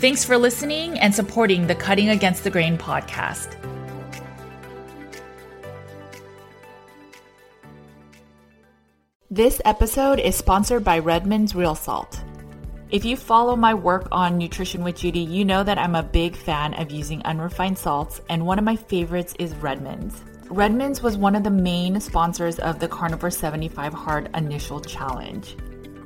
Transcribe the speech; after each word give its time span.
Thanks 0.00 0.24
for 0.24 0.38
listening 0.38 0.96
and 1.00 1.12
supporting 1.12 1.66
the 1.66 1.74
Cutting 1.74 2.10
Against 2.10 2.44
the 2.44 2.50
Grain 2.50 2.78
podcast. 2.78 3.56
This 9.28 9.60
episode 9.64 10.20
is 10.20 10.36
sponsored 10.36 10.84
by 10.84 11.00
Redmond's 11.00 11.56
Real 11.56 11.74
Salt. 11.74 12.20
If 12.90 13.04
you 13.04 13.16
follow 13.16 13.56
my 13.56 13.74
work 13.74 14.06
on 14.12 14.38
Nutrition 14.38 14.84
with 14.84 14.98
Judy, 14.98 15.18
you 15.18 15.44
know 15.44 15.64
that 15.64 15.78
I'm 15.78 15.96
a 15.96 16.04
big 16.04 16.36
fan 16.36 16.74
of 16.74 16.92
using 16.92 17.20
unrefined 17.24 17.76
salts, 17.76 18.20
and 18.28 18.46
one 18.46 18.60
of 18.60 18.64
my 18.64 18.76
favorites 18.76 19.34
is 19.40 19.52
Redmond's. 19.56 20.22
Redmond's 20.48 21.02
was 21.02 21.16
one 21.16 21.34
of 21.34 21.42
the 21.42 21.50
main 21.50 22.00
sponsors 22.00 22.60
of 22.60 22.78
the 22.78 22.86
Carnivore 22.86 23.32
75 23.32 23.94
Hard 23.94 24.30
Initial 24.36 24.80
Challenge. 24.80 25.56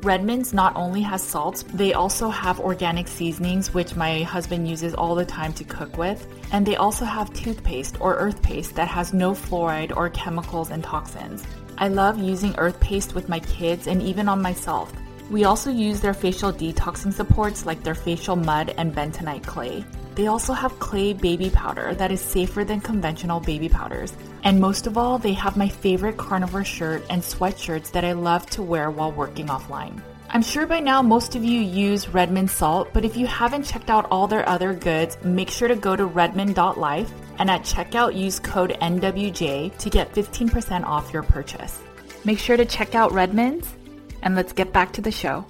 Redmond's 0.03 0.53
not 0.53 0.75
only 0.75 1.01
has 1.03 1.23
salts, 1.23 1.63
they 1.75 1.93
also 1.93 2.29
have 2.29 2.59
organic 2.59 3.07
seasonings, 3.07 3.73
which 3.73 3.95
my 3.95 4.23
husband 4.23 4.69
uses 4.69 4.95
all 4.95 5.15
the 5.15 5.25
time 5.25 5.53
to 5.53 5.63
cook 5.63 5.97
with. 5.97 6.27
And 6.51 6.67
they 6.67 6.75
also 6.75 7.05
have 7.05 7.33
toothpaste 7.33 8.01
or 8.01 8.17
earth 8.17 8.43
paste 8.43 8.75
that 8.75 8.89
has 8.89 9.15
no 9.15 9.31
fluoride 9.31 9.97
or 9.97 10.11
chemicals 10.11 10.73
and 10.73 10.83
toxins. 10.83 11.45
I 11.79 11.87
love 11.87 12.19
using 12.19 12.53
earth 12.59 12.81
paste 12.81 13.15
with 13.15 13.29
my 13.29 13.39
kids 13.39 13.87
and 13.87 14.03
even 14.03 14.29
on 14.29 14.43
myself. 14.43 14.93
We 15.31 15.45
also 15.45 15.71
use 15.71 16.01
their 16.01 16.15
facial 16.15 16.53
detoxing 16.53 17.13
supports 17.13 17.65
like 17.65 17.85
their 17.85 17.95
facial 17.95 18.35
mud 18.35 18.75
and 18.77 18.93
bentonite 18.93 19.47
clay. 19.47 19.85
They 20.15 20.27
also 20.27 20.53
have 20.53 20.79
clay 20.79 21.13
baby 21.13 21.51
powder 21.51 21.95
that 21.95 22.13
is 22.13 22.21
safer 22.21 22.65
than 22.65 22.81
conventional 22.81 23.41
baby 23.41 23.69
powders. 23.69 24.13
And 24.45 24.61
most 24.61 24.87
of 24.87 24.99
all, 24.99 25.19
they 25.19 25.33
have 25.33 25.57
my 25.57 25.69
favorite 25.69 26.17
carnivore 26.17 26.65
shirt 26.65 27.05
and 27.09 27.23
sweatshirts 27.23 27.91
that 27.93 28.05
I 28.05 28.13
love 28.13 28.47
to 28.51 28.63
wear 28.63 28.91
while 28.91 29.13
working 29.13 29.47
offline. 29.47 30.03
I'm 30.35 30.43
sure 30.43 30.67
by 30.67 30.81
now 30.81 31.03
most 31.03 31.37
of 31.37 31.45
you 31.45 31.61
use 31.61 32.09
Redmond 32.09 32.51
salt, 32.51 32.89
but 32.95 33.05
if 33.05 33.19
you 33.19 33.27
haven't 33.27 33.65
checked 33.65 33.91
out 33.91 34.07
all 34.11 34.27
their 34.27 34.49
other 34.49 34.73
goods, 34.73 35.19
make 35.23 35.51
sure 35.51 35.69
to 35.69 35.77
go 35.77 35.95
to 35.95 36.07
redmond.life 36.07 37.13
and 37.39 37.51
at 37.51 37.63
checkout 37.63 38.17
use 38.17 38.41
code 38.41 38.77
NWJ 38.81 39.77
to 39.77 39.91
get 39.91 40.15
15% 40.15 40.85
off 40.85 41.13
your 41.13 41.23
purchase. 41.23 41.81
Make 42.25 42.39
sure 42.39 42.57
to 42.57 42.65
check 42.65 42.95
out 42.95 43.13
Redmond's 43.13 43.75
and 44.23 44.35
let's 44.35 44.53
get 44.53 44.73
back 44.73 44.93
to 44.95 45.03
the 45.03 45.11
show. 45.11 45.45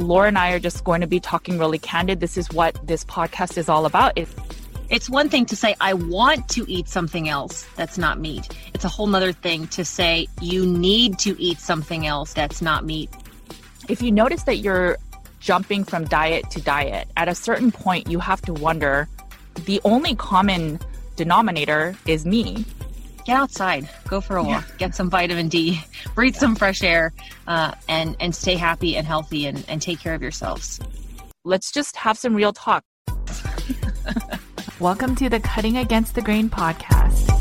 Laura 0.00 0.28
and 0.28 0.38
I 0.38 0.52
are 0.52 0.58
just 0.58 0.82
going 0.84 1.02
to 1.02 1.06
be 1.06 1.20
talking 1.20 1.58
really 1.58 1.78
candid. 1.78 2.20
This 2.20 2.36
is 2.36 2.50
what 2.50 2.78
this 2.86 3.04
podcast 3.04 3.58
is 3.58 3.68
all 3.68 3.84
about. 3.84 4.12
It's, 4.16 4.34
it's 4.88 5.10
one 5.10 5.28
thing 5.28 5.44
to 5.46 5.56
say, 5.56 5.76
I 5.80 5.94
want 5.94 6.48
to 6.50 6.64
eat 6.68 6.88
something 6.88 7.28
else 7.28 7.66
that's 7.76 7.98
not 7.98 8.18
meat. 8.18 8.56
It's 8.74 8.84
a 8.84 8.88
whole 8.88 9.06
nother 9.06 9.32
thing 9.32 9.66
to 9.68 9.84
say, 9.84 10.26
you 10.40 10.66
need 10.66 11.18
to 11.20 11.40
eat 11.40 11.58
something 11.58 12.06
else 12.06 12.32
that's 12.32 12.62
not 12.62 12.84
meat. 12.84 13.10
If 13.88 14.00
you 14.02 14.10
notice 14.10 14.44
that 14.44 14.56
you're 14.56 14.96
jumping 15.38 15.84
from 15.84 16.04
diet 16.06 16.50
to 16.50 16.62
diet, 16.62 17.08
at 17.16 17.28
a 17.28 17.34
certain 17.34 17.70
point, 17.70 18.10
you 18.10 18.18
have 18.18 18.40
to 18.42 18.54
wonder 18.54 19.08
the 19.66 19.80
only 19.84 20.14
common 20.14 20.80
denominator 21.16 21.94
is 22.06 22.24
me 22.24 22.64
get 23.30 23.38
outside, 23.38 23.88
go 24.08 24.20
for 24.20 24.36
a 24.36 24.42
walk, 24.42 24.66
yeah. 24.68 24.76
get 24.78 24.94
some 24.94 25.08
vitamin 25.08 25.48
D, 25.48 25.80
breathe 26.16 26.34
some 26.34 26.56
fresh 26.56 26.82
air, 26.82 27.12
uh, 27.46 27.72
and 27.88 28.16
and 28.18 28.34
stay 28.34 28.56
happy 28.56 28.96
and 28.96 29.06
healthy 29.06 29.46
and, 29.46 29.64
and 29.68 29.80
take 29.80 30.00
care 30.00 30.14
of 30.14 30.22
yourselves. 30.22 30.80
Let's 31.44 31.70
just 31.70 31.94
have 31.96 32.18
some 32.18 32.34
real 32.34 32.52
talk. 32.52 32.82
Welcome 34.80 35.14
to 35.16 35.28
the 35.28 35.38
Cutting 35.38 35.76
Against 35.76 36.16
the 36.16 36.22
Grain 36.22 36.50
podcast. 36.50 37.39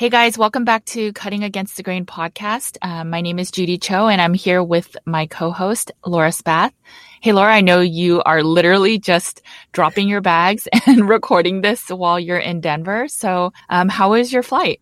Hey 0.00 0.08
guys, 0.08 0.38
welcome 0.38 0.64
back 0.64 0.86
to 0.86 1.12
Cutting 1.12 1.44
Against 1.44 1.76
the 1.76 1.82
Grain 1.82 2.06
podcast. 2.06 2.78
Uh, 2.80 3.04
my 3.04 3.20
name 3.20 3.38
is 3.38 3.50
Judy 3.50 3.76
Cho, 3.76 4.08
and 4.08 4.18
I'm 4.18 4.32
here 4.32 4.62
with 4.62 4.96
my 5.04 5.26
co-host 5.26 5.92
Laura 6.06 6.32
Spath. 6.32 6.72
Hey, 7.20 7.32
Laura, 7.32 7.52
I 7.52 7.60
know 7.60 7.80
you 7.80 8.22
are 8.22 8.42
literally 8.42 8.98
just 8.98 9.42
dropping 9.72 10.08
your 10.08 10.22
bags 10.22 10.66
and 10.86 11.06
recording 11.06 11.60
this 11.60 11.90
while 11.90 12.18
you're 12.18 12.38
in 12.38 12.62
Denver. 12.62 13.08
So, 13.08 13.52
um, 13.68 13.90
how 13.90 14.12
was 14.12 14.32
your 14.32 14.42
flight? 14.42 14.80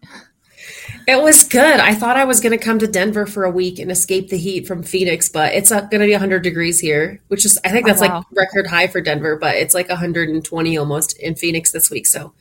It 1.08 1.20
was 1.20 1.42
good. 1.42 1.80
I 1.80 1.96
thought 1.96 2.16
I 2.16 2.24
was 2.24 2.38
going 2.38 2.56
to 2.56 2.64
come 2.64 2.78
to 2.78 2.86
Denver 2.86 3.26
for 3.26 3.42
a 3.42 3.50
week 3.50 3.80
and 3.80 3.90
escape 3.90 4.28
the 4.28 4.38
heat 4.38 4.68
from 4.68 4.84
Phoenix, 4.84 5.28
but 5.28 5.52
it's 5.52 5.70
going 5.70 5.90
to 5.90 5.98
be 5.98 6.12
100 6.12 6.44
degrees 6.44 6.78
here, 6.78 7.20
which 7.26 7.44
is, 7.44 7.58
I 7.64 7.70
think 7.70 7.86
that's 7.86 8.02
oh, 8.02 8.06
wow. 8.06 8.16
like 8.18 8.26
record 8.30 8.68
high 8.68 8.86
for 8.86 9.00
Denver, 9.00 9.34
but 9.36 9.56
it's 9.56 9.74
like 9.74 9.88
120 9.88 10.78
almost 10.78 11.18
in 11.18 11.34
Phoenix 11.34 11.72
this 11.72 11.90
week. 11.90 12.06
So 12.06 12.34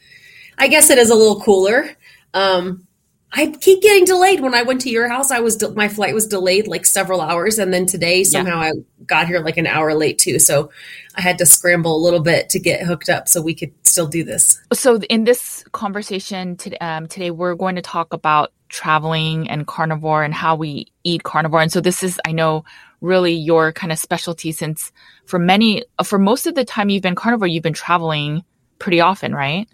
I 0.60 0.68
guess 0.68 0.92
it 0.92 1.00
is 1.00 1.10
a 1.10 1.16
little 1.16 1.42
cooler. 1.42 1.98
Um, 2.38 2.88
I 3.32 3.48
keep 3.48 3.82
getting 3.82 4.06
delayed. 4.06 4.40
When 4.40 4.56
I 4.56 4.64
went 4.64 4.82
to 4.82 4.90
your 4.90 5.10
house, 5.10 5.32
I 5.32 5.40
was 5.40 5.58
de- 5.58 5.72
my 5.72 5.90
flight 5.90 6.14
was 6.14 6.28
delayed 6.28 6.68
like 6.68 6.86
several 6.86 7.20
hours, 7.20 7.60
and 7.60 7.74
then 7.74 7.86
today 7.86 8.24
somehow 8.24 8.62
yeah. 8.62 8.70
I 8.70 8.72
got 9.06 9.28
here 9.28 9.42
like 9.42 9.58
an 9.58 9.68
hour 9.68 9.94
late 9.94 10.18
too. 10.18 10.40
So 10.40 10.72
I 11.16 11.22
had 11.22 11.38
to 11.40 11.46
scramble 11.46 11.96
a 11.96 12.02
little 12.04 12.22
bit 12.22 12.50
to 12.52 12.60
get 12.60 12.84
hooked 12.84 13.10
up 13.10 13.28
so 13.28 13.42
we 13.42 13.54
could 13.54 13.74
still 13.86 14.08
do 14.08 14.24
this. 14.24 14.62
So 14.72 15.02
in 15.10 15.24
this 15.24 15.66
conversation 15.72 16.58
um, 16.80 17.08
today 17.08 17.32
we're 17.32 17.56
going 17.56 17.76
to 17.76 17.82
talk 17.82 18.14
about 18.14 18.54
traveling 18.70 19.50
and 19.50 19.66
carnivore 19.66 20.24
and 20.24 20.34
how 20.34 20.56
we 20.56 20.88
eat 21.04 21.24
carnivore. 21.24 21.62
And 21.62 21.72
so 21.72 21.82
this 21.82 22.04
is, 22.04 22.20
I 22.26 22.32
know, 22.32 22.66
really 23.02 23.34
your 23.34 23.72
kind 23.72 23.92
of 23.92 24.00
specialty 24.00 24.52
since 24.52 24.92
for 25.26 25.40
many, 25.40 25.84
for 26.04 26.20
most 26.20 26.48
of 26.48 26.56
the 26.56 26.66
time 26.66 26.90
you've 26.90 27.04
been 27.04 27.16
carnivore, 27.16 27.48
you've 27.48 27.64
been 27.64 27.74
traveling 27.74 28.44
pretty 28.80 29.00
often, 29.00 29.34
right? 29.34 29.68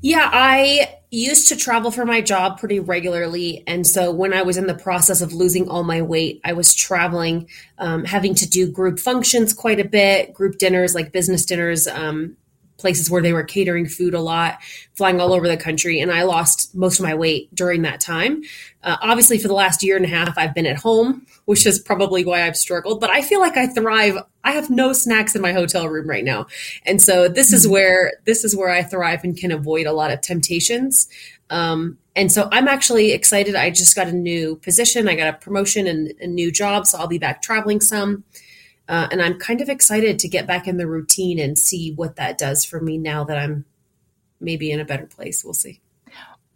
Yeah, 0.00 0.30
I 0.32 0.94
used 1.10 1.48
to 1.48 1.56
travel 1.56 1.90
for 1.90 2.04
my 2.04 2.20
job 2.20 2.58
pretty 2.58 2.80
regularly. 2.80 3.64
And 3.66 3.86
so 3.86 4.12
when 4.12 4.32
I 4.32 4.42
was 4.42 4.56
in 4.56 4.66
the 4.66 4.74
process 4.74 5.20
of 5.20 5.32
losing 5.32 5.68
all 5.68 5.82
my 5.82 6.02
weight, 6.02 6.40
I 6.44 6.52
was 6.52 6.74
traveling, 6.74 7.48
um, 7.78 8.04
having 8.04 8.34
to 8.36 8.48
do 8.48 8.70
group 8.70 8.98
functions 8.98 9.52
quite 9.52 9.80
a 9.80 9.88
bit, 9.88 10.34
group 10.34 10.58
dinners, 10.58 10.94
like 10.94 11.12
business 11.12 11.44
dinners, 11.44 11.86
um, 11.88 12.36
places 12.78 13.10
where 13.10 13.20
they 13.20 13.32
were 13.32 13.42
catering 13.42 13.86
food 13.86 14.14
a 14.14 14.20
lot, 14.20 14.58
flying 14.94 15.20
all 15.20 15.32
over 15.32 15.46
the 15.46 15.56
country. 15.56 16.00
And 16.00 16.10
I 16.10 16.22
lost 16.22 16.74
most 16.74 16.98
of 16.98 17.04
my 17.04 17.14
weight 17.14 17.54
during 17.54 17.82
that 17.82 18.00
time. 18.00 18.42
Uh, 18.82 18.96
obviously, 19.02 19.38
for 19.38 19.48
the 19.48 19.54
last 19.54 19.82
year 19.82 19.96
and 19.96 20.04
a 20.04 20.08
half, 20.08 20.38
I've 20.38 20.54
been 20.54 20.66
at 20.66 20.78
home, 20.78 21.26
which 21.44 21.66
is 21.66 21.78
probably 21.78 22.24
why 22.24 22.46
I've 22.46 22.56
struggled, 22.56 23.00
but 23.00 23.10
I 23.10 23.20
feel 23.20 23.40
like 23.40 23.56
I 23.56 23.66
thrive. 23.66 24.16
I 24.44 24.52
have 24.52 24.70
no 24.70 24.92
snacks 24.92 25.34
in 25.34 25.42
my 25.42 25.52
hotel 25.52 25.88
room 25.88 26.08
right 26.08 26.24
now. 26.24 26.46
And 26.86 27.02
so 27.02 27.28
this 27.28 27.52
is 27.52 27.64
mm-hmm. 27.64 27.72
where, 27.72 28.12
this 28.24 28.44
is 28.44 28.56
where 28.56 28.70
I 28.70 28.82
thrive 28.82 29.24
and 29.24 29.36
can 29.36 29.52
avoid 29.52 29.86
a 29.86 29.92
lot 29.92 30.12
of 30.12 30.20
temptations. 30.20 31.08
Um, 31.50 31.98
and 32.14 32.32
so 32.32 32.48
I'm 32.50 32.68
actually 32.68 33.12
excited. 33.12 33.54
I 33.54 33.70
just 33.70 33.94
got 33.94 34.08
a 34.08 34.12
new 34.12 34.56
position. 34.56 35.08
I 35.08 35.14
got 35.14 35.34
a 35.34 35.38
promotion 35.38 35.86
and 35.86 36.12
a 36.20 36.26
new 36.26 36.50
job. 36.50 36.86
So 36.86 36.98
I'll 36.98 37.06
be 37.06 37.18
back 37.18 37.42
traveling 37.42 37.80
some. 37.80 38.24
Uh, 38.88 39.08
and 39.10 39.20
I'm 39.20 39.38
kind 39.38 39.60
of 39.60 39.68
excited 39.68 40.18
to 40.20 40.28
get 40.28 40.46
back 40.46 40.66
in 40.66 40.78
the 40.78 40.86
routine 40.86 41.38
and 41.38 41.58
see 41.58 41.92
what 41.92 42.16
that 42.16 42.38
does 42.38 42.64
for 42.64 42.80
me 42.80 42.96
now 42.96 43.24
that 43.24 43.36
I'm 43.36 43.64
maybe 44.40 44.70
in 44.70 44.80
a 44.80 44.84
better 44.84 45.06
place. 45.06 45.44
We'll 45.44 45.54
see. 45.54 45.80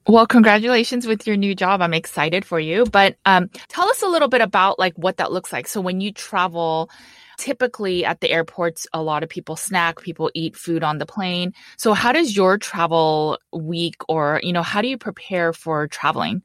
Well, 0.09 0.27
congratulations 0.27 1.07
with 1.07 1.27
your 1.27 1.37
new 1.37 1.55
job. 1.55 1.81
I'm 1.81 1.95
excited 1.95 2.45
for 2.45 2.59
you. 2.59 2.87
But 2.87 3.17
um, 3.25 3.51
tell 3.69 3.89
us 3.89 4.03
a 4.03 4.09
little 4.09 4.29
bit 4.29 4.41
about 4.41 4.79
like 4.79 4.95
what 4.97 5.19
that 5.19 5.31
looks 5.31 5.53
like. 5.53 5.69
So 5.69 5.81
when 5.81 6.01
you 6.01 6.13
travel, 6.13 6.91
typically 7.39 8.05
at 8.05 8.21
the 8.21 8.31
airports, 8.31 8.87
a 8.93 9.03
lot 9.03 9.23
of 9.23 9.29
people 9.29 9.55
snack, 9.55 10.01
people 10.01 10.31
eat 10.35 10.57
food 10.57 10.83
on 10.83 10.99
the 10.99 11.07
plane. 11.07 11.53
So 11.77 11.93
how 11.93 12.13
does 12.13 12.37
your 12.37 12.59
travel 12.59 13.39
week 13.53 13.97
or, 14.09 14.41
you 14.43 14.53
know, 14.53 14.63
how 14.63 14.83
do 14.83 14.89
you 14.89 14.99
prepare 14.99 15.53
for 15.53 15.87
traveling? 15.87 16.43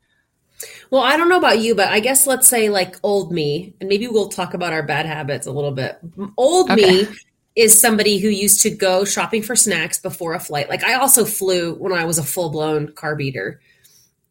Well, 0.90 1.04
I 1.04 1.18
don't 1.18 1.30
know 1.30 1.38
about 1.38 1.60
you, 1.60 1.76
but 1.76 1.90
I 1.90 2.00
guess 2.00 2.26
let's 2.26 2.48
say 2.48 2.70
like 2.70 2.96
old 3.04 3.32
me, 3.32 3.74
and 3.80 3.90
maybe 3.90 4.08
we'll 4.08 4.30
talk 4.30 4.54
about 4.54 4.74
our 4.74 4.84
bad 4.84 5.06
habits 5.06 5.48
a 5.48 5.52
little 5.52 5.72
bit. 5.72 6.00
Old 6.38 6.72
okay. 6.72 7.04
me 7.04 7.08
is 7.56 7.80
somebody 7.80 8.20
who 8.20 8.28
used 8.28 8.62
to 8.62 8.70
go 8.70 9.04
shopping 9.06 9.42
for 9.42 9.56
snacks 9.56 10.00
before 10.00 10.34
a 10.34 10.40
flight. 10.40 10.70
Like 10.70 10.84
I 10.84 10.96
also 10.96 11.26
flew 11.26 11.76
when 11.76 11.92
I 11.92 12.06
was 12.06 12.18
a 12.18 12.24
full 12.24 12.50
blown 12.50 12.90
carb 12.90 13.22
eater, 13.22 13.62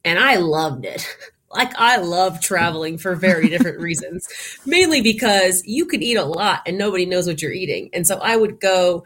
and 0.05 0.19
I 0.19 0.37
loved 0.37 0.85
it. 0.85 1.07
Like 1.49 1.73
I 1.79 1.97
love 1.99 2.41
traveling 2.41 2.99
for 2.99 3.15
very 3.15 3.49
different 3.49 3.79
reasons, 3.81 4.29
mainly 4.67 5.01
because 5.01 5.65
you 5.65 5.87
could 5.87 6.03
eat 6.03 6.17
a 6.17 6.25
lot 6.25 6.61
and 6.67 6.77
nobody 6.77 7.07
knows 7.07 7.27
what 7.27 7.41
you're 7.41 7.53
eating. 7.53 7.89
And 7.95 8.07
so 8.07 8.19
I 8.19 8.37
would 8.37 8.61
go 8.61 9.05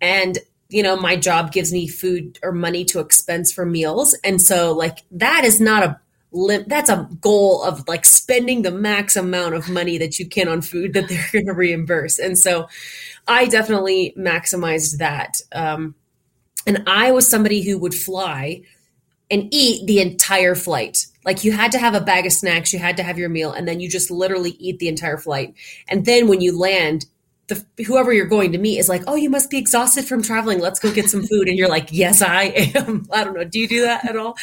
and 0.00 0.38
you 0.72 0.82
know, 0.82 0.96
my 0.96 1.16
job 1.16 1.52
gives 1.52 1.72
me 1.72 1.86
food 1.86 2.38
or 2.42 2.50
money 2.50 2.84
to 2.86 2.98
expense 2.98 3.52
for 3.52 3.66
meals. 3.66 4.14
And 4.24 4.40
so 4.40 4.72
like 4.72 5.00
that 5.12 5.44
is 5.44 5.60
not 5.60 5.82
a 5.82 6.00
that's 6.66 6.90
a 6.90 7.08
goal 7.20 7.62
of 7.62 7.86
like 7.86 8.04
spending 8.04 8.62
the 8.62 8.70
max 8.70 9.16
amount 9.16 9.54
of 9.54 9.68
money 9.68 9.98
that 9.98 10.18
you 10.18 10.26
can 10.26 10.48
on 10.48 10.62
food 10.62 10.94
that 10.94 11.08
they're 11.08 11.28
going 11.32 11.46
to 11.46 11.52
reimburse. 11.52 12.18
And 12.18 12.38
so 12.38 12.68
I 13.28 13.46
definitely 13.46 14.14
maximized 14.18 14.98
that. 14.98 15.40
Um, 15.52 15.94
and 16.66 16.84
I 16.86 17.10
was 17.10 17.28
somebody 17.28 17.62
who 17.62 17.78
would 17.78 17.94
fly 17.94 18.62
and 19.30 19.48
eat 19.50 19.86
the 19.86 20.00
entire 20.00 20.54
flight. 20.54 21.06
Like 21.24 21.44
you 21.44 21.52
had 21.52 21.72
to 21.72 21.78
have 21.78 21.94
a 21.94 22.00
bag 22.00 22.26
of 22.26 22.32
snacks, 22.32 22.72
you 22.72 22.78
had 22.78 22.96
to 22.96 23.02
have 23.02 23.18
your 23.18 23.28
meal, 23.28 23.52
and 23.52 23.66
then 23.66 23.80
you 23.80 23.88
just 23.88 24.10
literally 24.10 24.50
eat 24.58 24.78
the 24.78 24.88
entire 24.88 25.18
flight. 25.18 25.54
And 25.88 26.04
then 26.04 26.28
when 26.28 26.40
you 26.40 26.58
land, 26.58 27.06
the, 27.54 27.84
whoever 27.84 28.12
you're 28.12 28.26
going 28.26 28.52
to 28.52 28.58
meet 28.58 28.78
is 28.78 28.88
like, 28.88 29.02
"Oh, 29.06 29.14
you 29.14 29.30
must 29.30 29.50
be 29.50 29.58
exhausted 29.58 30.04
from 30.04 30.22
traveling. 30.22 30.60
Let's 30.60 30.80
go 30.80 30.92
get 30.92 31.10
some 31.10 31.22
food." 31.22 31.48
And 31.48 31.56
you're 31.56 31.68
like, 31.68 31.88
"Yes, 31.90 32.22
I 32.22 32.44
am." 32.44 33.06
I 33.12 33.24
don't 33.24 33.34
know. 33.34 33.44
Do 33.44 33.58
you 33.58 33.68
do 33.68 33.82
that 33.82 34.08
at 34.08 34.16
all? 34.16 34.36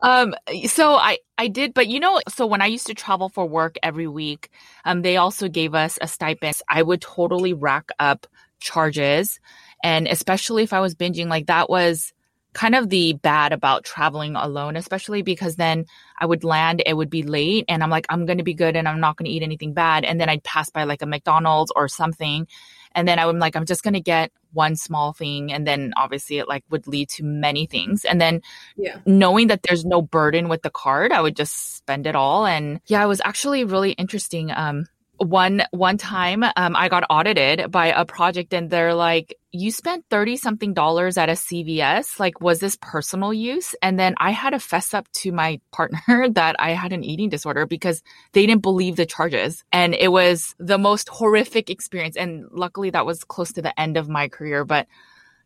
Um, 0.00 0.34
so 0.66 0.94
I 0.94 1.18
I 1.38 1.48
did, 1.48 1.74
but 1.74 1.88
you 1.88 2.00
know, 2.00 2.20
so 2.28 2.46
when 2.46 2.62
I 2.62 2.66
used 2.66 2.86
to 2.86 2.94
travel 2.94 3.28
for 3.28 3.46
work 3.46 3.76
every 3.82 4.08
week, 4.08 4.50
um, 4.84 5.02
they 5.02 5.16
also 5.16 5.48
gave 5.48 5.74
us 5.74 5.98
a 6.00 6.08
stipend. 6.08 6.56
I 6.68 6.82
would 6.82 7.00
totally 7.00 7.52
rack 7.52 7.90
up 7.98 8.26
charges, 8.60 9.40
and 9.82 10.06
especially 10.08 10.62
if 10.62 10.72
I 10.72 10.80
was 10.80 10.94
binging, 10.94 11.28
like 11.28 11.46
that 11.46 11.68
was 11.68 12.12
kind 12.54 12.74
of 12.74 12.88
the 12.88 13.14
bad 13.14 13.52
about 13.52 13.84
traveling 13.84 14.36
alone, 14.36 14.76
especially 14.76 15.22
because 15.22 15.56
then 15.56 15.84
I 16.18 16.26
would 16.26 16.44
land, 16.44 16.82
it 16.86 16.96
would 16.96 17.10
be 17.10 17.22
late, 17.22 17.64
and 17.68 17.82
I'm 17.82 17.90
like, 17.90 18.06
I'm 18.08 18.26
going 18.26 18.38
to 18.38 18.44
be 18.44 18.54
good 18.54 18.76
and 18.76 18.88
I'm 18.88 19.00
not 19.00 19.16
going 19.16 19.26
to 19.26 19.30
eat 19.30 19.42
anything 19.42 19.74
bad. 19.74 20.04
And 20.04 20.20
then 20.20 20.28
I'd 20.28 20.44
pass 20.44 20.70
by 20.70 20.84
like 20.84 21.02
a 21.02 21.06
McDonald's 21.06 21.72
or 21.76 21.88
something. 21.88 22.46
And 22.94 23.08
then 23.08 23.18
I 23.18 23.26
would 23.26 23.36
like, 23.36 23.56
I'm 23.56 23.66
just 23.66 23.82
going 23.82 23.94
to 23.94 24.00
get 24.00 24.30
one 24.52 24.76
small 24.76 25.12
thing. 25.12 25.52
And 25.52 25.66
then 25.66 25.92
obviously 25.96 26.38
it 26.38 26.48
like 26.48 26.64
would 26.70 26.86
lead 26.86 27.08
to 27.10 27.24
many 27.24 27.66
things. 27.66 28.04
And 28.04 28.20
then 28.20 28.40
yeah. 28.76 28.98
knowing 29.04 29.48
that 29.48 29.64
there's 29.64 29.84
no 29.84 30.00
burden 30.00 30.48
with 30.48 30.62
the 30.62 30.70
card, 30.70 31.10
I 31.10 31.20
would 31.20 31.36
just 31.36 31.76
spend 31.76 32.06
it 32.06 32.14
all. 32.14 32.46
And 32.46 32.80
yeah, 32.86 33.02
it 33.02 33.08
was 33.08 33.20
actually 33.24 33.64
really 33.64 33.92
interesting. 33.92 34.52
Um, 34.52 34.86
one 35.18 35.62
one 35.70 35.96
time 35.96 36.42
um, 36.42 36.74
i 36.74 36.88
got 36.88 37.04
audited 37.08 37.70
by 37.70 37.86
a 37.86 38.04
project 38.04 38.52
and 38.52 38.68
they're 38.68 38.94
like 38.94 39.38
you 39.52 39.70
spent 39.70 40.04
30 40.10 40.36
something 40.36 40.74
dollars 40.74 41.16
at 41.16 41.28
a 41.28 41.32
cvs 41.32 42.18
like 42.18 42.40
was 42.40 42.58
this 42.58 42.76
personal 42.80 43.32
use? 43.32 43.76
And 43.82 44.00
then 44.00 44.14
i 44.18 44.32
had 44.32 44.50
to 44.50 44.58
fess 44.58 44.92
up 44.92 45.10
to 45.12 45.30
my 45.30 45.60
partner 45.72 46.28
that 46.30 46.56
i 46.58 46.70
had 46.70 46.92
an 46.92 47.04
eating 47.04 47.28
disorder 47.28 47.64
because 47.64 48.02
they 48.32 48.46
didn't 48.46 48.62
believe 48.62 48.96
the 48.96 49.06
charges. 49.06 49.62
And 49.72 49.94
it 49.94 50.08
was 50.08 50.56
the 50.58 50.78
most 50.78 51.08
horrific 51.08 51.70
experience. 51.70 52.16
And 52.16 52.46
luckily 52.50 52.90
that 52.90 53.06
was 53.06 53.22
close 53.22 53.52
to 53.52 53.62
the 53.62 53.78
end 53.78 53.96
of 53.96 54.08
my 54.08 54.28
career 54.28 54.64
but 54.64 54.88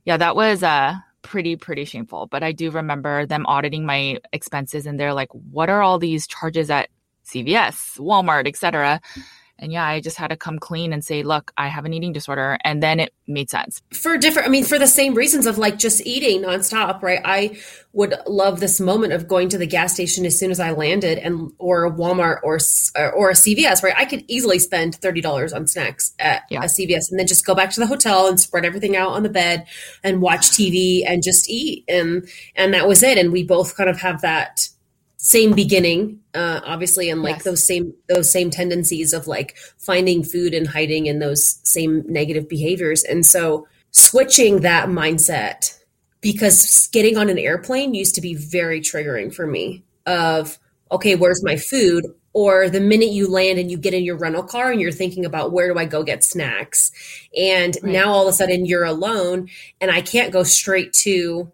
yeah 0.06 0.16
that 0.16 0.34
was 0.34 0.62
uh 0.62 0.94
pretty 1.20 1.56
pretty 1.56 1.84
shameful. 1.84 2.26
But 2.26 2.42
i 2.42 2.52
do 2.52 2.70
remember 2.70 3.26
them 3.26 3.44
auditing 3.44 3.84
my 3.84 4.18
expenses 4.32 4.86
and 4.86 4.98
they're 4.98 5.12
like 5.12 5.28
what 5.32 5.68
are 5.68 5.82
all 5.82 5.98
these 5.98 6.26
charges 6.26 6.70
at 6.70 6.88
cvs 7.26 7.98
walmart 7.98 8.48
etc 8.48 9.02
and 9.58 9.72
yeah, 9.72 9.84
I 9.84 10.00
just 10.00 10.16
had 10.16 10.28
to 10.28 10.36
come 10.36 10.58
clean 10.58 10.92
and 10.92 11.04
say, 11.04 11.22
look, 11.22 11.52
I 11.56 11.68
have 11.68 11.84
an 11.84 11.92
eating 11.92 12.12
disorder. 12.12 12.58
And 12.62 12.82
then 12.82 13.00
it 13.00 13.12
made 13.26 13.50
sense. 13.50 13.82
For 13.92 14.16
different, 14.16 14.46
I 14.46 14.50
mean, 14.50 14.64
for 14.64 14.78
the 14.78 14.86
same 14.86 15.14
reasons 15.14 15.46
of 15.46 15.58
like 15.58 15.78
just 15.78 16.06
eating 16.06 16.42
nonstop, 16.42 17.02
right? 17.02 17.20
I 17.24 17.58
would 17.92 18.14
love 18.26 18.60
this 18.60 18.78
moment 18.78 19.12
of 19.12 19.26
going 19.26 19.48
to 19.48 19.58
the 19.58 19.66
gas 19.66 19.94
station 19.94 20.24
as 20.24 20.38
soon 20.38 20.50
as 20.50 20.60
I 20.60 20.70
landed 20.70 21.18
and, 21.18 21.52
or 21.58 21.84
a 21.84 21.90
Walmart 21.90 22.38
or, 22.44 22.58
or 23.12 23.30
a 23.30 23.34
CVS, 23.34 23.82
right? 23.82 23.94
I 23.96 24.04
could 24.04 24.24
easily 24.28 24.60
spend 24.60 25.00
$30 25.00 25.54
on 25.54 25.66
snacks 25.66 26.14
at 26.18 26.42
yeah. 26.50 26.60
a 26.60 26.66
CVS 26.66 27.10
and 27.10 27.18
then 27.18 27.26
just 27.26 27.44
go 27.44 27.54
back 27.54 27.70
to 27.70 27.80
the 27.80 27.86
hotel 27.86 28.28
and 28.28 28.38
spread 28.38 28.64
everything 28.64 28.96
out 28.96 29.10
on 29.10 29.24
the 29.24 29.28
bed 29.28 29.66
and 30.04 30.22
watch 30.22 30.50
TV 30.50 31.02
and 31.04 31.22
just 31.22 31.50
eat. 31.50 31.84
And, 31.88 32.28
and 32.54 32.72
that 32.74 32.86
was 32.86 33.02
it. 33.02 33.18
And 33.18 33.32
we 33.32 33.42
both 33.42 33.76
kind 33.76 33.90
of 33.90 34.00
have 34.00 34.20
that 34.22 34.68
same 35.28 35.52
beginning 35.52 36.18
uh, 36.32 36.62
obviously 36.64 37.10
and 37.10 37.22
like 37.22 37.36
yes. 37.36 37.44
those 37.44 37.66
same 37.66 37.92
those 38.08 38.32
same 38.32 38.48
tendencies 38.48 39.12
of 39.12 39.26
like 39.26 39.58
finding 39.76 40.24
food 40.24 40.54
and 40.54 40.66
hiding 40.66 41.04
in 41.04 41.18
those 41.18 41.60
same 41.68 42.02
negative 42.10 42.48
behaviors 42.48 43.04
and 43.04 43.26
so 43.26 43.68
switching 43.90 44.60
that 44.62 44.88
mindset 44.88 45.78
because 46.22 46.88
getting 46.92 47.18
on 47.18 47.28
an 47.28 47.36
airplane 47.36 47.92
used 47.92 48.14
to 48.14 48.22
be 48.22 48.34
very 48.34 48.80
triggering 48.80 49.32
for 49.32 49.46
me 49.46 49.84
of 50.06 50.58
okay 50.90 51.14
where's 51.14 51.44
my 51.44 51.56
food 51.58 52.06
or 52.32 52.70
the 52.70 52.80
minute 52.80 53.10
you 53.10 53.30
land 53.30 53.58
and 53.58 53.70
you 53.70 53.76
get 53.76 53.92
in 53.92 54.04
your 54.04 54.16
rental 54.16 54.42
car 54.42 54.70
and 54.72 54.80
you're 54.80 54.90
thinking 54.90 55.26
about 55.26 55.52
where 55.52 55.70
do 55.70 55.78
I 55.78 55.84
go 55.84 56.02
get 56.02 56.24
snacks 56.24 56.90
and 57.36 57.76
right. 57.82 57.92
now 57.92 58.10
all 58.10 58.26
of 58.26 58.32
a 58.32 58.36
sudden 58.36 58.64
you're 58.64 58.84
alone 58.84 59.50
and 59.78 59.90
I 59.90 60.00
can't 60.00 60.32
go 60.32 60.42
straight 60.42 60.94
to 61.04 61.52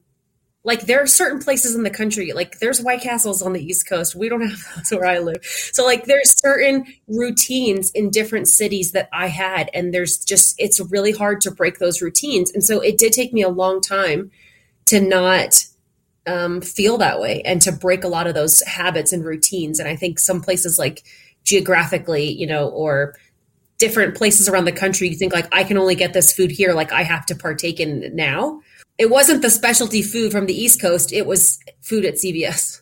like 0.64 0.86
there 0.86 1.02
are 1.02 1.06
certain 1.06 1.38
places 1.38 1.74
in 1.74 1.82
the 1.82 1.90
country 1.90 2.32
like 2.32 2.58
there's 2.58 2.80
white 2.80 3.02
castles 3.02 3.42
on 3.42 3.52
the 3.52 3.62
east 3.62 3.86
coast. 3.86 4.14
We 4.14 4.28
don't 4.28 4.40
have 4.48 4.74
those 4.76 4.90
where 4.98 5.06
i 5.06 5.18
live. 5.18 5.44
So 5.44 5.84
like 5.84 6.06
there's 6.06 6.38
certain 6.40 6.86
routines 7.06 7.90
in 7.92 8.10
different 8.10 8.48
cities 8.48 8.92
that 8.92 9.08
i 9.12 9.28
had 9.28 9.70
and 9.74 9.94
there's 9.94 10.18
just 10.18 10.54
it's 10.58 10.80
really 10.90 11.12
hard 11.12 11.40
to 11.42 11.50
break 11.50 11.78
those 11.78 12.02
routines. 12.02 12.50
And 12.50 12.64
so 12.64 12.80
it 12.80 12.98
did 12.98 13.12
take 13.12 13.32
me 13.32 13.42
a 13.42 13.48
long 13.48 13.80
time 13.80 14.30
to 14.86 15.00
not 15.00 15.64
um, 16.26 16.62
feel 16.62 16.96
that 16.98 17.20
way 17.20 17.42
and 17.42 17.60
to 17.62 17.72
break 17.72 18.02
a 18.02 18.08
lot 18.08 18.26
of 18.26 18.34
those 18.34 18.62
habits 18.62 19.12
and 19.12 19.24
routines. 19.24 19.78
And 19.78 19.88
i 19.88 19.94
think 19.94 20.18
some 20.18 20.40
places 20.40 20.78
like 20.78 21.04
geographically 21.44 22.32
you 22.32 22.46
know 22.46 22.68
or 22.70 23.14
different 23.76 24.16
places 24.16 24.48
around 24.48 24.64
the 24.64 24.72
country 24.72 25.08
you 25.08 25.16
think 25.16 25.34
like 25.34 25.54
i 25.54 25.62
can 25.62 25.76
only 25.76 25.94
get 25.94 26.14
this 26.14 26.32
food 26.32 26.50
here. 26.50 26.72
Like 26.72 26.90
i 26.90 27.02
have 27.02 27.26
to 27.26 27.34
partake 27.34 27.80
in 27.80 28.16
now 28.16 28.62
it 28.98 29.10
wasn't 29.10 29.42
the 29.42 29.50
specialty 29.50 30.02
food 30.02 30.32
from 30.32 30.46
the 30.46 30.54
East 30.54 30.80
Coast. 30.80 31.12
It 31.12 31.26
was 31.26 31.58
food 31.80 32.04
at 32.04 32.14
CVS. 32.14 32.80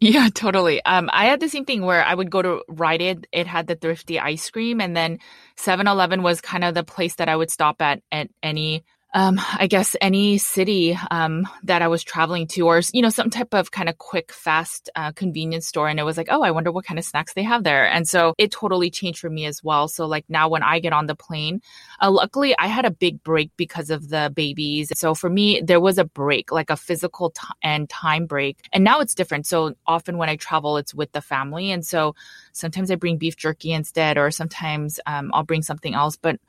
Yeah, 0.00 0.28
totally. 0.34 0.84
Um, 0.84 1.08
I 1.12 1.26
had 1.26 1.40
the 1.40 1.48
same 1.48 1.64
thing 1.64 1.82
where 1.82 2.04
I 2.04 2.14
would 2.14 2.30
go 2.30 2.42
to 2.42 2.62
Rite 2.68 3.00
Aid. 3.00 3.26
It 3.32 3.46
had 3.46 3.66
the 3.66 3.74
thrifty 3.74 4.20
ice 4.20 4.50
cream, 4.50 4.80
and 4.80 4.96
then 4.96 5.18
7-Eleven 5.56 6.22
was 6.22 6.40
kind 6.40 6.62
of 6.62 6.74
the 6.74 6.84
place 6.84 7.14
that 7.14 7.28
I 7.28 7.36
would 7.36 7.50
stop 7.50 7.80
at 7.80 8.02
at 8.12 8.28
any 8.42 8.84
um, 9.14 9.40
I 9.56 9.68
guess 9.68 9.94
any 10.00 10.38
city 10.38 10.98
um, 11.10 11.46
that 11.62 11.82
I 11.82 11.88
was 11.88 12.02
traveling 12.02 12.48
to, 12.48 12.62
or 12.62 12.82
you 12.92 13.00
know, 13.00 13.10
some 13.10 13.30
type 13.30 13.54
of 13.54 13.70
kind 13.70 13.88
of 13.88 13.96
quick, 13.96 14.32
fast 14.32 14.90
uh, 14.96 15.12
convenience 15.12 15.68
store, 15.68 15.88
and 15.88 16.00
it 16.00 16.02
was 16.02 16.16
like, 16.16 16.26
oh, 16.30 16.42
I 16.42 16.50
wonder 16.50 16.72
what 16.72 16.84
kind 16.84 16.98
of 16.98 17.04
snacks 17.04 17.32
they 17.32 17.44
have 17.44 17.62
there, 17.62 17.86
and 17.88 18.08
so 18.08 18.34
it 18.38 18.50
totally 18.50 18.90
changed 18.90 19.20
for 19.20 19.30
me 19.30 19.46
as 19.46 19.62
well. 19.62 19.86
So 19.86 20.06
like 20.06 20.24
now, 20.28 20.48
when 20.48 20.64
I 20.64 20.80
get 20.80 20.92
on 20.92 21.06
the 21.06 21.14
plane, 21.14 21.62
uh, 22.02 22.10
luckily 22.10 22.58
I 22.58 22.66
had 22.66 22.84
a 22.84 22.90
big 22.90 23.22
break 23.22 23.52
because 23.56 23.88
of 23.88 24.08
the 24.08 24.32
babies. 24.34 24.90
So 24.96 25.14
for 25.14 25.30
me, 25.30 25.60
there 25.64 25.80
was 25.80 25.98
a 25.98 26.04
break, 26.04 26.50
like 26.50 26.70
a 26.70 26.76
physical 26.76 27.30
t- 27.30 27.40
and 27.62 27.88
time 27.88 28.26
break, 28.26 28.68
and 28.72 28.82
now 28.82 28.98
it's 28.98 29.14
different. 29.14 29.46
So 29.46 29.74
often 29.86 30.18
when 30.18 30.28
I 30.28 30.34
travel, 30.34 30.76
it's 30.76 30.92
with 30.92 31.12
the 31.12 31.22
family, 31.22 31.70
and 31.70 31.86
so 31.86 32.16
sometimes 32.52 32.90
I 32.90 32.96
bring 32.96 33.18
beef 33.18 33.36
jerky 33.36 33.72
instead, 33.72 34.18
or 34.18 34.32
sometimes 34.32 34.98
um, 35.06 35.30
I'll 35.32 35.44
bring 35.44 35.62
something 35.62 35.94
else, 35.94 36.16
but 36.16 36.40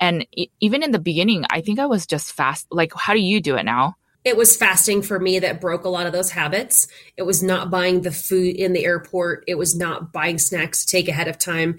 and 0.00 0.26
even 0.60 0.82
in 0.82 0.92
the 0.92 0.98
beginning, 0.98 1.44
I 1.50 1.60
think 1.60 1.78
I 1.78 1.86
was 1.86 2.06
just 2.06 2.32
fast. 2.32 2.66
Like, 2.70 2.92
how 2.94 3.14
do 3.14 3.20
you 3.20 3.40
do 3.40 3.56
it 3.56 3.64
now? 3.64 3.96
It 4.24 4.36
was 4.36 4.56
fasting 4.56 5.02
for 5.02 5.18
me 5.18 5.38
that 5.38 5.60
broke 5.60 5.84
a 5.84 5.88
lot 5.88 6.06
of 6.06 6.12
those 6.12 6.30
habits. 6.30 6.88
It 7.16 7.22
was 7.22 7.42
not 7.42 7.70
buying 7.70 8.02
the 8.02 8.10
food 8.10 8.56
in 8.56 8.72
the 8.72 8.84
airport. 8.84 9.44
It 9.46 9.54
was 9.54 9.76
not 9.76 10.12
buying 10.12 10.38
snacks 10.38 10.84
to 10.84 10.90
take 10.90 11.08
ahead 11.08 11.28
of 11.28 11.38
time. 11.38 11.78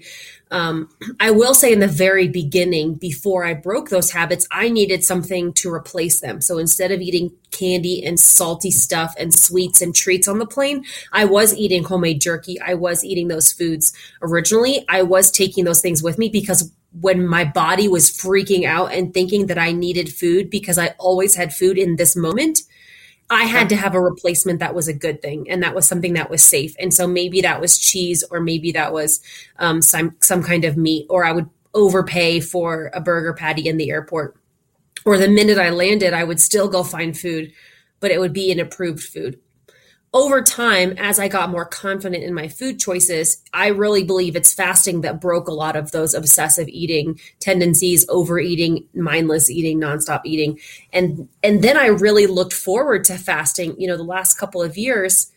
Um, 0.50 0.88
I 1.20 1.30
will 1.30 1.54
say 1.54 1.72
in 1.72 1.78
the 1.78 1.86
very 1.86 2.26
beginning, 2.26 2.94
before 2.94 3.44
I 3.44 3.54
broke 3.54 3.90
those 3.90 4.10
habits, 4.10 4.48
I 4.50 4.68
needed 4.68 5.04
something 5.04 5.52
to 5.54 5.72
replace 5.72 6.20
them. 6.20 6.40
So 6.40 6.58
instead 6.58 6.90
of 6.90 7.00
eating 7.00 7.30
candy 7.52 8.04
and 8.04 8.18
salty 8.18 8.72
stuff 8.72 9.14
and 9.16 9.32
sweets 9.32 9.80
and 9.80 9.94
treats 9.94 10.26
on 10.26 10.38
the 10.38 10.46
plane, 10.46 10.84
I 11.12 11.26
was 11.26 11.54
eating 11.54 11.84
homemade 11.84 12.20
jerky. 12.20 12.60
I 12.60 12.74
was 12.74 13.04
eating 13.04 13.28
those 13.28 13.52
foods 13.52 13.92
originally. 14.22 14.84
I 14.88 15.02
was 15.02 15.30
taking 15.30 15.64
those 15.64 15.80
things 15.82 16.02
with 16.02 16.18
me 16.18 16.28
because 16.28 16.72
when 16.98 17.26
my 17.26 17.44
body 17.44 17.88
was 17.88 18.10
freaking 18.10 18.64
out 18.64 18.92
and 18.92 19.14
thinking 19.14 19.46
that 19.46 19.58
I 19.58 19.72
needed 19.72 20.12
food 20.12 20.50
because 20.50 20.78
I 20.78 20.94
always 20.98 21.34
had 21.34 21.54
food 21.54 21.78
in 21.78 21.96
this 21.96 22.16
moment, 22.16 22.60
I 23.30 23.44
had 23.44 23.68
to 23.68 23.76
have 23.76 23.94
a 23.94 24.00
replacement 24.00 24.58
that 24.58 24.74
was 24.74 24.88
a 24.88 24.92
good 24.92 25.22
thing 25.22 25.48
and 25.48 25.62
that 25.62 25.74
was 25.74 25.86
something 25.86 26.14
that 26.14 26.30
was 26.30 26.42
safe. 26.42 26.74
And 26.80 26.92
so 26.92 27.06
maybe 27.06 27.40
that 27.42 27.60
was 27.60 27.78
cheese 27.78 28.24
or 28.28 28.40
maybe 28.40 28.72
that 28.72 28.92
was 28.92 29.20
um, 29.60 29.82
some 29.82 30.16
some 30.18 30.42
kind 30.42 30.64
of 30.64 30.76
meat 30.76 31.06
or 31.08 31.24
I 31.24 31.30
would 31.30 31.48
overpay 31.72 32.40
for 32.40 32.90
a 32.92 33.00
burger 33.00 33.32
patty 33.32 33.68
in 33.68 33.76
the 33.76 33.90
airport. 33.90 34.36
Or 35.04 35.16
the 35.16 35.28
minute 35.28 35.58
I 35.58 35.70
landed, 35.70 36.12
I 36.12 36.24
would 36.24 36.40
still 36.40 36.68
go 36.68 36.82
find 36.82 37.16
food, 37.16 37.52
but 38.00 38.10
it 38.10 38.18
would 38.18 38.32
be 38.32 38.50
an 38.50 38.58
approved 38.58 39.02
food 39.02 39.38
over 40.12 40.42
time, 40.42 40.94
as 40.98 41.20
I 41.20 41.28
got 41.28 41.50
more 41.50 41.64
confident 41.64 42.24
in 42.24 42.34
my 42.34 42.48
food 42.48 42.80
choices, 42.80 43.42
I 43.52 43.68
really 43.68 44.02
believe 44.02 44.34
it's 44.34 44.52
fasting 44.52 45.02
that 45.02 45.20
broke 45.20 45.46
a 45.46 45.52
lot 45.52 45.76
of 45.76 45.92
those 45.92 46.14
obsessive 46.14 46.68
eating 46.68 47.20
tendencies, 47.38 48.04
overeating, 48.08 48.86
mindless 48.92 49.48
eating, 49.48 49.78
nonstop 49.78 50.22
eating. 50.24 50.58
And 50.92 51.28
and 51.44 51.62
then 51.62 51.76
I 51.76 51.86
really 51.86 52.26
looked 52.26 52.52
forward 52.52 53.04
to 53.04 53.18
fasting, 53.18 53.80
you 53.80 53.86
know, 53.86 53.96
the 53.96 54.02
last 54.02 54.34
couple 54.34 54.62
of 54.62 54.76
years. 54.76 55.30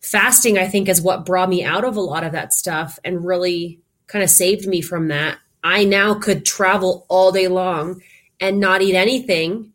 Fasting, 0.00 0.58
I 0.58 0.66
think, 0.66 0.88
is 0.88 1.00
what 1.00 1.24
brought 1.24 1.48
me 1.48 1.62
out 1.62 1.84
of 1.84 1.96
a 1.96 2.00
lot 2.00 2.24
of 2.24 2.32
that 2.32 2.52
stuff 2.52 2.98
and 3.04 3.24
really 3.24 3.78
kind 4.08 4.24
of 4.24 4.30
saved 4.30 4.66
me 4.66 4.80
from 4.80 5.08
that. 5.08 5.38
I 5.62 5.84
now 5.84 6.14
could 6.14 6.44
travel 6.44 7.06
all 7.08 7.30
day 7.30 7.46
long 7.46 8.02
and 8.40 8.58
not 8.58 8.82
eat 8.82 8.96
anything 8.96 9.72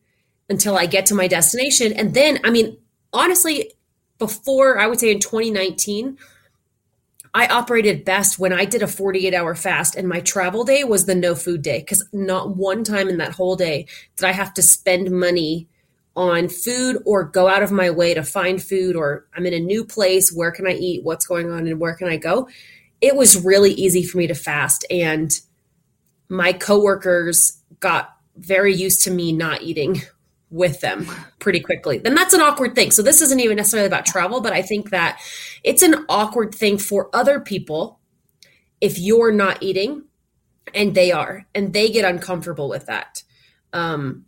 until 0.50 0.77
I 0.77 0.86
get 0.86 1.05
to 1.07 1.15
my 1.15 1.29
destination. 1.29 1.93
And 1.93 2.13
then, 2.13 2.39
I 2.43 2.50
mean, 2.50 2.77
honestly, 3.13 3.72
before 4.17 4.79
I 4.79 4.88
would 4.88 5.00
say 5.00 5.12
in 5.12 5.19
2019, 5.19 6.17
I 7.33 7.47
operated 7.47 8.05
best 8.05 8.39
when 8.39 8.51
I 8.51 8.65
did 8.65 8.81
a 8.81 8.88
48 8.88 9.33
hour 9.33 9.53
fast 9.53 9.95
and 9.95 10.07
my 10.07 10.21
travel 10.21 10.63
day 10.63 10.83
was 10.83 11.05
the 11.05 11.15
no 11.15 11.36
food 11.36 11.62
day 11.62 11.79
because 11.79 12.03
not 12.12 12.55
one 12.55 12.83
time 12.83 13.09
in 13.09 13.17
that 13.17 13.33
whole 13.33 13.55
day 13.55 13.86
did 14.15 14.25
I 14.25 14.31
have 14.31 14.53
to 14.55 14.63
spend 14.63 15.12
money 15.12 15.67
on 16.15 16.50
food 16.50 16.97
or 17.05 17.24
go 17.24 17.47
out 17.47 17.62
of 17.62 17.71
my 17.71 17.91
way 17.91 18.15
to 18.15 18.24
find 18.24 18.62
food 18.62 18.95
or 18.95 19.27
I'm 19.36 19.45
in 19.45 19.53
a 19.53 19.59
new 19.59 19.86
place. 19.86 20.33
Where 20.33 20.51
can 20.51 20.65
I 20.65 20.74
eat? 20.74 21.03
What's 21.03 21.27
going 21.27 21.51
on 21.51 21.67
and 21.67 21.79
where 21.79 21.93
can 21.93 22.07
I 22.07 22.17
go? 22.17 22.50
It 23.01 23.15
was 23.15 23.45
really 23.45 23.71
easy 23.74 24.01
for 24.01 24.17
me 24.17 24.25
to 24.25 24.33
fast. 24.33 24.83
And 24.89 25.39
my 26.27 26.53
coworkers 26.53 27.62
got 27.79 28.15
very 28.36 28.74
used 28.74 29.03
to 29.03 29.12
me 29.12 29.31
not 29.31 29.62
eating 29.62 30.01
with 30.50 30.80
them 30.80 31.08
pretty 31.39 31.60
quickly. 31.60 31.98
Then 31.98 32.16
that's 32.16 32.34
an 32.34 32.42
awkward 32.42 32.75
thing. 32.75 32.92
So 32.92 33.01
this 33.01 33.22
isn't 33.22 33.39
even 33.39 33.58
necessarily 33.58 33.88
about 33.88 34.06
travel, 34.06 34.42
but 34.42 34.54
I 34.54 34.62
think 34.62 34.92
that 34.92 35.20
it's 35.63 35.82
an 35.82 36.06
awkward 36.08 36.56
thing 36.56 36.77
for 36.77 37.10
other 37.13 37.39
people 37.39 38.00
if 38.80 38.98
you're 38.98 39.32
not 39.32 39.62
eating 39.62 40.04
and 40.74 40.96
they 40.96 41.12
are 41.12 41.46
and 41.54 41.74
they 41.74 41.89
get 41.89 42.06
uncomfortable 42.06 42.70
with 42.70 42.86
that. 42.86 43.24
Um 43.74 44.25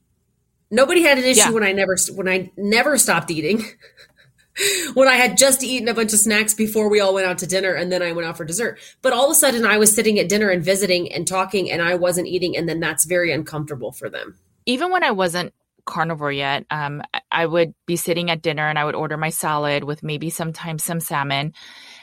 nobody 0.72 1.02
had 1.04 1.18
an 1.18 1.24
issue 1.24 1.40
yeah. 1.40 1.52
when 1.52 1.64
I 1.64 1.72
never 1.72 1.96
when 2.14 2.28
I 2.28 2.52
never 2.58 2.98
stopped 2.98 3.32
eating. 3.32 3.64
when 4.94 5.08
I 5.08 5.16
had 5.16 5.38
just 5.38 5.64
eaten 5.64 5.88
a 5.88 5.94
bunch 5.94 6.12
of 6.12 6.20
snacks 6.20 6.54
before 6.54 6.90
we 6.90 7.00
all 7.00 7.14
went 7.14 7.28
out 7.28 7.38
to 7.38 7.48
dinner 7.48 7.74
and 7.74 7.90
then 7.90 8.02
I 8.02 8.12
went 8.12 8.28
out 8.28 8.36
for 8.36 8.44
dessert. 8.44 8.78
But 9.02 9.14
all 9.14 9.26
of 9.26 9.32
a 9.32 9.36
sudden 9.36 9.66
I 9.66 9.78
was 9.78 9.96
sitting 9.96 10.20
at 10.20 10.28
dinner 10.28 10.50
and 10.50 10.64
visiting 10.64 11.12
and 11.14 11.26
talking 11.26 11.72
and 11.72 11.82
I 11.82 11.96
wasn't 11.96 12.28
eating 12.28 12.58
and 12.58 12.68
then 12.68 12.82
that's 12.82 13.06
very 13.06 13.32
uncomfortable 13.32 13.94
for 13.94 14.10
them. 14.10 14.38
Even 14.66 14.92
when 14.92 15.04
I 15.04 15.12
wasn't 15.12 15.54
carnivore 15.86 16.32
yet. 16.32 16.66
Um, 16.70 17.02
I 17.32 17.46
would 17.46 17.74
be 17.86 17.96
sitting 17.96 18.30
at 18.30 18.42
dinner 18.42 18.68
and 18.68 18.78
I 18.78 18.86
would 18.86 18.96
order 18.96 19.18
my 19.18 19.30
salad 19.30 19.84
with 19.84 20.04
maybe 20.04 20.30
sometimes 20.30 20.84
some 20.84 21.00
salmon. 21.00 21.54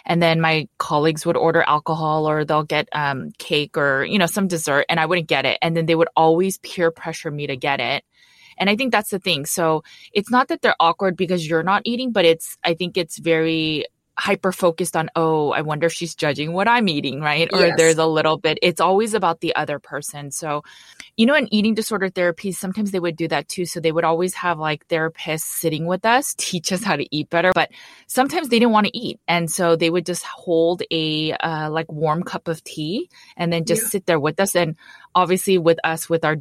And 0.04 0.22
then 0.22 0.40
my 0.40 0.68
colleagues 0.78 1.26
would 1.26 1.36
order 1.36 1.62
alcohol 1.62 2.28
or 2.28 2.44
they'll 2.44 2.62
get 2.62 2.88
um, 2.92 3.32
cake 3.38 3.76
or, 3.76 4.04
you 4.04 4.18
know, 4.18 4.26
some 4.26 4.48
dessert 4.48 4.86
and 4.88 5.00
I 5.00 5.06
wouldn't 5.06 5.28
get 5.28 5.44
it. 5.44 5.58
And 5.62 5.76
then 5.76 5.86
they 5.86 5.94
would 5.94 6.08
always 6.16 6.58
peer 6.58 6.90
pressure 6.90 7.30
me 7.30 7.46
to 7.48 7.56
get 7.56 7.80
it. 7.80 8.04
And 8.58 8.70
I 8.70 8.76
think 8.76 8.92
that's 8.92 9.10
the 9.10 9.18
thing. 9.18 9.46
So 9.46 9.82
it's 10.12 10.30
not 10.30 10.48
that 10.48 10.62
they're 10.62 10.76
awkward 10.80 11.16
because 11.16 11.46
you're 11.46 11.62
not 11.62 11.82
eating, 11.84 12.12
but 12.12 12.24
it's, 12.24 12.56
I 12.64 12.74
think 12.74 12.96
it's 12.96 13.18
very 13.18 13.86
hyper 14.18 14.50
focused 14.50 14.96
on, 14.96 15.10
oh, 15.14 15.50
I 15.50 15.60
wonder 15.60 15.86
if 15.86 15.92
she's 15.92 16.14
judging 16.14 16.52
what 16.52 16.68
I'm 16.68 16.88
eating, 16.88 17.20
right? 17.20 17.50
Or 17.52 17.66
yes. 17.66 17.74
there's 17.76 17.98
a 17.98 18.06
little 18.06 18.38
bit, 18.38 18.58
it's 18.62 18.80
always 18.80 19.12
about 19.12 19.40
the 19.40 19.54
other 19.54 19.78
person. 19.78 20.30
So, 20.30 20.62
you 21.16 21.26
know, 21.26 21.34
in 21.34 21.52
eating 21.52 21.74
disorder 21.74 22.08
therapy, 22.08 22.52
sometimes 22.52 22.90
they 22.90 23.00
would 23.00 23.16
do 23.16 23.28
that 23.28 23.48
too. 23.48 23.64
So 23.64 23.80
they 23.80 23.92
would 23.92 24.04
always 24.04 24.34
have 24.34 24.58
like 24.58 24.86
therapists 24.88 25.40
sitting 25.40 25.86
with 25.86 26.04
us, 26.04 26.34
teach 26.36 26.72
us 26.72 26.82
how 26.82 26.96
to 26.96 27.06
eat 27.14 27.30
better, 27.30 27.52
but 27.54 27.70
sometimes 28.06 28.48
they 28.48 28.58
didn't 28.58 28.72
want 28.72 28.86
to 28.86 28.96
eat. 28.96 29.18
And 29.26 29.50
so 29.50 29.76
they 29.76 29.88
would 29.88 30.04
just 30.04 30.24
hold 30.24 30.82
a 30.90 31.32
uh, 31.32 31.70
like 31.70 31.90
warm 31.90 32.22
cup 32.22 32.48
of 32.48 32.62
tea 32.64 33.08
and 33.36 33.52
then 33.52 33.64
just 33.64 33.84
yeah. 33.84 33.88
sit 33.88 34.06
there 34.06 34.20
with 34.20 34.38
us. 34.40 34.54
And 34.54 34.76
obviously 35.14 35.56
with 35.58 35.78
us, 35.84 36.08
with 36.08 36.24
our 36.24 36.36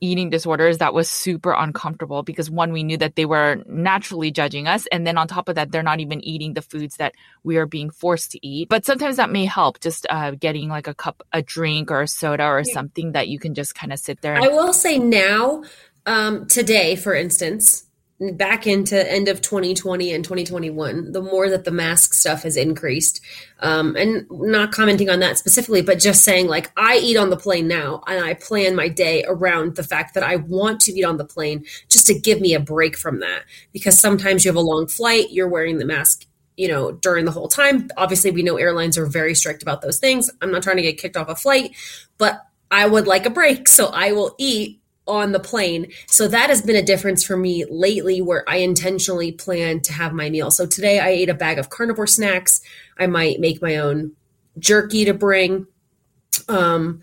eating 0.00 0.28
disorders 0.30 0.78
that 0.78 0.92
was 0.92 1.08
super 1.08 1.52
uncomfortable 1.52 2.22
because 2.22 2.50
one 2.50 2.72
we 2.72 2.82
knew 2.82 2.96
that 2.96 3.14
they 3.14 3.24
were 3.24 3.62
naturally 3.66 4.30
judging 4.30 4.66
us 4.66 4.86
and 4.90 5.06
then 5.06 5.16
on 5.16 5.28
top 5.28 5.48
of 5.48 5.54
that 5.54 5.70
they're 5.70 5.82
not 5.82 6.00
even 6.00 6.24
eating 6.24 6.54
the 6.54 6.62
foods 6.62 6.96
that 6.96 7.14
we 7.44 7.56
are 7.56 7.66
being 7.66 7.88
forced 7.90 8.32
to 8.32 8.44
eat. 8.46 8.68
But 8.68 8.84
sometimes 8.84 9.16
that 9.16 9.30
may 9.30 9.44
help 9.44 9.80
just 9.80 10.06
uh, 10.10 10.32
getting 10.32 10.68
like 10.68 10.88
a 10.88 10.94
cup 10.94 11.22
a 11.32 11.42
drink 11.42 11.90
or 11.90 12.02
a 12.02 12.08
soda 12.08 12.44
or 12.44 12.64
something 12.64 13.12
that 13.12 13.28
you 13.28 13.38
can 13.38 13.54
just 13.54 13.74
kind 13.74 13.92
of 13.92 13.98
sit 13.98 14.20
there 14.20 14.34
and- 14.34 14.44
i 14.44 14.48
will 14.48 14.72
say 14.72 14.98
now 14.98 15.62
um, 16.06 16.46
today 16.46 16.96
for 16.96 17.14
instance 17.14 17.84
back 18.32 18.66
into 18.66 19.10
end 19.10 19.28
of 19.28 19.40
2020 19.40 20.12
and 20.12 20.24
2021 20.24 21.12
the 21.12 21.22
more 21.22 21.48
that 21.48 21.64
the 21.64 21.70
mask 21.70 22.14
stuff 22.14 22.42
has 22.42 22.56
increased. 22.56 23.20
Um, 23.60 23.94
and 23.96 24.26
not 24.30 24.72
commenting 24.72 25.08
on 25.08 25.20
that 25.20 25.38
specifically 25.38 25.82
but 25.82 25.98
just 25.98 26.22
saying 26.22 26.46
like 26.46 26.70
i 26.76 26.96
eat 26.98 27.16
on 27.16 27.30
the 27.30 27.36
plane 27.36 27.66
now 27.66 28.02
and 28.06 28.24
i 28.24 28.34
plan 28.34 28.76
my 28.76 28.88
day 28.88 29.24
around 29.26 29.74
the 29.74 29.82
fact 29.82 30.14
that 30.14 30.22
i 30.22 30.36
want 30.36 30.80
to 30.82 30.92
eat 30.92 31.04
on 31.04 31.16
the 31.16 31.24
plane 31.24 31.64
just 31.88 32.06
to 32.06 32.18
give 32.18 32.40
me 32.40 32.54
a 32.54 32.60
break 32.60 32.96
from 32.96 33.20
that. 33.20 33.42
Because 33.72 33.98
sometimes 33.98 34.44
you 34.44 34.48
have 34.48 34.56
a 34.56 34.60
long 34.60 34.86
flight 34.86 35.30
you're 35.30 35.48
wearing 35.48 35.78
the 35.78 35.84
mask 35.84 36.26
you 36.56 36.68
know 36.68 36.92
during 36.92 37.24
the 37.24 37.32
whole 37.32 37.48
time. 37.48 37.88
Obviously 37.96 38.30
we 38.30 38.42
know 38.42 38.56
airlines 38.56 38.98
are 38.98 39.06
very 39.06 39.34
strict 39.34 39.62
about 39.62 39.80
those 39.80 39.98
things. 39.98 40.30
I'm 40.42 40.50
not 40.50 40.62
trying 40.62 40.76
to 40.76 40.82
get 40.82 40.98
kicked 40.98 41.16
off 41.16 41.28
a 41.28 41.36
flight 41.36 41.76
but 42.18 42.44
i 42.70 42.86
would 42.86 43.06
like 43.06 43.24
a 43.24 43.30
break 43.30 43.66
so 43.68 43.86
i 43.86 44.12
will 44.12 44.34
eat 44.38 44.77
on 45.08 45.32
the 45.32 45.40
plane. 45.40 45.90
So 46.06 46.28
that 46.28 46.50
has 46.50 46.62
been 46.62 46.76
a 46.76 46.82
difference 46.82 47.24
for 47.24 47.36
me 47.36 47.64
lately 47.68 48.20
where 48.20 48.48
I 48.48 48.56
intentionally 48.56 49.32
plan 49.32 49.80
to 49.80 49.92
have 49.92 50.12
my 50.12 50.30
meal. 50.30 50.50
So 50.50 50.66
today 50.66 51.00
I 51.00 51.08
ate 51.08 51.30
a 51.30 51.34
bag 51.34 51.58
of 51.58 51.70
carnivore 51.70 52.06
snacks. 52.06 52.60
I 52.98 53.06
might 53.06 53.40
make 53.40 53.62
my 53.62 53.76
own 53.76 54.12
jerky 54.58 55.04
to 55.06 55.14
bring. 55.14 55.66
Um, 56.48 57.02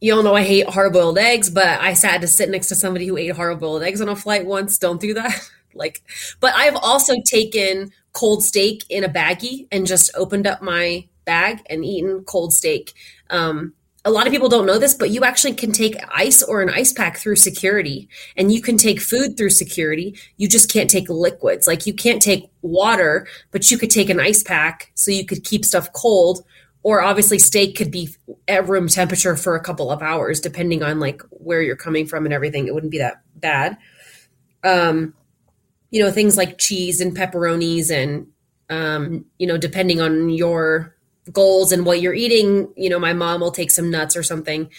you 0.00 0.14
all 0.14 0.22
know 0.22 0.34
I 0.34 0.42
hate 0.42 0.68
hard 0.68 0.94
boiled 0.94 1.18
eggs, 1.18 1.48
but 1.48 1.80
I 1.80 1.92
sat 1.92 2.20
to 2.22 2.26
sit 2.26 2.48
next 2.50 2.68
to 2.68 2.74
somebody 2.74 3.06
who 3.06 3.16
ate 3.16 3.36
hard 3.36 3.60
boiled 3.60 3.82
eggs 3.82 4.00
on 4.00 4.08
a 4.08 4.16
flight 4.16 4.46
once. 4.46 4.78
Don't 4.78 5.00
do 5.00 5.14
that. 5.14 5.48
like, 5.74 6.02
but 6.40 6.54
I've 6.56 6.76
also 6.76 7.14
taken 7.24 7.92
cold 8.12 8.42
steak 8.42 8.84
in 8.90 9.04
a 9.04 9.08
baggie 9.08 9.68
and 9.70 9.86
just 9.86 10.10
opened 10.16 10.46
up 10.46 10.60
my 10.60 11.06
bag 11.24 11.62
and 11.70 11.84
eaten 11.84 12.24
cold 12.24 12.52
steak. 12.52 12.92
Um, 13.30 13.74
a 14.04 14.10
lot 14.10 14.26
of 14.26 14.32
people 14.32 14.48
don't 14.48 14.66
know 14.66 14.78
this, 14.78 14.94
but 14.94 15.10
you 15.10 15.22
actually 15.22 15.54
can 15.54 15.70
take 15.70 15.94
ice 16.12 16.42
or 16.42 16.60
an 16.60 16.70
ice 16.70 16.92
pack 16.92 17.18
through 17.18 17.36
security 17.36 18.08
and 18.36 18.52
you 18.52 18.60
can 18.60 18.76
take 18.76 19.00
food 19.00 19.36
through 19.36 19.50
security. 19.50 20.18
You 20.38 20.48
just 20.48 20.72
can't 20.72 20.90
take 20.90 21.08
liquids. 21.08 21.68
Like 21.68 21.86
you 21.86 21.94
can't 21.94 22.20
take 22.20 22.50
water, 22.62 23.28
but 23.52 23.70
you 23.70 23.78
could 23.78 23.90
take 23.90 24.10
an 24.10 24.18
ice 24.18 24.42
pack 24.42 24.90
so 24.94 25.12
you 25.12 25.24
could 25.24 25.44
keep 25.44 25.64
stuff 25.64 25.92
cold. 25.92 26.44
Or 26.84 27.00
obviously 27.00 27.38
steak 27.38 27.76
could 27.76 27.92
be 27.92 28.08
at 28.48 28.68
room 28.68 28.88
temperature 28.88 29.36
for 29.36 29.54
a 29.54 29.62
couple 29.62 29.92
of 29.92 30.02
hours, 30.02 30.40
depending 30.40 30.82
on 30.82 30.98
like 30.98 31.22
where 31.30 31.62
you're 31.62 31.76
coming 31.76 32.06
from 32.06 32.24
and 32.24 32.34
everything. 32.34 32.66
It 32.66 32.74
wouldn't 32.74 32.90
be 32.90 32.98
that 32.98 33.22
bad. 33.36 33.78
Um, 34.64 35.14
you 35.92 36.02
know, 36.02 36.10
things 36.10 36.36
like 36.36 36.58
cheese 36.58 37.00
and 37.00 37.16
pepperonis 37.16 37.92
and, 37.92 38.26
um, 38.68 39.26
you 39.38 39.46
know, 39.46 39.58
depending 39.58 40.00
on 40.00 40.30
your 40.30 40.96
goals 41.30 41.70
and 41.70 41.86
what 41.86 42.00
you're 42.00 42.14
eating 42.14 42.72
you 42.76 42.90
know 42.90 42.98
my 42.98 43.12
mom 43.12 43.40
will 43.40 43.52
take 43.52 43.70
some 43.70 43.90
nuts 43.90 44.16
or 44.16 44.22
something. 44.22 44.70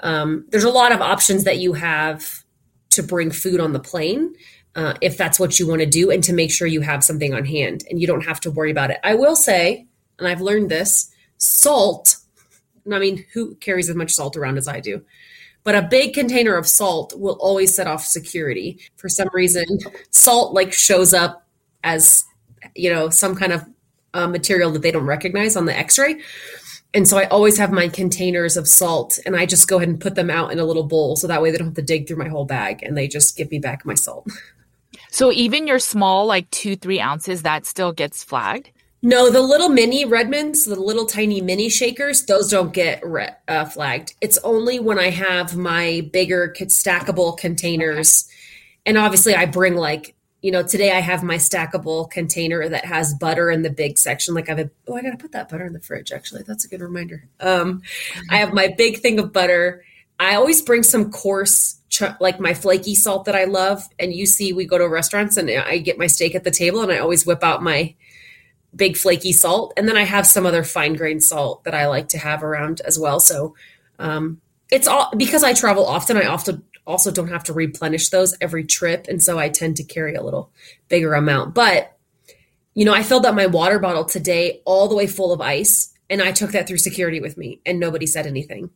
Um, 0.00 0.46
there's 0.48 0.64
a 0.64 0.70
lot 0.70 0.92
of 0.92 1.00
options 1.00 1.44
that 1.44 1.58
you 1.58 1.74
have 1.74 2.44
to 2.90 3.02
bring 3.02 3.30
food 3.30 3.60
on 3.60 3.72
the 3.72 3.80
plane 3.80 4.34
uh, 4.74 4.94
if 5.00 5.16
that's 5.16 5.38
what 5.38 5.58
you 5.58 5.68
want 5.68 5.80
to 5.80 5.86
do 5.86 6.10
and 6.10 6.24
to 6.24 6.32
make 6.32 6.50
sure 6.50 6.66
you 6.66 6.80
have 6.80 7.04
something 7.04 7.34
on 7.34 7.44
hand 7.44 7.84
and 7.90 8.00
you 8.00 8.06
don't 8.06 8.24
have 8.24 8.40
to 8.40 8.50
worry 8.50 8.70
about 8.70 8.90
it. 8.90 8.98
I 9.04 9.14
will 9.14 9.36
say 9.36 9.86
and 10.18 10.28
i've 10.28 10.40
learned 10.40 10.70
this 10.70 11.10
salt 11.38 12.16
i 12.92 12.98
mean 12.98 13.24
who 13.32 13.54
carries 13.56 13.88
as 13.88 13.96
much 13.96 14.12
salt 14.12 14.36
around 14.36 14.58
as 14.58 14.68
i 14.68 14.78
do 14.78 15.02
but 15.64 15.74
a 15.74 15.82
big 15.82 16.14
container 16.14 16.56
of 16.56 16.66
salt 16.66 17.12
will 17.18 17.36
always 17.40 17.74
set 17.74 17.86
off 17.86 18.04
security. 18.04 18.80
For 18.96 19.08
some 19.08 19.28
reason 19.32 19.64
salt 20.10 20.54
like 20.54 20.72
shows 20.72 21.12
up 21.12 21.46
as 21.84 22.24
you 22.74 22.90
know 22.90 23.10
some 23.10 23.34
kind 23.36 23.52
of 23.52 23.64
uh, 24.14 24.26
material 24.26 24.70
that 24.70 24.82
they 24.82 24.90
don't 24.90 25.06
recognize 25.06 25.56
on 25.56 25.66
the 25.66 25.76
x-ray 25.76 26.20
and 26.94 27.06
so 27.06 27.16
i 27.16 27.24
always 27.26 27.58
have 27.58 27.72
my 27.72 27.88
containers 27.88 28.56
of 28.56 28.66
salt 28.66 29.18
and 29.24 29.36
i 29.36 29.46
just 29.46 29.68
go 29.68 29.76
ahead 29.76 29.88
and 29.88 30.00
put 30.00 30.14
them 30.14 30.30
out 30.30 30.52
in 30.52 30.58
a 30.58 30.64
little 30.64 30.84
bowl 30.84 31.16
so 31.16 31.26
that 31.26 31.42
way 31.42 31.50
they 31.50 31.58
don't 31.58 31.68
have 31.68 31.74
to 31.74 31.82
dig 31.82 32.06
through 32.06 32.16
my 32.16 32.28
whole 32.28 32.44
bag 32.44 32.82
and 32.82 32.96
they 32.96 33.08
just 33.08 33.36
give 33.36 33.50
me 33.50 33.58
back 33.58 33.84
my 33.84 33.94
salt 33.94 34.28
so 35.10 35.32
even 35.32 35.66
your 35.66 35.78
small 35.78 36.26
like 36.26 36.50
two 36.50 36.76
three 36.76 37.00
ounces 37.00 37.42
that 37.42 37.66
still 37.66 37.92
gets 37.92 38.24
flagged 38.24 38.70
no, 39.02 39.30
the 39.30 39.40
little 39.40 39.70
mini 39.70 40.04
Redmonds, 40.04 40.66
the 40.66 40.78
little 40.78 41.06
tiny 41.06 41.40
mini 41.40 41.70
shakers, 41.70 42.26
those 42.26 42.50
don't 42.50 42.72
get 42.72 43.04
re- 43.04 43.30
uh, 43.48 43.64
flagged. 43.64 44.14
It's 44.20 44.36
only 44.38 44.78
when 44.78 44.98
I 44.98 45.08
have 45.08 45.56
my 45.56 46.06
bigger 46.12 46.54
stackable 46.58 47.36
containers, 47.38 48.26
okay. 48.28 48.36
and 48.84 48.98
obviously 48.98 49.34
I 49.34 49.46
bring 49.46 49.76
like 49.76 50.14
you 50.42 50.50
know, 50.50 50.62
today 50.62 50.92
I 50.92 51.00
have 51.00 51.22
my 51.22 51.36
stackable 51.36 52.10
container 52.10 52.68
that 52.68 52.84
has 52.84 53.14
butter 53.14 53.50
in 53.50 53.62
the 53.62 53.70
big 53.70 53.98
section. 53.98 54.34
Like 54.34 54.48
I 54.48 54.52
have 54.52 54.66
a, 54.66 54.70
oh, 54.88 54.96
I 54.96 55.02
got 55.02 55.10
to 55.10 55.16
put 55.16 55.32
that 55.32 55.48
butter 55.48 55.66
in 55.66 55.72
the 55.72 55.80
fridge. 55.80 56.12
Actually, 56.12 56.44
that's 56.46 56.64
a 56.64 56.68
good 56.68 56.80
reminder. 56.80 57.28
Um, 57.40 57.82
I 58.30 58.36
have 58.36 58.52
my 58.52 58.68
big 58.76 59.00
thing 59.00 59.18
of 59.18 59.32
butter. 59.32 59.84
I 60.18 60.34
always 60.34 60.62
bring 60.62 60.82
some 60.82 61.10
coarse, 61.10 61.78
ch- 61.88 62.02
like 62.20 62.40
my 62.40 62.54
flaky 62.54 62.94
salt 62.94 63.26
that 63.26 63.36
I 63.36 63.44
love. 63.44 63.82
And 63.98 64.14
you 64.14 64.26
see, 64.26 64.52
we 64.52 64.64
go 64.64 64.78
to 64.78 64.88
restaurants 64.88 65.36
and 65.36 65.50
I 65.50 65.78
get 65.78 65.98
my 65.98 66.06
steak 66.06 66.34
at 66.34 66.44
the 66.44 66.50
table 66.50 66.80
and 66.80 66.90
I 66.90 66.98
always 66.98 67.26
whip 67.26 67.44
out 67.44 67.62
my 67.62 67.94
big 68.74 68.96
flaky 68.96 69.32
salt. 69.32 69.74
And 69.76 69.86
then 69.88 69.96
I 69.96 70.04
have 70.04 70.26
some 70.26 70.46
other 70.46 70.64
fine 70.64 70.94
grained 70.94 71.24
salt 71.24 71.64
that 71.64 71.74
I 71.74 71.86
like 71.88 72.08
to 72.08 72.18
have 72.18 72.42
around 72.42 72.80
as 72.86 72.98
well. 72.98 73.20
So, 73.20 73.54
um, 73.98 74.40
it's 74.70 74.86
all 74.86 75.10
because 75.16 75.42
I 75.42 75.52
travel 75.52 75.84
often. 75.84 76.16
I 76.16 76.26
often 76.26 76.62
also 76.90 77.10
don't 77.10 77.28
have 77.28 77.44
to 77.44 77.52
replenish 77.52 78.08
those 78.08 78.36
every 78.40 78.64
trip. 78.64 79.06
And 79.08 79.22
so 79.22 79.38
I 79.38 79.48
tend 79.48 79.76
to 79.76 79.84
carry 79.84 80.14
a 80.14 80.22
little 80.22 80.50
bigger 80.88 81.14
amount. 81.14 81.54
But, 81.54 81.96
you 82.74 82.84
know, 82.84 82.94
I 82.94 83.02
filled 83.02 83.26
up 83.26 83.34
my 83.34 83.46
water 83.46 83.78
bottle 83.78 84.04
today 84.04 84.60
all 84.64 84.88
the 84.88 84.96
way 84.96 85.06
full 85.06 85.32
of 85.32 85.40
ice 85.40 85.92
and 86.10 86.20
I 86.20 86.32
took 86.32 86.50
that 86.52 86.66
through 86.66 86.78
security 86.78 87.20
with 87.20 87.38
me 87.38 87.60
and 87.64 87.78
nobody 87.78 88.06
said 88.06 88.26
anything. 88.26 88.70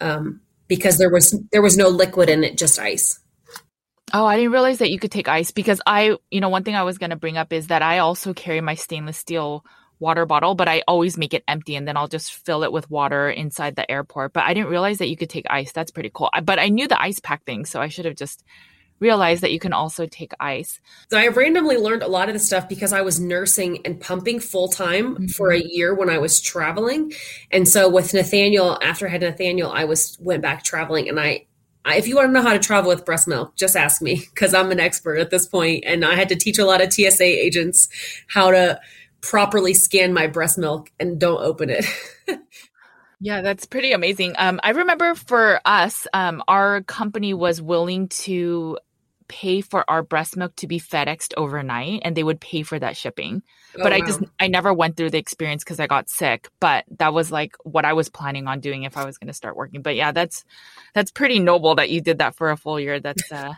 Um, 0.00 0.40
because 0.66 0.98
there 0.98 1.10
was 1.10 1.38
there 1.52 1.62
was 1.62 1.76
no 1.76 1.88
liquid 1.88 2.30
in 2.30 2.42
it, 2.42 2.56
just 2.56 2.78
ice. 2.78 3.20
Oh, 4.12 4.24
I 4.24 4.36
didn't 4.36 4.52
realize 4.52 4.78
that 4.78 4.90
you 4.90 4.98
could 4.98 5.12
take 5.12 5.28
ice 5.28 5.50
because 5.50 5.80
I, 5.86 6.16
you 6.30 6.40
know, 6.40 6.48
one 6.48 6.64
thing 6.64 6.74
I 6.74 6.84
was 6.84 6.98
going 6.98 7.10
to 7.10 7.16
bring 7.16 7.36
up 7.36 7.52
is 7.52 7.68
that 7.68 7.82
I 7.82 7.98
also 7.98 8.32
carry 8.32 8.60
my 8.60 8.74
stainless 8.74 9.18
steel 9.18 9.64
water 10.00 10.26
bottle, 10.26 10.54
but 10.54 10.68
I 10.68 10.82
always 10.88 11.16
make 11.16 11.34
it 11.34 11.44
empty 11.46 11.76
and 11.76 11.86
then 11.86 11.96
I'll 11.96 12.08
just 12.08 12.32
fill 12.32 12.64
it 12.64 12.72
with 12.72 12.90
water 12.90 13.30
inside 13.30 13.76
the 13.76 13.90
airport. 13.90 14.32
But 14.32 14.44
I 14.44 14.54
didn't 14.54 14.70
realize 14.70 14.98
that 14.98 15.08
you 15.08 15.16
could 15.16 15.30
take 15.30 15.46
ice. 15.48 15.72
That's 15.72 15.90
pretty 15.90 16.10
cool. 16.12 16.30
But 16.42 16.58
I 16.58 16.68
knew 16.68 16.88
the 16.88 17.00
ice 17.00 17.20
pack 17.20 17.44
thing, 17.44 17.64
so 17.64 17.80
I 17.80 17.88
should 17.88 18.06
have 18.06 18.16
just 18.16 18.42
realized 18.98 19.42
that 19.42 19.52
you 19.52 19.58
can 19.58 19.72
also 19.72 20.06
take 20.06 20.32
ice. 20.40 20.78
So 21.10 21.18
I 21.18 21.28
randomly 21.28 21.76
learned 21.76 22.02
a 22.02 22.08
lot 22.08 22.28
of 22.28 22.34
the 22.34 22.38
stuff 22.38 22.68
because 22.68 22.92
I 22.92 23.00
was 23.00 23.18
nursing 23.18 23.84
and 23.86 24.00
pumping 24.00 24.40
full 24.40 24.68
time 24.68 25.14
mm-hmm. 25.14 25.26
for 25.28 25.52
a 25.52 25.60
year 25.60 25.94
when 25.94 26.10
I 26.10 26.18
was 26.18 26.40
traveling. 26.40 27.12
And 27.50 27.66
so 27.66 27.88
with 27.88 28.12
Nathaniel, 28.12 28.78
after 28.82 29.06
I 29.06 29.10
had 29.10 29.22
Nathaniel, 29.22 29.70
I 29.72 29.84
was 29.84 30.18
went 30.20 30.42
back 30.42 30.64
traveling 30.64 31.08
and 31.08 31.18
I 31.18 31.46
if 31.86 32.06
you 32.06 32.16
want 32.16 32.28
to 32.28 32.32
know 32.32 32.42
how 32.42 32.52
to 32.52 32.58
travel 32.58 32.90
with 32.90 33.06
breast 33.06 33.26
milk, 33.26 33.56
just 33.56 33.74
ask 33.74 34.02
me 34.02 34.22
because 34.30 34.52
I'm 34.52 34.70
an 34.70 34.80
expert 34.80 35.16
at 35.16 35.30
this 35.30 35.46
point, 35.46 35.84
and 35.86 36.04
I 36.04 36.14
had 36.14 36.28
to 36.28 36.36
teach 36.36 36.58
a 36.58 36.66
lot 36.66 36.82
of 36.82 36.92
TSA 36.92 37.24
agents 37.24 37.88
how 38.28 38.50
to 38.50 38.78
properly 39.20 39.74
scan 39.74 40.12
my 40.12 40.26
breast 40.26 40.58
milk 40.58 40.90
and 40.98 41.18
don't 41.18 41.42
open 41.42 41.70
it. 41.70 41.84
yeah, 43.20 43.42
that's 43.42 43.66
pretty 43.66 43.92
amazing. 43.92 44.34
Um, 44.38 44.60
I 44.62 44.70
remember 44.70 45.14
for 45.14 45.60
us, 45.64 46.06
um, 46.12 46.42
our 46.48 46.82
company 46.82 47.34
was 47.34 47.60
willing 47.60 48.08
to 48.08 48.78
pay 49.30 49.60
for 49.60 49.88
our 49.88 50.02
breast 50.02 50.36
milk 50.36 50.56
to 50.56 50.66
be 50.66 50.80
FedExed 50.80 51.34
overnight 51.36 52.02
and 52.04 52.16
they 52.16 52.24
would 52.24 52.40
pay 52.40 52.64
for 52.64 52.76
that 52.76 52.96
shipping. 52.96 53.42
Oh, 53.76 53.82
but 53.84 53.92
I 53.92 54.00
just 54.00 54.20
I 54.40 54.48
never 54.48 54.74
went 54.74 54.96
through 54.96 55.10
the 55.10 55.18
experience 55.18 55.62
cuz 55.62 55.78
I 55.78 55.86
got 55.86 56.10
sick, 56.10 56.48
but 56.58 56.84
that 56.98 57.14
was 57.14 57.30
like 57.30 57.54
what 57.62 57.84
I 57.84 57.92
was 57.92 58.08
planning 58.08 58.48
on 58.48 58.58
doing 58.58 58.82
if 58.82 58.96
I 58.96 59.04
was 59.04 59.18
going 59.18 59.28
to 59.28 59.32
start 59.32 59.56
working. 59.56 59.82
But 59.82 59.94
yeah, 59.94 60.10
that's 60.10 60.44
that's 60.94 61.12
pretty 61.12 61.38
noble 61.38 61.76
that 61.76 61.90
you 61.90 62.00
did 62.00 62.18
that 62.18 62.34
for 62.34 62.50
a 62.50 62.56
full 62.56 62.80
year. 62.80 62.98
That's 62.98 63.30
uh 63.30 63.54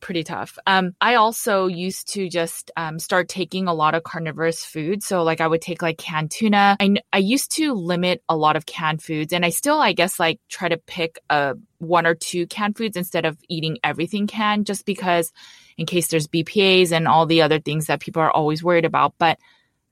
pretty 0.00 0.24
tough. 0.24 0.58
Um, 0.66 0.94
I 1.00 1.14
also 1.14 1.66
used 1.66 2.12
to 2.14 2.28
just 2.28 2.70
um, 2.76 2.98
start 2.98 3.28
taking 3.28 3.68
a 3.68 3.74
lot 3.74 3.94
of 3.94 4.02
carnivorous 4.02 4.64
food. 4.64 5.02
So 5.02 5.22
like 5.22 5.40
I 5.40 5.46
would 5.46 5.62
take 5.62 5.82
like 5.82 5.98
canned 5.98 6.30
tuna. 6.30 6.76
I, 6.80 6.96
I 7.12 7.18
used 7.18 7.52
to 7.56 7.74
limit 7.74 8.22
a 8.28 8.36
lot 8.36 8.56
of 8.56 8.66
canned 8.66 9.02
foods 9.02 9.32
and 9.32 9.44
I 9.44 9.50
still, 9.50 9.80
I 9.80 9.92
guess, 9.92 10.18
like 10.18 10.40
try 10.48 10.68
to 10.68 10.78
pick 10.78 11.18
a 11.30 11.34
uh, 11.34 11.54
one 11.78 12.06
or 12.06 12.14
two 12.14 12.46
canned 12.46 12.76
foods 12.76 12.96
instead 12.96 13.24
of 13.24 13.38
eating 13.48 13.78
everything 13.82 14.26
canned 14.26 14.66
just 14.66 14.84
because 14.84 15.32
in 15.78 15.86
case 15.86 16.08
there's 16.08 16.28
BPAs 16.28 16.92
and 16.92 17.08
all 17.08 17.24
the 17.24 17.40
other 17.40 17.58
things 17.58 17.86
that 17.86 18.00
people 18.00 18.20
are 18.20 18.30
always 18.30 18.62
worried 18.62 18.84
about. 18.84 19.14
But 19.18 19.38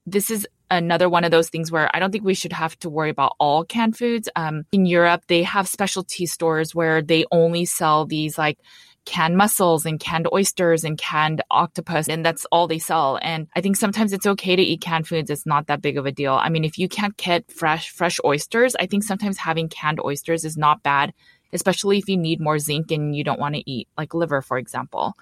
this 0.05 0.31
is 0.31 0.47
another 0.71 1.09
one 1.09 1.25
of 1.25 1.31
those 1.31 1.49
things 1.49 1.73
where 1.73 1.91
I 1.95 1.99
don't 1.99 2.11
think 2.11 2.25
we 2.25 2.35
should 2.35 2.53
have 2.53 2.79
to 2.81 2.91
worry 2.91 3.11
about 3.11 3.35
all 3.39 3.65
canned 3.65 3.97
foods. 3.97 4.29
Um, 4.37 4.65
in 4.73 4.87
Europe, 4.87 5.23
they 5.29 5.43
have 5.43 5.69
specialty 5.69 6.27
stores 6.27 6.75
where 6.75 7.03
they 7.03 7.25
only 7.33 7.65
sell 7.65 8.05
these 8.05 8.37
like 8.37 8.59
canned 9.05 9.37
mussels 9.37 9.87
and 9.87 9.99
canned 9.99 10.29
oysters 10.33 10.85
and 10.85 10.99
canned 10.99 11.43
octopus 11.51 12.09
and 12.09 12.25
that's 12.25 12.45
all 12.53 12.67
they 12.67 12.79
sell. 12.79 13.19
And 13.23 13.49
i 13.57 13.61
think 13.61 13.77
sometimes 13.77 14.13
it's 14.13 14.27
okay 14.27 14.57
to 14.57 14.63
eat 14.63 14.81
canned 14.81 15.09
foods. 15.09 15.31
It's 15.31 15.47
not 15.47 15.67
that 15.67 15.83
big 15.83 15.97
of 15.97 16.07
a 16.07 16.13
deal. 16.13 16.35
I 16.35 16.49
mean 16.49 16.65
if 16.65 16.79
you 16.79 16.89
can't 16.89 17.17
get 17.17 17.51
fresh 17.51 17.91
fresh 17.91 18.19
oysters 18.25 18.77
i 18.77 18.87
think 18.87 19.03
sometimes 19.03 19.39
having 19.39 19.69
canned 19.69 20.01
oysters 20.05 20.45
is 20.45 20.57
not 20.57 20.83
bad 20.83 21.13
especially 21.53 21.99
if 21.99 22.09
you 22.09 22.17
need 22.17 22.41
more 22.41 22.59
zinc 22.59 22.91
and 22.91 23.17
you 23.17 23.25
don't 23.25 23.41
want 23.41 23.55
to 23.55 23.71
eat 23.71 23.89
like 23.97 24.15
liver 24.15 24.43
for 24.43 24.59
example 24.59 25.15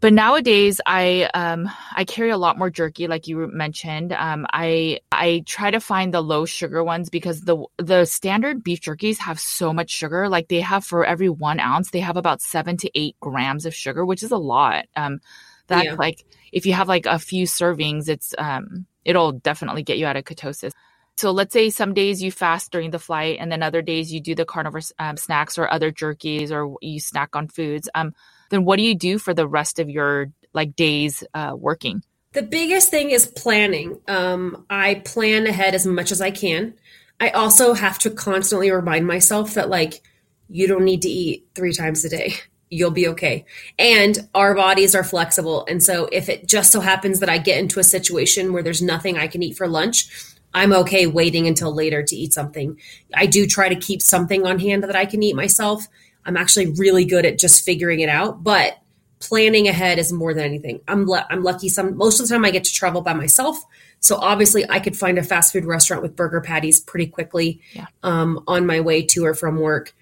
but 0.00 0.14
nowadays, 0.14 0.80
I 0.86 1.28
um, 1.34 1.70
I 1.94 2.04
carry 2.04 2.30
a 2.30 2.38
lot 2.38 2.56
more 2.56 2.70
jerky, 2.70 3.06
like 3.06 3.28
you 3.28 3.46
mentioned. 3.48 4.12
Um, 4.12 4.46
I 4.50 5.00
I 5.12 5.42
try 5.44 5.70
to 5.70 5.80
find 5.80 6.14
the 6.14 6.22
low 6.22 6.46
sugar 6.46 6.82
ones 6.82 7.10
because 7.10 7.42
the 7.42 7.62
the 7.76 8.06
standard 8.06 8.64
beef 8.64 8.80
jerkies 8.80 9.18
have 9.18 9.38
so 9.38 9.74
much 9.74 9.90
sugar. 9.90 10.28
Like 10.28 10.48
they 10.48 10.60
have 10.60 10.86
for 10.86 11.04
every 11.04 11.28
one 11.28 11.60
ounce, 11.60 11.90
they 11.90 12.00
have 12.00 12.16
about 12.16 12.40
seven 12.40 12.78
to 12.78 12.90
eight 12.98 13.16
grams 13.20 13.66
of 13.66 13.74
sugar, 13.74 14.06
which 14.06 14.22
is 14.22 14.30
a 14.30 14.38
lot. 14.38 14.86
Um, 14.96 15.20
that 15.66 15.84
yeah. 15.84 15.94
like 15.94 16.24
if 16.50 16.64
you 16.64 16.72
have 16.72 16.88
like 16.88 17.04
a 17.04 17.18
few 17.18 17.44
servings, 17.46 18.08
it's 18.08 18.34
um, 18.38 18.86
it'll 19.04 19.32
definitely 19.32 19.82
get 19.82 19.98
you 19.98 20.06
out 20.06 20.16
of 20.16 20.24
ketosis. 20.24 20.72
So 21.18 21.30
let's 21.30 21.52
say 21.52 21.68
some 21.68 21.92
days 21.92 22.22
you 22.22 22.32
fast 22.32 22.72
during 22.72 22.90
the 22.90 22.98
flight, 22.98 23.36
and 23.38 23.52
then 23.52 23.62
other 23.62 23.82
days 23.82 24.10
you 24.10 24.20
do 24.22 24.34
the 24.34 24.46
carnivore 24.46 24.80
um, 24.98 25.18
snacks 25.18 25.58
or 25.58 25.70
other 25.70 25.92
jerkies, 25.92 26.50
or 26.50 26.78
you 26.80 27.00
snack 27.00 27.36
on 27.36 27.48
foods. 27.48 27.90
Um, 27.94 28.14
then 28.50 28.64
what 28.64 28.76
do 28.76 28.82
you 28.82 28.94
do 28.94 29.18
for 29.18 29.32
the 29.32 29.48
rest 29.48 29.78
of 29.78 29.88
your 29.88 30.26
like 30.52 30.76
days 30.76 31.24
uh, 31.34 31.54
working? 31.56 32.02
The 32.32 32.42
biggest 32.42 32.90
thing 32.90 33.10
is 33.10 33.26
planning. 33.26 33.98
Um, 34.06 34.64
I 34.70 34.96
plan 35.04 35.46
ahead 35.46 35.74
as 35.74 35.86
much 35.86 36.12
as 36.12 36.20
I 36.20 36.30
can. 36.30 36.74
I 37.18 37.30
also 37.30 37.74
have 37.74 37.98
to 38.00 38.10
constantly 38.10 38.70
remind 38.70 39.06
myself 39.06 39.54
that 39.54 39.68
like 39.68 40.02
you 40.48 40.66
don't 40.66 40.84
need 40.84 41.02
to 41.02 41.08
eat 41.08 41.48
three 41.54 41.72
times 41.72 42.04
a 42.04 42.08
day. 42.08 42.34
You'll 42.72 42.92
be 42.92 43.08
okay. 43.08 43.46
And 43.80 44.28
our 44.32 44.54
bodies 44.54 44.94
are 44.94 45.02
flexible. 45.02 45.64
And 45.68 45.82
so 45.82 46.08
if 46.12 46.28
it 46.28 46.46
just 46.46 46.70
so 46.70 46.78
happens 46.78 47.18
that 47.18 47.28
I 47.28 47.38
get 47.38 47.58
into 47.58 47.80
a 47.80 47.84
situation 47.84 48.52
where 48.52 48.62
there's 48.62 48.80
nothing 48.80 49.18
I 49.18 49.26
can 49.26 49.42
eat 49.42 49.56
for 49.56 49.66
lunch, 49.66 50.08
I'm 50.54 50.72
okay 50.72 51.08
waiting 51.08 51.48
until 51.48 51.74
later 51.74 52.04
to 52.04 52.16
eat 52.16 52.32
something. 52.32 52.78
I 53.12 53.26
do 53.26 53.46
try 53.46 53.68
to 53.68 53.74
keep 53.74 54.02
something 54.02 54.46
on 54.46 54.60
hand 54.60 54.84
that 54.84 54.94
I 54.94 55.04
can 55.04 55.20
eat 55.22 55.34
myself 55.34 55.88
I'm 56.24 56.36
actually 56.36 56.66
really 56.72 57.04
good 57.04 57.24
at 57.24 57.38
just 57.38 57.64
figuring 57.64 58.00
it 58.00 58.08
out, 58.08 58.42
but 58.42 58.78
planning 59.20 59.68
ahead 59.68 59.98
is 59.98 60.12
more 60.12 60.34
than 60.34 60.44
anything. 60.44 60.80
I'm 60.88 61.06
le- 61.06 61.26
I'm 61.30 61.42
lucky 61.42 61.68
some 61.68 61.96
most 61.96 62.20
of 62.20 62.28
the 62.28 62.34
time 62.34 62.44
I 62.44 62.50
get 62.50 62.64
to 62.64 62.72
travel 62.72 63.02
by 63.02 63.12
myself. 63.12 63.62
So 64.00 64.16
obviously 64.16 64.68
I 64.68 64.80
could 64.80 64.96
find 64.96 65.18
a 65.18 65.22
fast 65.22 65.52
food 65.52 65.66
restaurant 65.66 66.02
with 66.02 66.16
burger 66.16 66.40
patties 66.40 66.80
pretty 66.80 67.06
quickly 67.06 67.60
yeah. 67.72 67.86
um, 68.02 68.42
on 68.48 68.66
my 68.66 68.80
way 68.80 69.02
to 69.02 69.24
or 69.26 69.34
from 69.34 69.58
work. 69.58 69.94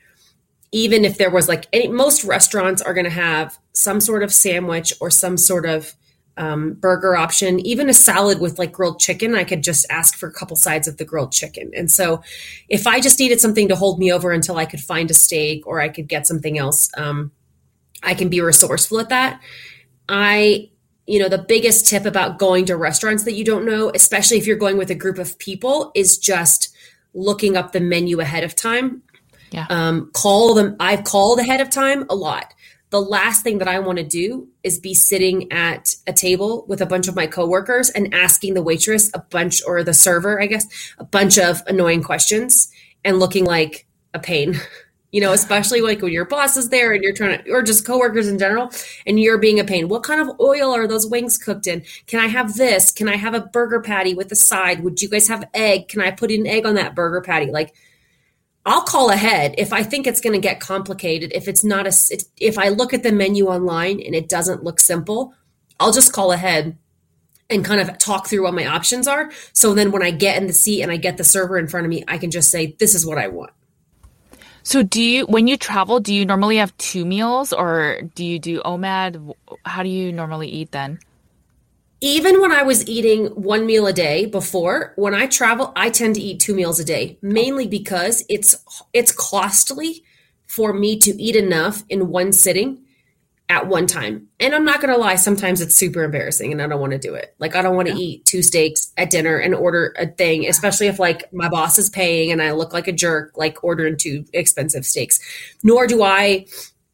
Even 0.71 1.05
if 1.05 1.19
there 1.19 1.31
was 1.31 1.49
like 1.49 1.67
any, 1.73 1.89
most 1.89 2.25
restaurants 2.25 2.81
are 2.81 2.95
going 2.95 3.05
to 3.05 3.11
have 3.11 3.59
some 3.73 4.01
sort 4.01 4.23
of 4.23 4.33
sandwich 4.33 4.93
or 5.01 5.11
some 5.11 5.37
sort 5.37 5.67
of 5.67 5.95
um, 6.39 6.75
burger 6.75 7.17
option, 7.17 7.59
even 7.67 7.91
a 7.91 7.95
salad 7.95 8.41
with 8.41 8.59
like 8.59 8.73
grilled 8.73 9.01
chicken, 9.01 9.35
I 9.35 9.45
could 9.45 9.63
just 9.63 9.85
ask 9.91 10.17
for 10.17 10.29
a 10.29 10.33
couple 10.33 10.57
sides 10.57 10.87
of 10.87 10.97
the 10.97 11.05
grilled 11.05 11.33
chicken. 11.33 11.73
And 11.77 11.91
so 11.91 12.23
if 12.69 12.87
I 12.87 13.01
just 13.01 13.19
needed 13.19 13.41
something 13.41 13.69
to 13.69 13.77
hold 13.77 13.99
me 13.99 14.13
over 14.13 14.31
until 14.31 14.57
I 14.57 14.65
could 14.65 14.81
find 14.81 15.11
a 15.11 15.15
steak 15.15 15.67
or 15.67 15.81
I 15.81 15.89
could 15.89 16.09
get 16.09 16.27
something 16.27 16.57
else, 16.57 16.91
um, 16.97 17.33
I 18.05 18.15
can 18.15 18.29
be 18.29 18.41
resourceful 18.41 19.01
at 19.01 19.09
that. 19.09 19.43
I, 20.09 20.71
you 21.07 21.19
know, 21.19 21.29
the 21.29 21.39
biggest 21.39 21.89
tip 21.89 22.07
about 22.07 22.39
going 22.39 22.67
to 22.67 22.77
restaurants 22.77 23.25
that 23.25 23.35
you 23.35 23.45
don't 23.45 23.67
know, 23.67 23.91
especially 23.93 24.39
if 24.39 24.47
you're 24.47 24.57
going 24.57 24.79
with 24.79 24.91
a 24.91 24.95
group 24.95 25.19
of 25.19 25.39
people, 25.41 25.91
is 25.97 26.17
just 26.17 26.73
looking 27.15 27.57
up 27.57 27.73
the 27.73 27.81
menu 27.81 28.21
ahead 28.21 28.45
of 28.45 28.55
time. 28.55 29.03
Yeah. 29.51 29.67
Um, 29.71 30.11
call 30.13 30.55
them. 30.55 30.77
I've 30.79 31.03
called 31.03 31.41
ahead 31.41 31.61
of 31.61 31.71
time 31.71 32.07
a 32.09 32.15
lot 32.15 32.55
the 32.91 33.01
last 33.01 33.43
thing 33.43 33.59
that 33.59 33.69
I 33.69 33.79
want 33.81 33.99
to 33.99 34.05
do 34.05 34.49
is 34.63 34.79
be 34.79 34.95
sitting 34.95 35.51
at 35.53 35.95
a 36.07 36.13
table 36.13 36.65
with 36.69 36.81
a 36.81 36.87
bunch 36.87 37.07
of 37.07 37.15
my 37.15 37.27
coworkers 37.27 37.91
and 37.91 38.15
asking 38.15 38.55
the 38.55 38.63
waitress 38.63 39.11
a 39.13 39.19
bunch 39.19 39.63
or 39.67 39.83
the 39.83 39.93
server, 39.95 40.41
I 40.41 40.47
guess, 40.47 40.67
a 40.99 41.05
bunch 41.05 41.39
of 41.39 41.63
annoying 41.67 42.03
questions 42.03 42.71
and 43.05 43.19
looking 43.19 43.45
like 43.45 43.87
a 44.15 44.19
pain. 44.19 44.61
You 45.11 45.23
know, 45.23 45.33
especially 45.33 45.81
like 45.81 46.03
when 46.03 46.13
your 46.13 46.27
boss 46.27 46.59
is 46.59 46.69
there 46.69 46.93
and 46.93 47.03
you're 47.03 47.15
trying 47.15 47.43
to, 47.43 47.51
or 47.51 47.63
just 47.63 47.87
coworkers 47.87 48.29
in 48.29 48.39
general, 48.39 48.71
and 49.07 49.19
you're 49.19 49.39
being 49.39 49.59
a 49.59 49.65
pain. 49.65 49.89
What 49.89 50.03
kind 50.03 50.21
of 50.21 50.39
oil 50.39 50.71
are 50.71 50.87
those 50.87 51.07
wings 51.07 51.39
cooked 51.39 51.67
in? 51.67 51.83
Can 52.07 52.21
I 52.21 52.27
have 52.27 52.57
this? 52.59 52.91
Can 52.91 53.09
I 53.09 53.17
have 53.17 53.33
a 53.33 53.41
burger 53.41 53.81
patty 53.81 54.13
with 54.13 54.31
a 54.33 54.37
side? 54.37 54.85
Would 54.85 55.01
you 55.01 55.09
guys 55.09 55.27
have 55.29 55.49
egg? 55.55 55.89
Can 55.89 56.03
I 56.03 56.11
put 56.11 56.31
an 56.31 56.47
egg 56.47 56.67
on 56.67 56.75
that 56.75 56.95
burger 56.95 57.23
patty? 57.23 57.51
Like, 57.51 57.75
I'll 58.69 58.83
call 58.83 59.11
ahead 59.11 59.55
if 59.57 59.73
I 59.73 59.83
think 59.83 60.07
it's 60.07 60.21
going 60.21 60.35
to 60.35 60.41
get 60.41 60.61
complicated. 60.61 61.33
If 61.35 61.49
it's 61.49 61.65
not 61.65 61.87
a, 61.87 62.25
if 62.37 62.59
I 62.59 62.69
look 62.69 62.93
at 62.93 63.03
the 63.03 63.13
menu 63.13 63.47
online 63.47 64.01
and 64.01 64.15
it 64.15 64.29
doesn't 64.29 64.63
look 64.63 64.79
simple, 64.79 65.33
I'll 65.81 65.93
just 65.93 66.13
call 66.13 66.33
ahead 66.33 66.77
and 67.49 67.65
kind 67.65 67.81
of 67.81 67.97
talk 67.99 68.27
through 68.27 68.43
what 68.43 68.53
my 68.53 68.67
options 68.67 69.09
are. 69.09 69.31
So 69.55 69.73
then 69.73 69.91
when 69.91 70.03
I 70.03 70.11
get 70.11 70.37
in 70.37 70.47
the 70.47 70.53
seat 70.53 70.83
and 70.83 70.93
I 70.93 70.99
get 70.99 71.17
the 71.17 71.25
server 71.25 71.57
in 71.59 71.67
front 71.67 71.87
of 71.87 71.91
me, 71.91 72.05
I 72.09 72.19
can 72.19 72.31
just 72.31 72.51
say, 72.51 72.77
this 72.79 72.95
is 72.95 73.07
what 73.07 73.17
I 73.17 73.29
want. 73.29 73.53
So 74.65 74.83
do 74.83 75.03
you 75.03 75.25
when 75.25 75.47
you 75.47 75.57
travel, 75.57 75.99
do 75.99 76.13
you 76.13 76.27
normally 76.27 76.59
have 76.59 76.77
two 76.77 77.07
meals 77.07 77.55
or 77.55 78.03
do 78.15 78.23
you 78.23 78.39
do 78.39 78.61
OMAD? 78.61 79.35
How 79.65 79.83
do 79.83 79.89
you 79.89 80.13
normally 80.13 80.49
eat 80.49 80.73
then? 80.73 80.99
Even 82.01 82.41
when 82.41 82.53
I 82.53 82.63
was 82.63 82.87
eating 82.87 83.27
one 83.27 83.67
meal 83.67 83.87
a 83.87 83.93
day 83.93 84.27
before, 84.27 84.93
when 84.97 85.15
I 85.15 85.27
travel, 85.27 85.73
I 85.75 85.91
tend 85.91 86.15
to 86.15 86.21
eat 86.21 86.39
two 86.39 86.55
meals 86.55 86.79
a 86.79 86.85
day, 86.85 87.19
mainly 87.23 87.67
because 87.67 88.25
it's 88.29 88.55
it's 88.93 89.13
costly 89.13 90.05
for 90.47 90.73
me 90.73 90.99
to 91.01 91.11
eat 91.23 91.35
enough 91.35 91.83
in 91.89 92.09
one 92.09 92.33
sitting 92.33 92.85
at 93.49 93.67
one 93.67 93.87
time. 93.87 94.29
And 94.41 94.55
I'm 94.55 94.65
not 94.65 94.81
going 94.81 94.93
to 94.93 95.01
lie, 95.01 95.17
sometimes 95.17 95.61
it's 95.61 95.75
super 95.75 96.03
embarrassing 96.03 96.53
and 96.53 96.61
I 96.61 96.67
don't 96.67 96.81
want 96.81 96.93
to 96.93 96.99
do 96.99 97.15
it. 97.15 97.35
Like 97.39 97.57
I 97.57 97.63
don't 97.63 97.77
want 97.77 97.89
to 97.89 97.95
yeah. 97.95 98.01
eat 98.01 98.27
two 98.27 98.43
steaks 98.43 98.93
at 98.97 99.11
dinner 99.11 99.39
and 99.39 99.55
order 99.55 99.95
a 99.99 100.07
thing, 100.07 100.47
especially 100.47 100.87
if 100.87 100.99
like 100.99 101.33
my 101.33 101.49
boss 101.49 101.79
is 101.79 101.89
paying 101.89 102.31
and 102.31 102.43
I 102.43 102.53
look 102.53 102.73
like 102.73 102.89
a 102.89 102.93
jerk 102.93 103.33
like 103.37 103.65
ordering 103.65 103.97
two 103.97 104.27
expensive 104.35 104.85
steaks. 104.85 105.19
Nor 105.63 105.87
do 105.87 106.03
I 106.03 106.47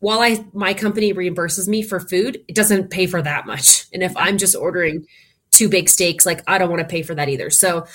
while 0.05 0.21
I 0.21 0.45
my 0.53 0.75
company 0.75 1.15
reimburses 1.15 1.67
me 1.67 1.83
for 1.83 1.99
food, 1.99 2.45
it 2.47 2.55
doesn't 2.55 2.91
pay 2.91 3.07
for 3.07 3.23
that 3.23 3.47
much. 3.47 3.87
And 3.95 4.03
if 4.03 4.15
I'm 4.19 4.37
just 4.37 4.55
ordering 4.55 5.07
two 5.51 5.71
big 5.71 5.89
steaks, 5.89 6.27
like 6.27 6.43
I 6.47 6.59
don't 6.59 6.69
want 6.69 6.81
to 6.81 6.87
pay 6.87 7.03
for 7.03 7.15
that 7.15 7.31
either. 7.31 7.49
So 7.49 7.87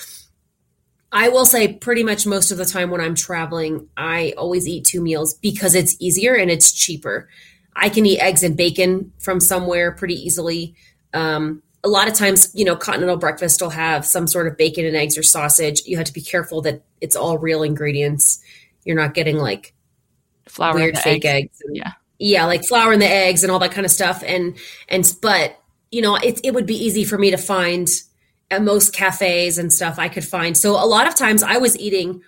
I 1.12 1.30
will 1.30 1.46
say 1.46 1.74
pretty 1.74 2.04
much 2.04 2.26
most 2.26 2.50
of 2.50 2.58
the 2.58 2.66
time 2.66 2.90
when 2.90 3.00
I'm 3.00 3.14
traveling, 3.14 3.90
I 3.96 4.34
always 4.38 4.68
eat 4.68 4.86
two 4.86 5.02
meals 5.02 5.36
because 5.36 5.76
it's 5.76 5.96
easier 6.00 6.34
and 6.34 6.50
it's 6.50 6.72
cheaper. 6.72 7.30
I 7.76 7.90
can 7.90 8.08
eat 8.08 8.20
eggs 8.20 8.42
and 8.42 8.58
bacon 8.58 9.14
from 9.20 9.40
somewhere 9.40 9.92
pretty 9.92 10.16
easily. 10.16 10.74
Um, 11.14 11.62
a 11.84 11.90
lot 11.90 12.08
of 12.08 12.16
times, 12.16 12.50
you 12.56 12.66
know, 12.66 12.76
continental 12.76 13.18
breakfast 13.18 13.62
will 13.62 13.70
have 13.70 14.04
some 14.04 14.26
sort 14.26 14.48
of 14.48 14.58
bacon 14.58 14.84
and 14.84 14.96
eggs 14.96 15.16
or 15.16 15.22
sausage. 15.22 15.84
You 15.86 15.98
have 15.98 16.08
to 16.08 16.14
be 16.14 16.22
careful 16.22 16.64
that 16.64 16.82
it's 17.02 17.16
all 17.16 17.38
real 17.38 17.62
ingredients. 17.62 18.42
You're 18.84 18.96
not 18.96 19.14
getting 19.14 19.38
like 19.38 19.76
flour 20.50 20.76
weird 20.76 20.98
fake 20.98 21.26
eggs. 21.26 21.46
eggs 21.46 21.62
and, 21.66 21.78
yeah. 21.78 21.92
Yeah, 22.18 22.46
like 22.46 22.66
flour 22.66 22.92
in 22.92 23.00
the 23.00 23.10
eggs 23.10 23.44
and 23.44 23.52
all 23.52 23.60
that 23.60 23.72
kind 23.72 23.86
of 23.86 23.92
stuff. 23.92 24.24
And 24.26 24.58
and 24.90 25.12
but 25.22 25.58
you 25.92 26.02
know, 26.02 26.16
it 26.16 26.42
it 26.44 26.54
would 26.54 26.66
be 26.66 26.76
easy 26.76 27.06
for 27.06 27.18
me 27.18 27.32
to 27.32 27.38
find 27.38 27.90
at 28.52 28.64
most 28.64 28.94
cafes 28.94 29.58
and 29.58 29.72
stuff 29.72 30.00
I 30.00 30.10
could 30.10 30.26
find. 30.26 30.58
So 30.58 30.72
a 30.72 30.86
lot 30.86 31.08
of 31.08 31.16
times 31.16 31.44
I 31.44 31.58
was 31.58 31.78
eating 31.78 32.22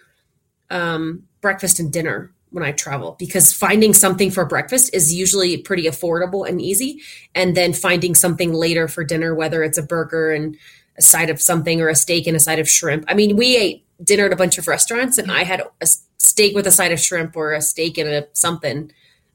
um, 0.70 1.24
breakfast 1.42 1.80
and 1.80 1.92
dinner 1.92 2.32
when 2.52 2.64
I 2.64 2.74
travel 2.74 3.16
because 3.18 3.54
finding 3.54 3.94
something 3.94 4.30
for 4.30 4.46
breakfast 4.46 4.94
is 4.94 5.14
usually 5.14 5.58
pretty 5.58 5.84
affordable 5.84 6.48
and 6.48 6.62
easy. 6.62 7.02
And 7.34 7.56
then 7.56 7.74
finding 7.74 8.14
something 8.14 8.54
later 8.54 8.88
for 8.88 9.04
dinner, 9.04 9.34
whether 9.34 9.64
it's 9.64 9.78
a 9.78 9.84
burger 9.84 10.32
and 10.32 10.58
a 10.98 11.02
side 11.02 11.30
of 11.30 11.42
something 11.42 11.82
or 11.82 11.90
a 11.90 11.96
steak 11.96 12.28
and 12.28 12.36
a 12.36 12.40
side 12.40 12.60
of 12.60 12.70
shrimp. 12.70 13.06
I 13.08 13.14
mean, 13.14 13.38
we 13.38 13.58
ate 13.58 13.86
dinner 14.04 14.26
at 14.26 14.34
a 14.34 14.36
bunch 14.36 14.58
of 14.58 14.68
restaurants 14.68 15.18
and 15.18 15.32
I 15.32 15.44
had 15.44 15.64
a 15.82 15.88
steak 16.18 16.56
with 16.56 16.68
a 16.68 16.72
side 16.72 16.92
of 16.92 17.00
shrimp 17.00 17.36
or 17.36 17.54
a 17.54 17.62
steak 17.62 17.98
and 17.98 18.10
a 18.10 18.28
something 18.34 18.92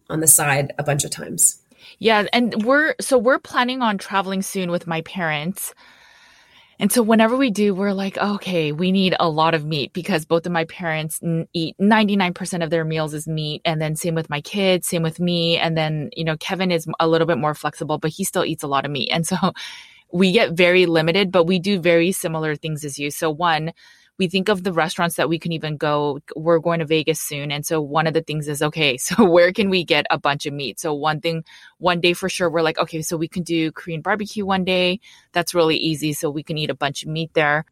on 0.09 0.21
the 0.21 0.27
side 0.27 0.73
a 0.79 0.83
bunch 0.83 1.05
of 1.05 1.11
times. 1.11 1.61
Yeah. 1.99 2.27
And 2.33 2.65
we're, 2.65 2.95
so 3.01 3.17
we're 3.17 3.39
planning 3.39 3.83
on 3.83 3.99
traveling 3.99 4.43
soon 4.43 4.71
with 4.71 4.87
my 4.87 5.01
parents. 5.03 5.73
And 6.79 6.93
so 6.93 7.03
whenever 7.03 7.37
we 7.37 7.51
do, 7.51 7.75
we're 7.75 7.95
like, 7.95 8.19
okay, 8.19 8.71
we 8.71 8.93
need 8.93 9.17
a 9.19 9.31
lot 9.31 9.55
of 9.55 9.65
meat 9.65 9.95
because 9.95 10.27
both 10.27 10.45
of 10.45 10.53
my 10.53 10.65
parents 10.67 11.21
eat 11.55 11.75
99% 11.81 12.63
of 12.63 12.69
their 12.69 12.85
meals 12.85 13.15
is 13.15 13.27
meat. 13.27 13.63
And 13.65 13.81
then 13.81 13.97
same 13.97 14.15
with 14.15 14.29
my 14.29 14.43
kids, 14.43 14.87
same 14.87 15.03
with 15.03 15.19
me. 15.19 15.57
And 15.57 15.77
then, 15.77 16.11
you 16.13 16.25
know, 16.25 16.37
Kevin 16.37 16.71
is 16.71 16.87
a 17.01 17.09
little 17.09 17.27
bit 17.27 17.39
more 17.39 17.55
flexible, 17.55 17.97
but 17.97 18.11
he 18.11 18.25
still 18.25 18.45
eats 18.45 18.63
a 18.63 18.69
lot 18.69 18.85
of 18.85 18.91
meat. 18.91 19.09
And 19.11 19.27
so 19.27 19.37
we 20.13 20.33
get 20.33 20.53
very 20.53 20.87
limited, 20.87 21.31
but 21.33 21.45
we 21.45 21.59
do 21.59 21.81
very 21.81 22.13
similar 22.13 22.57
things 22.57 22.85
as 22.85 22.99
you. 22.99 23.11
So 23.11 23.31
one, 23.31 23.73
we 24.19 24.29
think 24.29 24.49
of 24.49 24.63
the 24.65 24.73
restaurants 24.73 25.17
that 25.17 25.29
we 25.29 25.39
can 25.39 25.53
even 25.53 25.77
go. 25.77 26.21
We're 26.35 26.59
going 26.59 26.81
to 26.81 26.87
Vegas 26.87 27.21
soon. 27.21 27.51
And 27.51 27.67
so 27.67 27.81
one 27.81 28.07
of 28.07 28.15
the 28.15 28.23
things 28.23 28.49
is, 28.49 28.63
okay, 28.63 28.97
so 28.97 29.25
where 29.25 29.53
can 29.53 29.69
we 29.69 29.85
get 29.85 30.07
a 30.11 30.19
bunch 30.19 30.47
of 30.47 30.55
meat? 30.55 30.81
So 30.81 30.95
one 30.95 31.21
thing, 31.21 31.45
one 31.79 32.01
day 32.01 32.13
for 32.13 32.29
sure, 32.29 32.51
we're 32.51 32.63
like, 32.63 32.79
okay, 32.79 33.03
so 33.03 33.17
we 33.17 33.29
can 33.29 33.43
do 33.43 33.73
Korean 33.73 34.01
barbecue 34.01 34.47
one 34.47 34.65
day. 34.65 35.01
That's 35.33 35.55
really 35.55 35.77
easy. 35.77 36.13
So 36.13 36.31
we 36.31 36.43
can 36.43 36.59
eat 36.59 36.71
a 36.71 36.75
bunch 36.75 37.03
of 37.03 37.09
meat 37.09 37.31
there. 37.35 37.65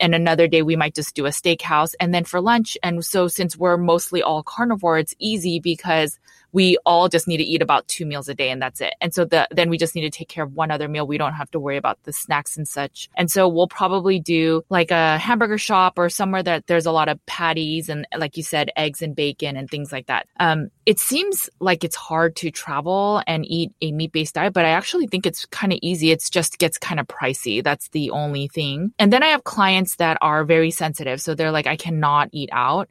And 0.00 0.14
another 0.14 0.48
day 0.48 0.62
we 0.62 0.74
might 0.74 0.96
just 0.96 1.14
do 1.14 1.26
a 1.26 1.30
steakhouse. 1.30 1.94
And 2.00 2.12
then 2.12 2.24
for 2.24 2.40
lunch. 2.40 2.76
And 2.82 3.04
so 3.04 3.28
since 3.28 3.56
we're 3.56 3.76
mostly 3.76 4.22
all 4.22 4.42
carnivore, 4.42 4.98
it's 4.98 5.14
easy 5.18 5.60
because 5.60 6.18
we 6.52 6.76
all 6.84 7.08
just 7.08 7.26
need 7.26 7.38
to 7.38 7.44
eat 7.44 7.62
about 7.62 7.88
two 7.88 8.06
meals 8.06 8.28
a 8.28 8.34
day 8.34 8.50
and 8.50 8.60
that's 8.60 8.80
it. 8.80 8.94
And 9.00 9.12
so 9.12 9.24
the, 9.24 9.48
then 9.50 9.70
we 9.70 9.78
just 9.78 9.94
need 9.94 10.02
to 10.02 10.10
take 10.10 10.28
care 10.28 10.44
of 10.44 10.54
one 10.54 10.70
other 10.70 10.88
meal. 10.88 11.06
We 11.06 11.18
don't 11.18 11.32
have 11.32 11.50
to 11.52 11.60
worry 11.60 11.76
about 11.76 12.02
the 12.04 12.12
snacks 12.12 12.56
and 12.56 12.68
such. 12.68 13.08
And 13.16 13.30
so 13.30 13.48
we'll 13.48 13.68
probably 13.68 14.20
do 14.20 14.62
like 14.68 14.90
a 14.90 15.18
hamburger 15.18 15.58
shop 15.58 15.98
or 15.98 16.08
somewhere 16.08 16.42
that 16.42 16.66
there's 16.66 16.86
a 16.86 16.92
lot 16.92 17.08
of 17.08 17.24
patties 17.26 17.88
and 17.88 18.06
like 18.16 18.36
you 18.36 18.42
said, 18.42 18.70
eggs 18.76 19.02
and 19.02 19.16
bacon 19.16 19.56
and 19.56 19.68
things 19.70 19.92
like 19.92 20.06
that. 20.06 20.26
Um, 20.38 20.70
it 20.84 20.98
seems 20.98 21.48
like 21.60 21.84
it's 21.84 21.96
hard 21.96 22.36
to 22.36 22.50
travel 22.50 23.22
and 23.26 23.46
eat 23.46 23.72
a 23.80 23.92
meat-based 23.92 24.34
diet, 24.34 24.52
but 24.52 24.64
I 24.64 24.70
actually 24.70 25.06
think 25.06 25.26
it's 25.26 25.46
kind 25.46 25.72
of 25.72 25.78
easy. 25.82 26.10
It 26.10 26.28
just 26.30 26.58
gets 26.58 26.78
kind 26.78 27.00
of 27.00 27.06
pricey. 27.06 27.62
That's 27.62 27.88
the 27.88 28.10
only 28.10 28.48
thing. 28.48 28.92
And 28.98 29.12
then 29.12 29.22
I 29.22 29.28
have 29.28 29.44
clients 29.44 29.96
that 29.96 30.18
are 30.20 30.44
very 30.44 30.70
sensitive. 30.70 31.20
So 31.20 31.34
they're 31.34 31.50
like, 31.50 31.66
I 31.66 31.76
cannot 31.76 32.28
eat 32.32 32.50
out. 32.52 32.88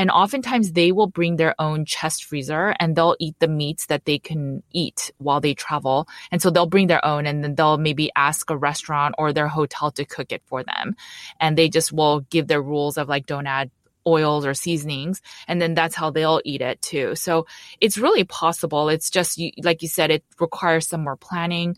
And 0.00 0.10
oftentimes 0.10 0.72
they 0.72 0.92
will 0.92 1.08
bring 1.08 1.36
their 1.36 1.54
own 1.60 1.84
chest 1.84 2.24
freezer 2.24 2.74
and 2.80 2.96
they'll 2.96 3.16
eat 3.20 3.34
the 3.38 3.46
meats 3.46 3.84
that 3.86 4.06
they 4.06 4.18
can 4.18 4.62
eat 4.72 5.10
while 5.18 5.42
they 5.42 5.52
travel. 5.52 6.08
And 6.32 6.40
so 6.40 6.48
they'll 6.48 6.64
bring 6.64 6.86
their 6.86 7.04
own 7.04 7.26
and 7.26 7.44
then 7.44 7.54
they'll 7.54 7.76
maybe 7.76 8.10
ask 8.16 8.48
a 8.48 8.56
restaurant 8.56 9.14
or 9.18 9.34
their 9.34 9.46
hotel 9.46 9.90
to 9.90 10.06
cook 10.06 10.32
it 10.32 10.40
for 10.46 10.64
them. 10.64 10.96
And 11.38 11.58
they 11.58 11.68
just 11.68 11.92
will 11.92 12.20
give 12.30 12.46
their 12.46 12.62
rules 12.62 12.96
of 12.96 13.10
like, 13.10 13.26
don't 13.26 13.46
add 13.46 13.70
oils 14.06 14.46
or 14.46 14.54
seasonings. 14.54 15.20
And 15.46 15.60
then 15.60 15.74
that's 15.74 15.94
how 15.94 16.08
they'll 16.08 16.40
eat 16.46 16.62
it 16.62 16.80
too. 16.80 17.14
So 17.14 17.46
it's 17.78 17.98
really 17.98 18.24
possible. 18.24 18.88
It's 18.88 19.10
just 19.10 19.38
like 19.62 19.82
you 19.82 19.88
said 19.88 20.10
it 20.10 20.24
requires 20.40 20.88
some 20.88 21.04
more 21.04 21.16
planning. 21.16 21.76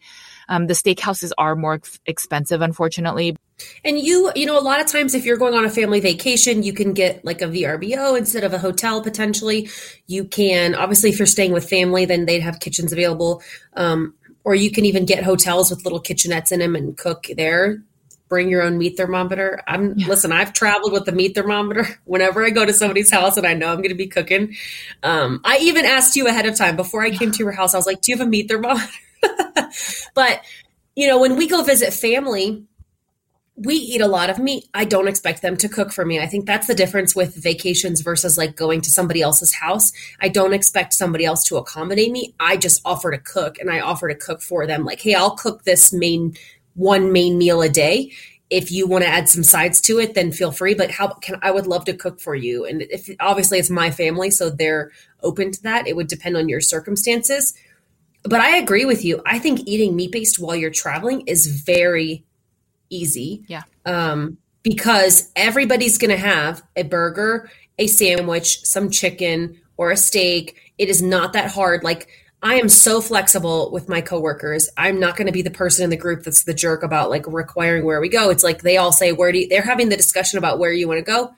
Um, 0.49 0.69
the 0.69 0.75
steakhouses 0.75 1.33
are 1.39 1.57
more 1.57 1.81
expensive 2.07 2.61
unfortunately 2.61 3.37
and 3.85 3.99
you, 3.99 4.31
you 4.37 4.47
know, 4.47 4.59
a 4.59 4.61
lot 4.61 4.81
of 4.81 4.87
times 4.87 5.15
if 5.15 5.25
you're 5.25 5.37
going 5.37 5.55
on 5.55 5.65
a 5.65 5.71
family 5.71 6.01
vacation, 6.01 6.63
you 6.63 6.73
can 6.73 6.93
get 6.93 7.25
like 7.25 7.43
a 7.43 7.47
VRBO 7.47 8.17
instead 8.17 8.45
of 8.45 8.53
a 8.53 8.59
hotel 8.59 9.03
potentially. 9.03 9.69
You 10.07 10.25
can, 10.25 10.75
obviously, 10.75 11.11
if 11.11 11.19
you're 11.19 11.27
staying 11.27 11.53
with 11.53 11.69
family, 11.69 12.05
then 12.05 12.27
they'd 12.27 12.41
have 12.41 12.61
kitchens 12.61 12.93
available. 12.93 13.43
Um, 13.75 14.15
or 14.45 14.55
you 14.55 14.71
can 14.71 14.85
even 14.85 15.05
get 15.05 15.25
hotels 15.25 15.71
with 15.71 15.85
little 15.85 16.03
kitchenettes 16.03 16.53
in 16.53 16.61
them 16.61 16.75
and 16.75 16.97
cook 16.97 17.27
there. 17.37 17.83
Bring 18.29 18.49
your 18.49 18.63
own 18.63 18.79
meat 18.79 18.97
thermometer. 18.97 19.63
I'm 19.67 19.99
yeah. 19.99 20.09
listen. 20.09 20.33
I've 20.33 20.55
traveled 20.55 20.93
with 20.93 21.05
the 21.05 21.13
meat 21.13 21.35
thermometer 21.35 21.87
whenever 22.05 22.45
I 22.45 22.51
go 22.51 22.65
to 22.65 22.73
somebody's 22.73 23.11
house 23.11 23.37
and 23.37 23.47
I 23.47 23.55
know 23.55 23.69
I'm 23.69 23.79
going 23.79 23.91
to 23.91 23.95
be 23.95 24.07
cooking. 24.07 24.57
Um, 25.03 25.41
I 25.45 25.59
even 25.59 25.85
asked 25.85 26.17
you 26.17 26.27
ahead 26.27 26.47
of 26.47 26.57
time 26.57 26.77
before 26.77 27.03
I 27.03 27.11
came 27.11 27.31
to 27.31 27.39
your 27.39 27.53
house. 27.53 27.75
I 27.75 27.77
was 27.77 27.87
like, 27.87 28.01
"Do 28.01 28.11
you 28.11 28.19
have 28.19 28.27
a 28.27 28.31
meat 28.31 28.49
thermometer?" 28.49 28.89
but 30.15 30.41
you 30.97 31.09
know, 31.09 31.21
when 31.21 31.37
we 31.37 31.47
go 31.47 31.63
visit 31.63 31.93
family, 31.93 32.65
we 33.57 33.75
eat 33.75 34.01
a 34.01 34.07
lot 34.07 34.31
of 34.31 34.39
meat. 34.39 34.67
I 34.73 34.85
don't 34.85 35.09
expect 35.09 35.43
them 35.43 35.57
to 35.59 35.69
cook 35.69 35.93
for 35.93 36.07
me. 36.07 36.19
I 36.19 36.27
think 36.27 36.47
that's 36.47 36.67
the 36.67 36.75
difference 36.75 37.15
with 37.15 37.35
vacations 37.35 38.01
versus 38.01 38.39
like 38.39 38.57
going 38.57 38.81
to 38.81 38.91
somebody 38.91 39.21
else's 39.21 39.53
house. 39.53 39.93
I 40.21 40.29
don't 40.29 40.55
expect 40.55 40.95
somebody 40.95 41.27
else 41.27 41.45
to 41.45 41.59
accommodate 41.59 42.11
me. 42.11 42.35
I 42.41 42.57
just 42.57 42.81
offer 42.85 43.11
to 43.11 43.19
cook 43.19 43.59
and 43.59 43.71
I 43.71 43.81
offer 43.81 44.09
to 44.09 44.15
cook 44.15 44.41
for 44.41 44.67
them. 44.67 44.85
Like, 44.85 45.03
hey, 45.03 45.15
I'll 45.15 45.37
cook 45.37 45.65
this 45.65 45.93
main 45.93 46.35
one 46.75 47.13
main 47.13 47.37
meal 47.37 47.61
a 47.61 47.69
day. 47.69 48.13
If 48.49 48.73
you 48.73 48.87
want 48.87 49.05
to 49.05 49.11
add 49.11 49.29
some 49.29 49.43
sides 49.43 49.81
to 49.83 49.99
it, 49.99 50.15
then 50.15 50.33
feel 50.33 50.53
free. 50.53 50.75
But 50.75 50.91
how 50.91 51.09
can 51.09 51.39
I 51.43 51.51
would 51.51 51.67
love 51.67 51.85
to 51.87 51.95
cook 51.95 52.21
for 52.21 52.35
you. 52.35 52.65
And 52.65 52.83
if 52.83 53.11
obviously 53.21 53.59
it's 53.59 53.71
my 53.71 53.91
family, 53.91 54.31
so 54.31 54.49
they're 54.49 54.93
open 55.23 55.53
to 55.53 55.63
that. 55.65 55.87
It 55.87 55.97
would 55.97 56.09
depend 56.09 56.39
on 56.39 56.49
your 56.49 56.61
circumstances. 56.63 57.53
But 58.23 58.41
I 58.41 58.57
agree 58.57 58.87
with 58.87 59.05
you. 59.05 59.21
I 59.27 59.39
think 59.39 59.67
eating 59.67 59.95
meat 59.95 60.13
based 60.13 60.39
while 60.39 60.57
you're 60.57 60.71
traveling 60.71 61.23
is 61.27 61.63
very 61.65 62.25
easy. 62.93 63.45
Yeah. 63.49 63.63
Um, 63.85 64.39
because 64.63 65.31
everybody's 65.35 65.99
going 65.99 66.11
to 66.11 66.17
have 66.17 66.63
a 66.77 66.85
burger, 66.85 67.51
a 67.79 67.87
sandwich, 67.87 68.65
some 68.65 68.91
chicken, 68.91 69.61
or 69.77 69.91
a 69.91 69.97
steak. 69.97 70.73
It 70.79 70.89
is 70.89 71.03
not 71.03 71.33
that 71.33 71.51
hard. 71.51 71.83
Like, 71.83 72.09
I 72.43 72.57
am 72.57 72.69
so 72.69 73.01
flexible 73.01 73.71
with 73.71 73.89
my 73.89 74.01
coworkers. 74.01 74.69
I'm 74.77 74.99
not 74.99 75.17
going 75.17 75.29
to 75.29 75.33
be 75.33 75.43
the 75.43 75.51
person 75.51 75.85
in 75.85 75.91
the 75.91 75.97
group 75.97 76.25
that's 76.25 76.43
the 76.43 76.55
jerk 76.55 76.83
about 76.83 77.09
like 77.09 77.25
requiring 77.27 77.85
where 77.85 78.01
we 78.01 78.09
go. 78.09 78.31
It's 78.31 78.43
like 78.43 78.63
they 78.63 78.77
all 78.77 78.93
say, 78.93 79.13
Where 79.13 79.31
do 79.31 79.39
you, 79.39 79.49
they're 79.49 79.63
having 79.63 79.91
the 79.91 79.97
discussion 79.97 80.39
about 80.39 80.59
where 80.59 80.73
you 80.73 80.89
want 80.89 80.99
to 80.99 81.05
go. 81.05 81.35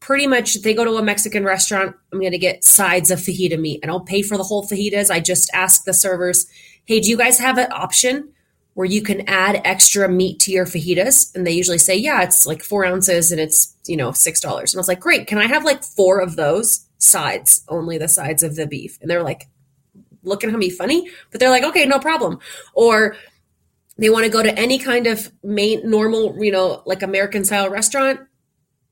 Pretty 0.00 0.26
much, 0.26 0.60
they 0.62 0.74
go 0.74 0.84
to 0.84 0.96
a 0.96 1.02
Mexican 1.02 1.44
restaurant. 1.44 1.94
I'm 2.12 2.20
going 2.20 2.32
to 2.32 2.38
get 2.38 2.64
sides 2.64 3.10
of 3.10 3.20
fajita 3.20 3.58
meat. 3.58 3.80
I 3.82 3.86
don't 3.86 4.06
pay 4.06 4.22
for 4.22 4.36
the 4.36 4.42
whole 4.42 4.66
fajitas. 4.66 5.10
I 5.10 5.20
just 5.20 5.50
ask 5.54 5.84
the 5.84 5.94
servers, 5.94 6.46
Hey, 6.84 7.00
do 7.00 7.08
you 7.08 7.16
guys 7.16 7.38
have 7.38 7.56
an 7.56 7.70
option 7.72 8.33
where 8.74 8.86
you 8.86 9.02
can 9.02 9.28
add 9.28 9.60
extra 9.64 10.08
meat 10.08 10.40
to 10.40 10.50
your 10.52 10.66
fajitas. 10.66 11.34
And 11.34 11.46
they 11.46 11.52
usually 11.52 11.78
say, 11.78 11.96
yeah, 11.96 12.22
it's 12.22 12.46
like 12.46 12.62
four 12.62 12.84
ounces 12.84 13.32
and 13.32 13.40
it's, 13.40 13.74
you 13.86 13.96
know, 13.96 14.10
$6. 14.10 14.44
And 14.44 14.54
I 14.54 14.78
was 14.78 14.88
like, 14.88 15.00
great. 15.00 15.26
Can 15.26 15.38
I 15.38 15.46
have 15.46 15.64
like 15.64 15.82
four 15.82 16.20
of 16.20 16.36
those 16.36 16.86
sides, 16.98 17.64
only 17.68 17.98
the 17.98 18.08
sides 18.08 18.42
of 18.42 18.56
the 18.56 18.66
beef? 18.66 18.98
And 19.00 19.10
they're 19.10 19.22
like, 19.22 19.48
looking 20.24 20.50
at 20.50 20.58
me 20.58 20.70
funny, 20.70 21.08
but 21.30 21.38
they're 21.38 21.50
like, 21.50 21.64
okay, 21.64 21.86
no 21.86 21.98
problem. 21.98 22.38
Or 22.72 23.16
they 23.98 24.10
want 24.10 24.24
to 24.24 24.30
go 24.30 24.42
to 24.42 24.58
any 24.58 24.78
kind 24.78 25.06
of 25.06 25.30
main 25.42 25.88
normal, 25.88 26.36
you 26.42 26.50
know, 26.50 26.82
like 26.86 27.02
American 27.02 27.44
style 27.44 27.70
restaurant. 27.70 28.20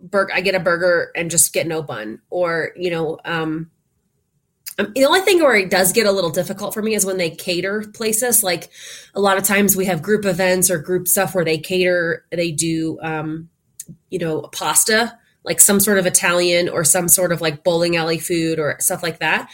burger, 0.01 0.33
I 0.35 0.41
get 0.41 0.55
a 0.55 0.61
burger 0.61 1.11
and 1.17 1.31
just 1.31 1.53
get 1.53 1.67
no 1.67 1.83
bun, 1.83 2.21
or 2.31 2.71
you 2.77 2.91
know, 2.91 3.19
um, 3.25 3.71
um, 4.83 4.93
the 4.95 5.05
only 5.05 5.21
thing 5.21 5.43
where 5.43 5.57
it 5.57 5.71
does 5.71 5.93
get 5.93 6.07
a 6.07 6.13
little 6.13 6.31
difficult 6.31 6.75
for 6.75 6.83
me 6.83 6.95
is 6.95 7.07
when 7.07 7.17
they 7.17 7.31
cater 7.31 7.83
places. 7.95 8.43
Like 8.43 8.71
a 9.15 9.21
lot 9.21 9.39
of 9.39 9.45
times 9.45 9.77
we 9.77 9.87
have 9.87 10.03
group 10.03 10.25
events 10.25 10.71
or 10.71 10.79
group 10.79 11.09
stuff 11.09 11.35
where 11.35 11.45
they 11.45 11.59
cater, 11.59 12.25
they 12.31 12.51
do, 12.51 12.99
um, 13.03 13.49
you 14.11 14.19
know, 14.19 14.43
pasta, 14.53 15.19
like 15.45 15.61
some 15.61 15.81
sort 15.81 15.99
of 15.99 16.07
Italian 16.07 16.69
or 16.69 16.85
some 16.85 17.09
sort 17.09 17.33
of 17.33 17.41
like 17.41 17.65
bowling 17.65 17.97
alley 17.97 18.19
food 18.19 18.59
or 18.59 18.77
stuff 18.79 19.03
like 19.03 19.19
that. 19.19 19.51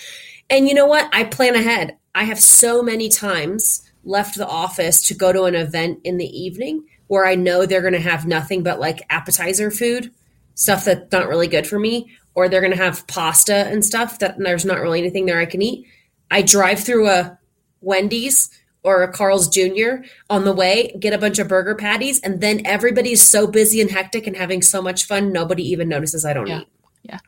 And 0.51 0.69
you 0.69 0.75
know 0.75 0.87
what? 0.87 1.09
I 1.12 1.25
plan 1.25 1.55
ahead. 1.55 1.97
I 2.14 2.25
have 2.25 2.41
so 2.41 2.83
many 2.83 3.09
times 3.09 3.83
left 4.05 4.37
the 4.37 4.47
office 4.47 5.07
to 5.09 5.14
go 5.14 5.33
to 5.33 5.45
an 5.45 5.55
event 5.55 6.01
in 6.05 6.17
the 6.17 6.27
evening 6.27 6.85
where 7.09 7.27
I 7.27 7.35
know 7.35 7.64
they're 7.64 7.81
going 7.81 7.93
to 7.95 8.01
have 8.01 8.27
nothing 8.27 8.62
but 8.62 8.81
like 8.81 9.03
appetizer 9.11 9.71
food, 9.71 10.11
stuff 10.55 10.85
that's 10.85 11.11
not 11.12 11.29
really 11.29 11.47
good 11.49 11.67
for 11.67 11.79
me 11.79 12.11
or 12.38 12.48
they're 12.48 12.61
going 12.61 12.70
to 12.70 12.77
have 12.77 13.05
pasta 13.09 13.66
and 13.66 13.85
stuff 13.85 14.20
that 14.20 14.38
there's 14.38 14.64
not 14.64 14.79
really 14.79 15.01
anything 15.01 15.27
there 15.27 15.40
I 15.40 15.44
can 15.44 15.61
eat. 15.61 15.88
I 16.31 16.42
drive 16.42 16.79
through 16.79 17.09
a 17.09 17.37
Wendy's 17.81 18.48
or 18.85 19.03
a 19.03 19.12
Carl's 19.12 19.48
Jr. 19.48 20.05
on 20.31 20.44
the 20.44 20.53
way, 20.53 20.94
get 21.01 21.12
a 21.12 21.18
bunch 21.18 21.40
of 21.40 21.48
burger 21.48 21.74
patties, 21.74 22.20
and 22.20 22.40
then 22.40 22.64
everybody's 22.64 23.29
so 23.29 23.48
busy 23.48 23.81
and 23.81 23.90
hectic 23.90 24.29
and 24.29 24.37
having 24.37 24.62
so 24.62 24.81
much 24.81 25.05
fun, 25.05 25.33
nobody 25.33 25.64
even 25.64 25.88
notices 25.88 26.24
I 26.24 26.33
don't 26.33 26.46
yeah. 26.46 26.61
eat. 26.61 26.68
Yeah. 27.03 27.18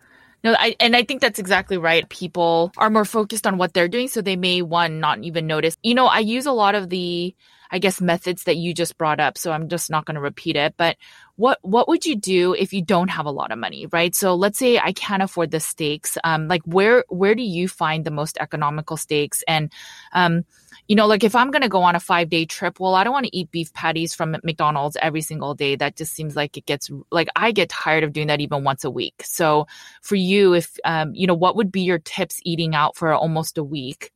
No, 0.44 0.54
I, 0.56 0.76
and 0.78 0.94
I 0.94 1.02
think 1.02 1.20
that's 1.20 1.40
exactly 1.40 1.76
right. 1.76 2.08
People 2.08 2.70
are 2.76 2.88
more 2.88 3.04
focused 3.04 3.48
on 3.48 3.58
what 3.58 3.74
they're 3.74 3.88
doing, 3.88 4.06
so 4.06 4.22
they 4.22 4.36
may 4.36 4.62
one 4.62 5.00
not 5.00 5.24
even 5.24 5.48
notice. 5.48 5.76
You 5.82 5.96
know, 5.96 6.06
I 6.06 6.20
use 6.20 6.46
a 6.46 6.52
lot 6.52 6.76
of 6.76 6.88
the 6.88 7.34
I 7.70 7.78
guess 7.78 8.00
methods 8.00 8.44
that 8.44 8.56
you 8.56 8.74
just 8.74 8.98
brought 8.98 9.20
up. 9.20 9.38
So 9.38 9.52
I'm 9.52 9.68
just 9.68 9.90
not 9.90 10.04
going 10.04 10.16
to 10.16 10.20
repeat 10.20 10.56
it. 10.56 10.74
But 10.76 10.96
what 11.36 11.58
what 11.62 11.88
would 11.88 12.04
you 12.04 12.16
do 12.16 12.54
if 12.54 12.72
you 12.72 12.82
don't 12.82 13.08
have 13.08 13.26
a 13.26 13.30
lot 13.30 13.52
of 13.52 13.58
money, 13.58 13.86
right? 13.86 14.14
So 14.14 14.34
let's 14.34 14.58
say 14.58 14.78
I 14.78 14.92
can't 14.92 15.22
afford 15.22 15.50
the 15.50 15.60
steaks. 15.60 16.18
Um, 16.24 16.48
like 16.48 16.62
where 16.64 17.04
where 17.08 17.34
do 17.34 17.42
you 17.42 17.68
find 17.68 18.04
the 18.04 18.10
most 18.10 18.36
economical 18.40 18.96
steaks? 18.96 19.42
And 19.46 19.72
um, 20.12 20.44
you 20.88 20.96
know, 20.96 21.06
like 21.06 21.22
if 21.22 21.36
I'm 21.36 21.52
going 21.52 21.62
to 21.62 21.68
go 21.68 21.82
on 21.82 21.94
a 21.94 22.00
five 22.00 22.28
day 22.28 22.44
trip, 22.44 22.80
well, 22.80 22.96
I 22.96 23.04
don't 23.04 23.12
want 23.12 23.26
to 23.26 23.36
eat 23.36 23.50
beef 23.52 23.72
patties 23.72 24.12
from 24.12 24.36
McDonald's 24.42 24.96
every 25.00 25.22
single 25.22 25.54
day. 25.54 25.76
That 25.76 25.96
just 25.96 26.12
seems 26.14 26.34
like 26.34 26.56
it 26.56 26.66
gets 26.66 26.90
like 27.10 27.28
I 27.36 27.52
get 27.52 27.68
tired 27.68 28.02
of 28.02 28.12
doing 28.12 28.26
that 28.26 28.40
even 28.40 28.64
once 28.64 28.84
a 28.84 28.90
week. 28.90 29.22
So 29.24 29.68
for 30.02 30.16
you, 30.16 30.54
if, 30.54 30.76
um, 30.84 31.14
you 31.14 31.26
know, 31.26 31.34
what 31.34 31.56
would 31.56 31.70
be 31.70 31.82
your 31.82 32.00
tips 32.00 32.40
eating 32.44 32.74
out 32.74 32.96
for 32.96 33.12
almost 33.12 33.56
a 33.56 33.62
week? 33.62 34.10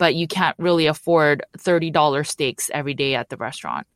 But 0.00 0.14
you 0.14 0.26
can't 0.26 0.56
really 0.58 0.86
afford 0.86 1.44
$30 1.58 2.26
steaks 2.26 2.70
every 2.72 2.94
day 2.94 3.14
at 3.14 3.28
the 3.28 3.36
restaurant. 3.36 3.86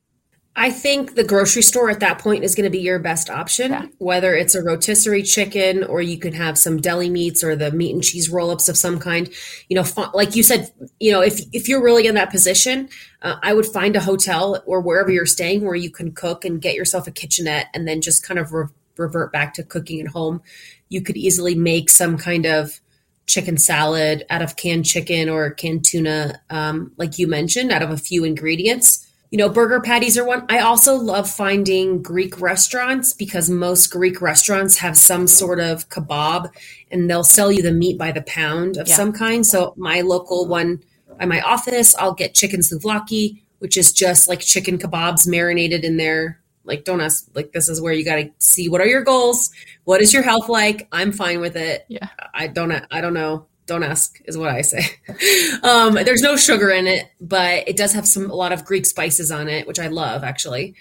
I 0.54 0.70
think 0.70 1.14
the 1.14 1.24
grocery 1.24 1.62
store 1.62 1.90
at 1.90 1.98
that 2.00 2.18
point 2.18 2.44
is 2.44 2.54
going 2.54 2.64
to 2.64 2.70
be 2.70 2.78
your 2.78 2.98
best 2.98 3.30
option, 3.30 3.72
yeah. 3.72 3.86
whether 3.98 4.34
it's 4.34 4.54
a 4.54 4.62
rotisserie 4.62 5.22
chicken 5.22 5.82
or 5.82 6.02
you 6.02 6.18
can 6.18 6.34
have 6.34 6.58
some 6.58 6.76
deli 6.76 7.08
meats 7.08 7.42
or 7.42 7.56
the 7.56 7.72
meat 7.72 7.92
and 7.92 8.04
cheese 8.04 8.28
roll 8.28 8.50
ups 8.50 8.68
of 8.68 8.76
some 8.76 9.00
kind. 9.00 9.32
You 9.68 9.76
know, 9.76 10.10
like 10.12 10.36
you 10.36 10.42
said, 10.44 10.70
you 11.00 11.10
know, 11.10 11.22
if, 11.22 11.40
if 11.52 11.68
you're 11.68 11.82
really 11.82 12.06
in 12.06 12.14
that 12.16 12.30
position, 12.30 12.90
uh, 13.22 13.36
I 13.42 13.54
would 13.54 13.66
find 13.66 13.96
a 13.96 14.00
hotel 14.00 14.62
or 14.66 14.80
wherever 14.82 15.10
you're 15.10 15.26
staying 15.26 15.64
where 15.64 15.74
you 15.74 15.90
can 15.90 16.12
cook 16.12 16.44
and 16.44 16.60
get 16.60 16.76
yourself 16.76 17.08
a 17.08 17.10
kitchenette 17.10 17.68
and 17.72 17.88
then 17.88 18.02
just 18.02 18.24
kind 18.24 18.38
of 18.38 18.52
re- 18.52 18.68
revert 18.98 19.32
back 19.32 19.54
to 19.54 19.64
cooking 19.64 20.02
at 20.02 20.08
home. 20.08 20.42
You 20.90 21.00
could 21.00 21.16
easily 21.16 21.54
make 21.54 21.88
some 21.88 22.18
kind 22.18 22.44
of 22.44 22.80
chicken 23.26 23.56
salad 23.56 24.24
out 24.30 24.42
of 24.42 24.56
canned 24.56 24.84
chicken 24.84 25.28
or 25.28 25.50
canned 25.50 25.84
tuna, 25.84 26.40
um, 26.50 26.92
like 26.96 27.18
you 27.18 27.26
mentioned, 27.26 27.72
out 27.72 27.82
of 27.82 27.90
a 27.90 27.96
few 27.96 28.24
ingredients. 28.24 29.06
You 29.30 29.38
know, 29.38 29.48
burger 29.48 29.80
patties 29.80 30.16
are 30.16 30.24
one. 30.24 30.46
I 30.48 30.60
also 30.60 30.94
love 30.94 31.28
finding 31.28 32.02
Greek 32.02 32.40
restaurants 32.40 33.12
because 33.12 33.50
most 33.50 33.88
Greek 33.88 34.20
restaurants 34.20 34.78
have 34.78 34.96
some 34.96 35.26
sort 35.26 35.58
of 35.58 35.88
kebab 35.88 36.50
and 36.90 37.10
they'll 37.10 37.24
sell 37.24 37.50
you 37.50 37.60
the 37.60 37.72
meat 37.72 37.98
by 37.98 38.12
the 38.12 38.22
pound 38.22 38.76
of 38.76 38.86
yeah. 38.86 38.94
some 38.94 39.12
kind. 39.12 39.44
So, 39.44 39.74
my 39.76 40.02
local 40.02 40.46
one 40.46 40.82
by 41.18 41.26
my 41.26 41.40
office, 41.40 41.96
I'll 41.96 42.14
get 42.14 42.34
chicken 42.34 42.60
souvlaki, 42.60 43.42
which 43.58 43.76
is 43.76 43.92
just 43.92 44.28
like 44.28 44.40
chicken 44.40 44.78
kebabs 44.78 45.26
marinated 45.26 45.84
in 45.84 45.96
their 45.96 46.40
like 46.64 46.84
don't 46.84 47.00
ask 47.00 47.28
like 47.34 47.52
this 47.52 47.68
is 47.68 47.80
where 47.80 47.92
you 47.92 48.04
got 48.04 48.16
to 48.16 48.30
see 48.38 48.68
what 48.68 48.80
are 48.80 48.86
your 48.86 49.02
goals 49.02 49.50
what 49.84 50.00
is 50.00 50.12
your 50.12 50.22
health 50.22 50.48
like? 50.48 50.88
I'm 50.92 51.12
fine 51.12 51.40
with 51.40 51.56
it. 51.56 51.84
Yeah. 51.88 52.08
I 52.32 52.48
don't 52.48 52.72
i 52.90 53.00
don't 53.00 53.14
know. 53.14 53.46
Don't 53.66 53.82
ask 53.82 54.20
is 54.26 54.36
what 54.36 54.50
i 54.50 54.62
say. 54.62 54.84
Um, 55.62 55.94
there's 55.94 56.20
no 56.20 56.36
sugar 56.36 56.70
in 56.70 56.86
it 56.86 57.06
but 57.20 57.68
it 57.68 57.76
does 57.76 57.92
have 57.92 58.06
some 58.06 58.30
a 58.30 58.34
lot 58.34 58.52
of 58.52 58.64
greek 58.64 58.84
spices 58.84 59.30
on 59.30 59.48
it 59.48 59.66
which 59.66 59.78
i 59.78 59.86
love 59.86 60.24
actually. 60.24 60.74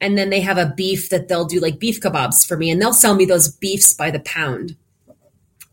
And 0.00 0.16
then 0.16 0.30
they 0.30 0.40
have 0.40 0.58
a 0.58 0.72
beef 0.76 1.10
that 1.10 1.28
they'll 1.28 1.44
do 1.44 1.60
like 1.60 1.78
beef 1.78 2.00
kebabs 2.00 2.46
for 2.46 2.56
me 2.56 2.70
and 2.70 2.80
they'll 2.80 2.92
sell 2.92 3.14
me 3.14 3.24
those 3.24 3.48
beefs 3.48 3.92
by 3.92 4.10
the 4.10 4.20
pound. 4.20 4.76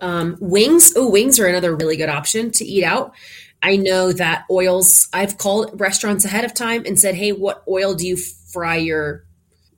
Um, 0.01 0.37
wings 0.41 0.93
oh 0.95 1.09
wings 1.09 1.39
are 1.39 1.47
another 1.47 1.75
really 1.75 1.95
good 1.97 2.09
option 2.09 2.51
to 2.51 2.65
eat 2.65 2.83
out. 2.83 3.13
I 3.63 3.77
know 3.77 4.11
that 4.11 4.45
oils 4.51 5.07
i've 5.13 5.37
called 5.37 5.79
restaurants 5.79 6.25
ahead 6.25 6.43
of 6.43 6.53
time 6.53 6.83
and 6.85 6.99
said 6.99 7.15
hey 7.15 7.31
what 7.31 7.63
oil 7.67 7.95
do 7.95 8.05
you 8.05 8.17
fry 8.17 8.75
your 8.75 9.24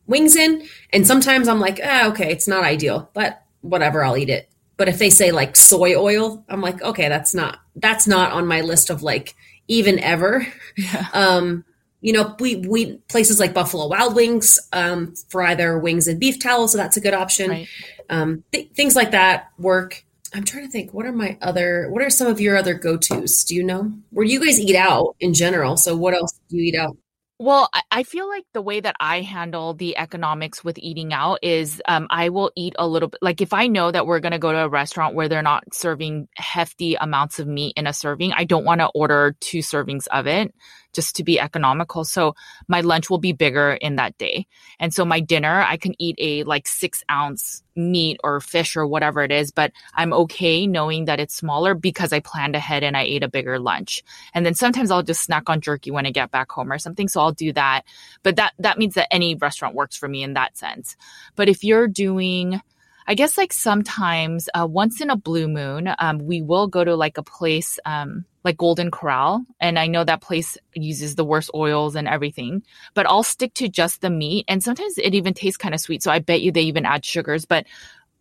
wings 0.07 0.35
in. 0.35 0.67
And 0.91 1.05
sometimes 1.05 1.47
I'm 1.47 1.59
like, 1.59 1.79
ah, 1.83 2.07
okay, 2.09 2.31
it's 2.31 2.47
not 2.47 2.63
ideal, 2.63 3.09
but 3.13 3.43
whatever, 3.61 4.03
I'll 4.03 4.17
eat 4.17 4.29
it. 4.29 4.49
But 4.77 4.87
if 4.89 4.99
they 4.99 5.09
say 5.09 5.31
like 5.31 5.55
soy 5.55 5.95
oil, 5.95 6.43
I'm 6.49 6.61
like, 6.61 6.81
okay, 6.81 7.09
that's 7.09 7.33
not 7.33 7.59
that's 7.75 8.07
not 8.07 8.31
on 8.31 8.47
my 8.47 8.61
list 8.61 8.89
of 8.89 9.03
like 9.03 9.35
even 9.67 9.99
ever. 9.99 10.47
Yeah. 10.79 11.07
Um, 11.11 11.65
you 12.01 12.13
know, 12.13 12.35
we 12.39 12.57
we 12.57 12.97
places 13.09 13.39
like 13.39 13.53
Buffalo 13.53 13.87
Wild 13.87 14.15
Wings 14.15 14.59
um, 14.71 15.15
fry 15.29 15.55
their 15.55 15.79
wings 15.79 16.07
in 16.07 16.19
beef 16.19 16.39
tallow, 16.39 16.67
so 16.67 16.77
that's 16.77 16.97
a 16.97 17.01
good 17.01 17.15
option. 17.15 17.49
Right. 17.49 17.67
Um, 18.09 18.43
th- 18.51 18.69
things 18.73 18.95
like 18.95 19.11
that 19.11 19.49
work. 19.57 20.05
I'm 20.33 20.43
trying 20.43 20.65
to 20.65 20.71
think. 20.71 20.93
What 20.93 21.07
are 21.07 21.11
my 21.11 21.37
other? 21.41 21.89
What 21.89 22.03
are 22.03 22.11
some 22.11 22.27
of 22.27 22.39
your 22.39 22.57
other 22.57 22.75
go 22.75 22.97
tos? 22.97 23.43
Do 23.43 23.55
you 23.55 23.63
know? 23.63 23.91
Where 24.11 24.25
you 24.25 24.39
guys 24.39 24.59
eat 24.59 24.75
out 24.75 25.15
in 25.19 25.33
general? 25.33 25.77
So 25.77 25.95
what 25.95 26.13
else 26.13 26.39
do 26.49 26.57
you 26.57 26.63
eat 26.65 26.75
out? 26.75 26.95
Well, 27.39 27.69
I 27.91 28.01
feel 28.01 28.27
like 28.27 28.45
the 28.55 28.63
way 28.63 28.79
that 28.79 28.95
I 28.99 29.21
handle 29.21 29.75
the 29.75 29.95
economics 29.95 30.63
with 30.63 30.79
eating 30.79 31.13
out 31.13 31.37
is 31.43 31.79
um, 31.87 32.07
I 32.09 32.29
will 32.29 32.51
eat 32.55 32.73
a 32.79 32.87
little 32.87 33.09
bit. 33.09 33.19
Like 33.21 33.41
if 33.41 33.53
I 33.53 33.67
know 33.67 33.91
that 33.91 34.07
we're 34.07 34.21
going 34.21 34.31
to 34.31 34.39
go 34.39 34.51
to 34.51 34.65
a 34.65 34.69
restaurant 34.69 35.13
where 35.13 35.29
they're 35.29 35.43
not 35.43 35.63
serving 35.71 36.29
hefty 36.35 36.95
amounts 36.95 37.37
of 37.37 37.47
meat 37.47 37.73
in 37.77 37.85
a 37.85 37.93
serving, 37.93 38.33
I 38.33 38.43
don't 38.43 38.65
want 38.65 38.81
to 38.81 38.87
order 38.95 39.35
two 39.39 39.59
servings 39.59 40.07
of 40.11 40.25
it 40.25 40.51
just 40.93 41.15
to 41.15 41.23
be 41.23 41.39
economical. 41.39 42.03
So 42.03 42.35
my 42.67 42.81
lunch 42.81 43.09
will 43.09 43.17
be 43.17 43.33
bigger 43.33 43.73
in 43.73 43.97
that 43.97 44.17
day. 44.17 44.47
And 44.79 44.93
so 44.93 45.05
my 45.05 45.19
dinner, 45.19 45.61
I 45.61 45.77
can 45.77 45.93
eat 45.99 46.15
a 46.19 46.43
like 46.43 46.67
six 46.67 47.03
ounce 47.09 47.63
meat 47.75 48.19
or 48.23 48.39
fish 48.39 48.75
or 48.75 48.87
whatever 48.87 49.23
it 49.23 49.31
is, 49.31 49.51
but 49.51 49.71
I'm 49.93 50.13
okay 50.13 50.65
knowing 50.65 51.05
that 51.05 51.19
it's 51.19 51.35
smaller 51.35 51.75
because 51.75 52.11
I 52.11 52.19
planned 52.19 52.55
ahead 52.55 52.83
and 52.83 52.97
I 52.97 53.03
ate 53.03 53.23
a 53.23 53.29
bigger 53.29 53.59
lunch. 53.59 54.03
And 54.33 54.45
then 54.45 54.55
sometimes 54.55 54.89
I'll 54.89 55.03
just 55.03 55.21
snack 55.21 55.49
on 55.49 55.61
jerky 55.61 55.91
when 55.91 56.05
I 56.05 56.11
get 56.11 56.31
back 56.31 56.51
home 56.51 56.71
or 56.71 56.79
something. 56.79 57.07
So 57.07 57.21
I'll 57.21 57.31
do 57.31 57.53
that. 57.53 57.83
But 58.23 58.37
that, 58.37 58.53
that 58.59 58.79
means 58.79 58.95
that 58.95 59.13
any 59.13 59.35
restaurant 59.35 59.75
works 59.75 59.95
for 59.95 60.07
me 60.07 60.23
in 60.23 60.33
that 60.33 60.57
sense. 60.57 60.95
But 61.35 61.49
if 61.49 61.63
you're 61.63 61.87
doing, 61.87 62.59
I 63.05 63.13
guess 63.13 63.37
like 63.37 63.53
sometimes 63.53 64.49
uh, 64.53 64.67
once 64.67 64.99
in 64.99 65.09
a 65.09 65.15
blue 65.15 65.47
moon, 65.47 65.89
um, 65.99 66.19
we 66.19 66.41
will 66.41 66.67
go 66.67 66.83
to 66.83 66.95
like 66.95 67.17
a 67.17 67.23
place 67.23 67.79
um, 67.85 68.25
like 68.47 68.57
Golden 68.57 68.89
Corral, 68.89 69.45
and 69.59 69.77
I 69.77 69.87
know 69.87 70.03
that 70.03 70.21
place 70.21 70.57
uses 70.73 71.15
the 71.15 71.25
worst 71.25 71.51
oils 71.53 71.95
and 71.95 72.07
everything. 72.07 72.63
But 72.93 73.05
I'll 73.07 73.23
stick 73.23 73.53
to 73.55 73.67
just 73.67 74.01
the 74.01 74.09
meat, 74.09 74.45
and 74.47 74.63
sometimes 74.63 74.97
it 74.97 75.13
even 75.13 75.33
tastes 75.33 75.57
kind 75.57 75.75
of 75.75 75.81
sweet. 75.81 76.01
So 76.01 76.11
I 76.11 76.19
bet 76.19 76.41
you 76.41 76.51
they 76.51 76.61
even 76.61 76.85
add 76.85 77.05
sugars, 77.05 77.45
but 77.45 77.65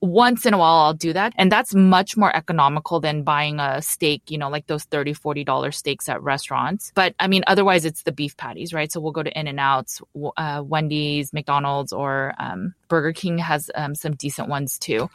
once 0.00 0.44
in 0.44 0.54
a 0.54 0.58
while 0.58 0.84
I'll 0.84 0.94
do 0.94 1.12
that. 1.12 1.32
And 1.36 1.50
that's 1.50 1.74
much 1.74 2.16
more 2.16 2.34
economical 2.34 3.00
than 3.00 3.22
buying 3.22 3.58
a 3.60 3.80
steak, 3.80 4.22
you 4.28 4.38
know, 4.38 4.50
like 4.50 4.66
those 4.66 4.84
30 4.84 5.14
$40 5.14 5.74
steaks 5.74 6.08
at 6.08 6.22
restaurants. 6.22 6.92
But 6.94 7.14
I 7.18 7.28
mean, 7.28 7.44
otherwise 7.46 7.84
it's 7.84 8.02
the 8.02 8.12
beef 8.12 8.36
patties, 8.36 8.74
right? 8.74 8.90
So 8.92 9.00
we'll 9.00 9.12
go 9.12 9.22
to 9.22 9.38
In-N-Outs, 9.38 10.02
uh, 10.36 10.62
Wendy's, 10.64 11.32
McDonald's, 11.32 11.92
or 11.92 12.34
um, 12.38 12.74
Burger 12.88 13.12
King 13.12 13.38
has 13.38 13.70
um, 13.74 13.94
some 13.94 14.14
decent 14.14 14.48
ones 14.48 14.78
too. 14.78 15.08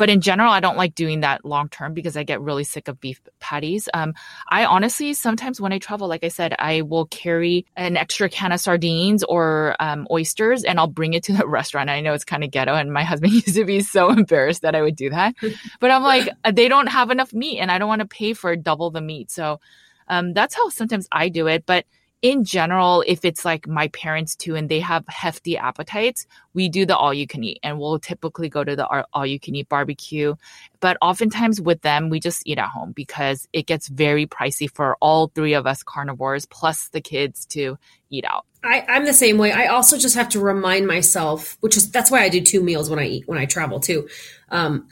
But 0.00 0.08
in 0.08 0.22
general, 0.22 0.50
I 0.50 0.60
don't 0.60 0.78
like 0.78 0.94
doing 0.94 1.20
that 1.20 1.44
long 1.44 1.68
term 1.68 1.92
because 1.92 2.16
I 2.16 2.22
get 2.22 2.40
really 2.40 2.64
sick 2.64 2.88
of 2.88 2.98
beef 3.02 3.20
patties. 3.38 3.86
Um, 3.92 4.14
I 4.48 4.64
honestly, 4.64 5.12
sometimes 5.12 5.60
when 5.60 5.74
I 5.74 5.78
travel, 5.78 6.08
like 6.08 6.24
I 6.24 6.28
said, 6.28 6.54
I 6.58 6.80
will 6.80 7.04
carry 7.04 7.66
an 7.76 7.98
extra 7.98 8.30
can 8.30 8.50
of 8.50 8.60
sardines 8.60 9.22
or 9.24 9.76
um, 9.78 10.08
oysters 10.10 10.64
and 10.64 10.80
I'll 10.80 10.86
bring 10.86 11.12
it 11.12 11.24
to 11.24 11.34
the 11.34 11.46
restaurant. 11.46 11.90
I 11.90 12.00
know 12.00 12.14
it's 12.14 12.24
kind 12.24 12.42
of 12.42 12.50
ghetto 12.50 12.72
and 12.72 12.90
my 12.94 13.04
husband 13.04 13.32
used 13.46 13.54
to 13.56 13.66
be 13.66 13.82
so 13.82 14.08
embarrassed 14.08 14.62
that 14.62 14.74
I 14.74 14.80
would 14.80 14.96
do 14.96 15.10
that. 15.10 15.34
But 15.80 15.90
I'm 15.90 16.02
like, 16.02 16.30
they 16.50 16.68
don't 16.68 16.86
have 16.86 17.10
enough 17.10 17.34
meat 17.34 17.58
and 17.58 17.70
I 17.70 17.76
don't 17.76 17.88
want 17.88 18.00
to 18.00 18.08
pay 18.08 18.32
for 18.32 18.56
double 18.56 18.90
the 18.90 19.02
meat. 19.02 19.30
So 19.30 19.60
um, 20.08 20.32
that's 20.32 20.54
how 20.54 20.70
sometimes 20.70 21.08
I 21.12 21.28
do 21.28 21.46
it. 21.46 21.66
But 21.66 21.84
in 22.22 22.44
general, 22.44 23.02
if 23.06 23.24
it's 23.24 23.44
like 23.44 23.66
my 23.66 23.88
parents 23.88 24.36
too 24.36 24.54
and 24.54 24.68
they 24.68 24.80
have 24.80 25.04
hefty 25.08 25.56
appetites, 25.56 26.26
we 26.52 26.68
do 26.68 26.84
the 26.84 26.96
all 26.96 27.14
you 27.14 27.26
can 27.26 27.42
eat 27.42 27.58
and 27.62 27.78
we'll 27.78 27.98
typically 27.98 28.48
go 28.48 28.62
to 28.62 28.76
the 28.76 29.04
all 29.14 29.24
you 29.24 29.40
can 29.40 29.54
eat 29.54 29.68
barbecue. 29.68 30.34
But 30.80 30.98
oftentimes 31.00 31.60
with 31.60 31.80
them, 31.80 32.10
we 32.10 32.20
just 32.20 32.42
eat 32.46 32.58
at 32.58 32.68
home 32.68 32.92
because 32.92 33.48
it 33.52 33.66
gets 33.66 33.88
very 33.88 34.26
pricey 34.26 34.70
for 34.70 34.96
all 35.00 35.28
three 35.34 35.54
of 35.54 35.66
us 35.66 35.82
carnivores 35.82 36.44
plus 36.46 36.88
the 36.88 37.00
kids 37.00 37.46
to 37.46 37.78
eat 38.10 38.24
out. 38.26 38.44
I, 38.62 38.84
I'm 38.88 39.06
the 39.06 39.14
same 39.14 39.38
way. 39.38 39.52
I 39.52 39.66
also 39.66 39.96
just 39.96 40.14
have 40.16 40.28
to 40.30 40.40
remind 40.40 40.86
myself, 40.86 41.56
which 41.60 41.76
is 41.78 41.90
that's 41.90 42.10
why 42.10 42.22
I 42.22 42.28
do 42.28 42.42
two 42.42 42.62
meals 42.62 42.90
when 42.90 42.98
I 42.98 43.06
eat 43.06 43.28
when 43.28 43.38
I 43.38 43.46
travel 43.46 43.80
too. 43.80 44.08
Um, 44.50 44.88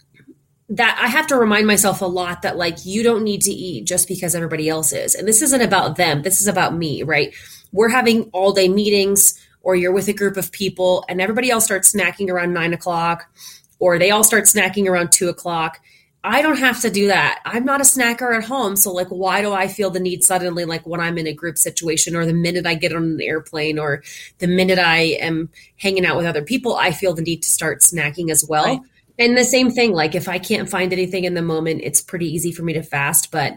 that 0.71 0.99
I 1.03 1.09
have 1.09 1.27
to 1.29 1.37
remind 1.37 1.67
myself 1.67 2.03
a 2.03 2.07
lot 2.07 2.43
that 2.43 2.57
like 2.57 2.85
you 2.85 3.03
don't 3.03 3.25
need 3.25 3.41
to 3.43 3.51
eat 3.51 3.87
just 3.87 4.07
because 4.07 4.35
everybody 4.35 4.69
else 4.69 4.93
is. 4.93 5.15
And 5.15 5.27
this 5.27 5.41
isn't 5.41 5.63
about 5.63 5.97
them. 5.97 6.23
This 6.23 6.41
is 6.41 6.47
about 6.47 6.75
me, 6.75 7.03
right? 7.03 7.35
We're 7.73 7.89
having 7.89 8.25
all 8.33 8.53
day 8.53 8.69
meetings 8.69 9.43
or 9.63 9.77
you're 9.77 9.93
with 9.93 10.09
a 10.09 10.13
group 10.13 10.37
of 10.37 10.53
people 10.53 11.05
and 11.09 11.21
everybody 11.21 11.51
else 11.51 11.65
starts 11.65 11.93
snacking 11.93 12.29
around 12.29 12.53
nine 12.53 12.75
o'clock 12.75 13.31
or 13.79 13.99
they 13.99 14.11
all 14.11 14.25
start 14.25 14.45
snacking 14.45 14.87
around 14.87 15.11
two 15.11 15.29
o'clock. 15.29 15.81
I 16.23 16.43
don't 16.43 16.59
have 16.59 16.83
to 16.83 16.91
do 16.91 17.07
that. 17.07 17.41
I'm 17.47 17.65
not 17.65 17.81
a 17.81 17.85
snacker 17.85 18.37
at 18.37 18.45
home. 18.45 18.77
So 18.77 18.93
like 18.93 19.09
why 19.09 19.41
do 19.41 19.53
I 19.53 19.69
feel 19.69 19.89
the 19.89 20.01
need 20.01 20.23
suddenly 20.23 20.67
like 20.67 20.87
when 20.87 21.01
I'm 21.01 21.17
in 21.17 21.27
a 21.27 21.33
group 21.33 21.57
situation 21.57 22.15
or 22.15 22.27
the 22.27 22.35
minute 22.35 22.67
I 22.67 22.75
get 22.75 22.93
on 22.93 23.05
an 23.05 23.21
airplane 23.23 23.79
or 23.79 24.03
the 24.39 24.49
minute 24.49 24.79
I 24.79 24.99
am 24.99 25.49
hanging 25.77 26.05
out 26.05 26.19
with 26.19 26.27
other 26.27 26.43
people, 26.43 26.77
I 26.77 26.93
feel 26.93 27.15
the 27.15 27.23
need 27.23 27.43
to 27.43 27.49
start 27.49 27.81
snacking 27.81 28.31
as 28.31 28.45
well. 28.47 28.67
Right 28.67 28.81
and 29.19 29.37
the 29.37 29.45
same 29.45 29.71
thing 29.71 29.93
like 29.93 30.15
if 30.15 30.29
i 30.29 30.39
can't 30.39 30.69
find 30.69 30.93
anything 30.93 31.25
in 31.25 31.35
the 31.35 31.43
moment 31.43 31.81
it's 31.83 32.01
pretty 32.01 32.27
easy 32.27 32.53
for 32.53 32.63
me 32.63 32.73
to 32.73 32.83
fast 32.83 33.31
but 33.31 33.55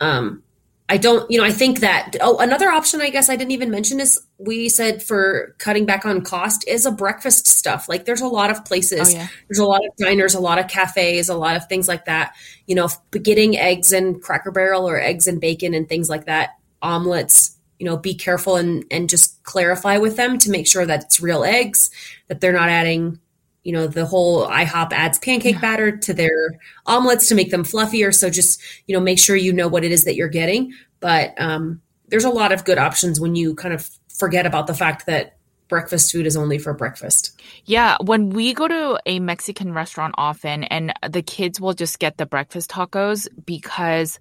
um 0.00 0.42
i 0.88 0.96
don't 0.96 1.30
you 1.30 1.38
know 1.38 1.44
i 1.44 1.50
think 1.50 1.80
that 1.80 2.16
oh 2.20 2.38
another 2.38 2.68
option 2.68 3.00
i 3.00 3.10
guess 3.10 3.28
i 3.28 3.36
didn't 3.36 3.52
even 3.52 3.70
mention 3.70 4.00
is 4.00 4.26
we 4.38 4.68
said 4.68 5.02
for 5.02 5.54
cutting 5.58 5.86
back 5.86 6.04
on 6.04 6.20
cost 6.20 6.66
is 6.68 6.84
a 6.84 6.90
breakfast 6.90 7.46
stuff. 7.46 7.88
Like 7.88 8.04
there's 8.04 8.20
a 8.20 8.28
lot 8.28 8.50
of 8.50 8.64
places. 8.64 9.14
Oh, 9.14 9.16
yeah. 9.18 9.28
there's 9.48 9.58
a 9.58 9.64
lot 9.64 9.80
of 9.84 9.96
diners 9.96 10.34
a 10.34 10.40
lot 10.40 10.58
of 10.58 10.68
cafes 10.68 11.28
a 11.28 11.34
lot 11.34 11.56
of 11.56 11.66
things 11.68 11.88
like 11.88 12.04
that. 12.04 12.34
You 12.66 12.74
know 12.74 12.88
getting 13.10 13.56
eggs 13.56 13.92
and 13.92 14.20
cracker 14.22 14.50
barrel 14.50 14.88
or 14.88 15.00
eggs 15.00 15.26
and 15.26 15.40
bacon 15.40 15.74
and 15.74 15.88
things 15.88 16.10
like 16.10 16.26
that 16.26 16.50
omelets 16.82 17.56
you 17.78 17.86
know 17.86 17.96
be 17.96 18.14
careful 18.14 18.56
and 18.56 18.84
and 18.90 19.08
just 19.08 19.42
clarify 19.44 19.96
with 19.96 20.16
them 20.16 20.38
to 20.38 20.50
make 20.50 20.66
sure 20.66 20.84
that 20.84 21.04
it's 21.04 21.20
real 21.20 21.44
eggs 21.44 21.90
that 22.28 22.40
they're 22.40 22.52
not 22.52 22.68
adding 22.68 23.18
you 23.66 23.72
know, 23.72 23.88
the 23.88 24.06
whole 24.06 24.46
IHOP 24.46 24.92
adds 24.92 25.18
pancake 25.18 25.60
batter 25.60 25.96
to 25.96 26.14
their 26.14 26.60
omelets 26.86 27.26
to 27.28 27.34
make 27.34 27.50
them 27.50 27.64
fluffier. 27.64 28.14
So 28.14 28.30
just, 28.30 28.62
you 28.86 28.94
know, 28.94 29.00
make 29.00 29.18
sure 29.18 29.34
you 29.34 29.52
know 29.52 29.66
what 29.66 29.82
it 29.82 29.90
is 29.90 30.04
that 30.04 30.14
you're 30.14 30.28
getting. 30.28 30.72
But 31.00 31.34
um, 31.40 31.82
there's 32.06 32.24
a 32.24 32.30
lot 32.30 32.52
of 32.52 32.64
good 32.64 32.78
options 32.78 33.18
when 33.18 33.34
you 33.34 33.56
kind 33.56 33.74
of 33.74 33.90
forget 34.16 34.46
about 34.46 34.68
the 34.68 34.74
fact 34.74 35.06
that 35.06 35.36
breakfast 35.66 36.12
food 36.12 36.26
is 36.26 36.36
only 36.36 36.58
for 36.58 36.74
breakfast. 36.74 37.42
Yeah, 37.64 37.96
when 38.00 38.30
we 38.30 38.54
go 38.54 38.68
to 38.68 39.00
a 39.04 39.18
Mexican 39.18 39.72
restaurant 39.72 40.14
often 40.16 40.62
and 40.62 40.92
the 41.10 41.22
kids 41.22 41.60
will 41.60 41.74
just 41.74 41.98
get 41.98 42.18
the 42.18 42.26
breakfast 42.26 42.70
tacos 42.70 43.26
because 43.44 44.20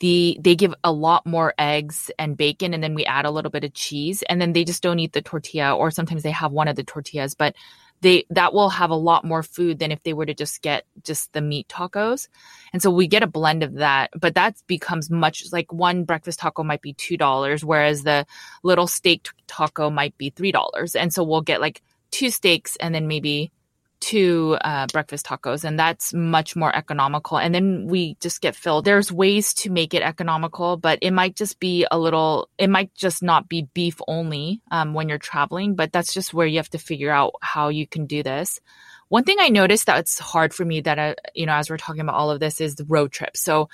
the 0.00 0.38
they 0.40 0.56
give 0.56 0.72
a 0.82 0.92
lot 0.92 1.26
more 1.26 1.52
eggs 1.58 2.10
and 2.18 2.38
bacon 2.38 2.72
and 2.72 2.82
then 2.82 2.94
we 2.94 3.04
add 3.04 3.26
a 3.26 3.30
little 3.30 3.50
bit 3.50 3.64
of 3.64 3.74
cheese 3.74 4.22
and 4.30 4.40
then 4.40 4.54
they 4.54 4.64
just 4.64 4.82
don't 4.82 5.00
eat 5.00 5.12
the 5.12 5.20
tortilla 5.20 5.76
or 5.76 5.90
sometimes 5.90 6.22
they 6.22 6.30
have 6.30 6.52
one 6.52 6.68
of 6.68 6.76
the 6.76 6.84
tortillas 6.84 7.34
but 7.34 7.56
they 8.00 8.24
that 8.30 8.52
will 8.52 8.70
have 8.70 8.90
a 8.90 8.94
lot 8.94 9.24
more 9.24 9.42
food 9.42 9.78
than 9.78 9.92
if 9.92 10.02
they 10.02 10.12
were 10.12 10.26
to 10.26 10.34
just 10.34 10.62
get 10.62 10.84
just 11.02 11.32
the 11.32 11.40
meat 11.40 11.68
tacos. 11.68 12.28
And 12.72 12.82
so 12.82 12.90
we 12.90 13.06
get 13.06 13.22
a 13.22 13.26
blend 13.26 13.62
of 13.62 13.74
that, 13.74 14.10
but 14.18 14.34
that 14.34 14.56
becomes 14.66 15.10
much 15.10 15.44
like 15.52 15.72
one 15.72 16.04
breakfast 16.04 16.38
taco 16.38 16.62
might 16.62 16.82
be 16.82 16.94
$2 16.94 17.64
whereas 17.64 18.02
the 18.02 18.26
little 18.62 18.86
steak 18.86 19.28
taco 19.46 19.90
might 19.90 20.16
be 20.18 20.30
$3. 20.30 20.96
And 20.96 21.12
so 21.12 21.22
we'll 21.24 21.42
get 21.42 21.60
like 21.60 21.82
two 22.10 22.30
steaks 22.30 22.76
and 22.76 22.94
then 22.94 23.06
maybe 23.06 23.50
to 24.00 24.56
uh, 24.60 24.86
breakfast 24.92 25.26
tacos, 25.26 25.64
and 25.64 25.78
that's 25.78 26.14
much 26.14 26.56
more 26.56 26.74
economical. 26.74 27.38
And 27.38 27.54
then 27.54 27.86
we 27.86 28.16
just 28.20 28.40
get 28.40 28.56
filled. 28.56 28.84
There's 28.84 29.12
ways 29.12 29.52
to 29.54 29.70
make 29.70 29.94
it 29.94 30.02
economical, 30.02 30.76
but 30.76 30.98
it 31.02 31.10
might 31.10 31.36
just 31.36 31.60
be 31.60 31.86
a 31.90 31.98
little. 31.98 32.48
It 32.58 32.70
might 32.70 32.94
just 32.94 33.22
not 33.22 33.48
be 33.48 33.68
beef 33.74 34.00
only 34.06 34.60
um, 34.70 34.94
when 34.94 35.08
you're 35.08 35.18
traveling, 35.18 35.74
but 35.74 35.92
that's 35.92 36.14
just 36.14 36.32
where 36.32 36.46
you 36.46 36.58
have 36.58 36.70
to 36.70 36.78
figure 36.78 37.10
out 37.10 37.34
how 37.40 37.68
you 37.68 37.86
can 37.86 38.06
do 38.06 38.22
this. 38.22 38.60
One 39.08 39.24
thing 39.24 39.38
I 39.40 39.48
noticed 39.48 39.86
that's 39.86 40.18
hard 40.18 40.52
for 40.52 40.64
me 40.64 40.82
that 40.82 40.98
I, 40.98 41.16
you 41.34 41.46
know, 41.46 41.54
as 41.54 41.70
we're 41.70 41.78
talking 41.78 42.02
about 42.02 42.16
all 42.16 42.30
of 42.30 42.40
this 42.40 42.60
is 42.60 42.74
the 42.74 42.84
road 42.84 43.10
trip. 43.10 43.36
So 43.36 43.68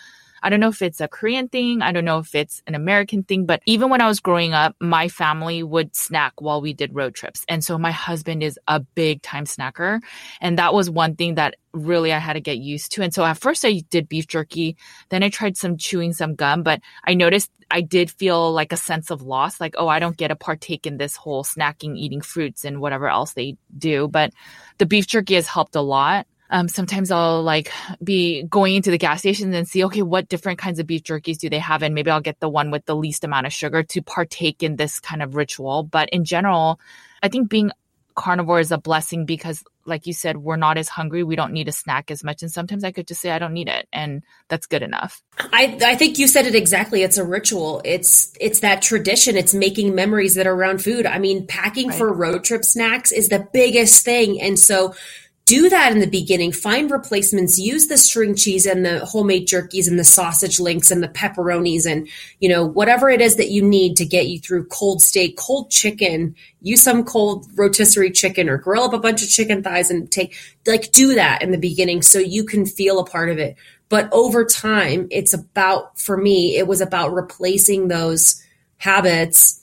I 0.45 0.51
don't 0.51 0.61
know 0.61 0.69
if 0.69 0.83
it's 0.83 1.01
a 1.01 1.09
Korean 1.09 1.49
thing. 1.49 1.81
I 1.81 1.91
don't 1.91 2.05
know 2.05 2.19
if 2.19 2.35
it's 2.35 2.63
an 2.67 2.75
American 2.75 3.23
thing, 3.23 3.47
but 3.47 3.63
even 3.65 3.89
when 3.89 4.03
I 4.03 4.07
was 4.07 4.21
growing 4.21 4.53
up, 4.53 4.77
my 4.79 5.09
family 5.09 5.63
would 5.63 5.97
snack 5.97 6.35
while 6.39 6.61
we 6.61 6.75
did 6.75 6.95
road 6.95 7.15
trips. 7.15 7.47
And 7.49 7.65
so 7.65 7.79
my 7.79 7.93
husband 7.93 8.43
is 8.43 8.59
a 8.69 8.79
big 8.79 9.23
time 9.23 9.47
snacker. 9.47 10.01
And 10.43 10.59
that 10.59 10.75
was 10.75 10.91
one 10.91 11.17
thing 11.17 11.37
that 11.37 11.57
really 11.73 12.13
I 12.13 12.19
had 12.19 12.35
to 12.35 12.41
get 12.41 12.59
used 12.59 12.93
to. 12.93 13.03
And 13.03 13.15
so 13.15 13.25
at 13.25 13.39
first 13.39 13.65
I 13.65 13.83
did 13.89 14.07
beef 14.07 14.27
jerky. 14.27 14.77
Then 15.09 15.23
I 15.23 15.31
tried 15.31 15.57
some 15.57 15.79
chewing 15.79 16.13
some 16.13 16.35
gum, 16.35 16.63
but 16.63 16.81
I 17.07 17.15
noticed 17.15 17.51
I 17.71 17.81
did 17.81 18.11
feel 18.11 18.53
like 18.53 18.73
a 18.73 18.77
sense 18.77 19.11
of 19.11 19.23
loss, 19.23 19.63
like, 19.63 19.75
oh, 19.79 19.89
I 19.89 19.99
don't 19.99 20.17
get 20.17 20.29
to 20.29 20.37
partake 20.37 20.87
in 20.87 20.99
this 20.99 21.17
whole 21.17 21.43
snacking, 21.43 21.97
eating 21.97 22.21
fruits 22.21 22.67
and 22.67 22.81
whatever 22.81 23.09
else 23.09 23.33
they 23.33 23.57
do. 23.77 24.09
But 24.09 24.33
the 24.77 24.87
beef 24.87 25.07
jerky 25.07 25.35
has 25.37 25.47
helped 25.47 25.75
a 25.75 25.81
lot 25.81 26.27
um, 26.55 26.69
sometimes 26.69 27.11
I'll 27.11 27.43
like 27.43 27.73
be 28.03 28.45
going 28.45 28.77
into 28.77 28.93
the 28.93 28.97
gas 28.97 29.19
stations 29.19 29.57
and 29.57 29.67
see, 29.67 29.85
okay, 29.87 30.03
what 30.03 30.29
different 30.29 30.61
kinds 30.61 30.79
of 30.79 30.87
beef 30.87 31.03
jerkies 31.03 31.39
do 31.39 31.51
they 31.51 31.59
have? 31.59 31.83
And 31.83 31.97
maybe 31.97 32.13
I'll 32.13 32.21
get 32.21 32.39
the 32.39 32.49
one 32.49 32.71
with 32.71 32.87
the 32.87 32.95
least 32.95 33.25
amount 33.25 33.47
of 33.47 33.53
sugar 33.53 33.83
to 33.83 34.03
partake 34.03 34.63
in 34.63 34.77
this 34.77 35.01
kind 35.01 35.21
of 35.21 35.35
ritual. 35.35 35.83
But 35.83 36.11
in 36.11 36.25
general, 36.25 36.79
I 37.25 37.29
think 37.29 37.51
being 37.51 37.73
carnivore 38.15 38.61
is 38.61 38.71
a 38.71 38.79
blessing 38.79 39.27
because 39.27 39.65
like 39.87 40.07
you 40.07 40.13
said 40.13 40.37
we're 40.37 40.55
not 40.55 40.79
as 40.79 40.89
hungry. 40.89 41.25
We 41.25 41.35
don't 41.35 41.53
need 41.53 41.67
a 41.67 41.73
snack 41.73 42.13
as 42.13 42.23
much. 42.23 42.43
And 42.43 42.53
sometimes 42.53 42.85
i 42.85 42.93
could 42.93 43.09
just 43.09 43.21
say 43.21 43.33
i 43.33 43.41
don't 43.41 43.53
need 43.53 43.69
it 43.69 43.89
and 43.93 44.23
that's 44.47 44.67
good 44.67 44.83
enough. 44.83 45.21
I 45.53 45.77
i 45.85 45.97
think 45.97 46.21
you 46.21 46.29
said 46.29 46.47
it 46.47 46.55
exactly. 46.55 47.03
It's 47.03 47.19
a 47.19 47.25
ritual. 47.25 47.83
It's 47.85 48.33
it's 48.41 48.61
that 48.61 48.83
tradition. 48.83 49.37
It's 49.37 49.53
making 49.53 49.97
memories 49.97 50.37
that 50.37 50.47
are 50.47 50.55
around 50.55 50.85
food. 50.85 51.07
I 51.07 51.19
mean 51.19 51.49
packing 51.49 51.89
right. 51.89 51.99
for 51.99 52.13
road 52.13 52.45
trip 52.45 52.65
snacks 52.65 53.11
is 53.11 53.29
the 53.29 53.49
biggest 53.53 54.05
thing. 54.05 54.41
And 54.41 54.57
so 54.57 54.95
do 55.47 55.69
that 55.69 55.93
in 55.93 55.99
the 55.99 56.07
beginning. 56.07 56.53
Find 56.53 56.91
replacements. 56.91 57.59
Use 57.59 57.87
the 57.87 57.99
string 57.99 58.35
cheese 58.35 58.65
and 58.65 58.85
the 58.85 59.05
homemade 59.05 59.47
jerkies 59.47 59.89
and 59.89 59.99
the 59.99 60.05
sausage 60.05 60.59
links 60.59 60.91
and 60.91 61.03
the 61.03 61.09
pepperonis 61.09 61.85
and, 61.85 62.09
you 62.41 62.49
know, 62.49 62.65
whatever 62.65 63.11
it 63.11 63.21
is 63.21 63.37
that 63.37 63.51
you 63.51 63.63
need 63.63 63.97
to 63.97 64.07
get 64.07 64.27
you 64.27 64.41
through 64.41 64.65
cold 64.67 65.03
steak, 65.03 65.37
cold 65.37 65.71
chicken. 65.71 66.35
Use 66.63 66.83
some 66.83 67.05
cold 67.05 67.47
rotisserie 67.57 68.11
chicken 68.11 68.49
or 68.49 68.57
grill 68.57 68.85
up 68.85 68.95
a 68.95 68.99
bunch 68.99 69.23
of 69.23 69.29
chicken 69.29 69.63
thighs 69.63 69.91
and 69.91 70.11
take, 70.11 70.35
like, 70.67 70.93
do 70.93 71.15
that 71.15 71.43
in 71.43 71.51
the 71.51 71.59
beginning 71.59 72.01
so 72.01 72.19
you 72.19 72.45
can 72.45 72.65
feel 72.65 72.99
a 72.99 73.07
part 73.07 73.29
of 73.29 73.39
it. 73.39 73.55
But 73.91 74.09
over 74.13 74.47
time, 74.47 75.09
it's 75.11 75.35
about, 75.35 75.99
for 75.99 76.17
me, 76.17 76.57
it 76.57 76.67
was 76.67 76.81
about 76.81 77.13
replacing 77.13 77.89
those 77.89 78.43
habits 78.79 79.61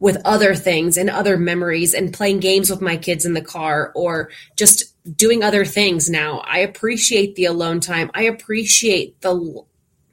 with 0.00 0.20
other 0.26 0.54
things 0.54 0.98
and 0.98 1.08
other 1.08 1.38
memories 1.38 1.94
and 1.94 2.12
playing 2.12 2.40
games 2.40 2.68
with 2.68 2.82
my 2.82 2.98
kids 2.98 3.24
in 3.24 3.32
the 3.32 3.40
car 3.40 3.90
or 3.94 4.28
just 4.54 4.93
doing 5.12 5.42
other 5.42 5.64
things 5.64 6.08
now. 6.08 6.38
I 6.38 6.60
appreciate 6.60 7.34
the 7.34 7.44
alone 7.46 7.80
time. 7.80 8.10
I 8.14 8.22
appreciate 8.22 9.20
the 9.20 9.62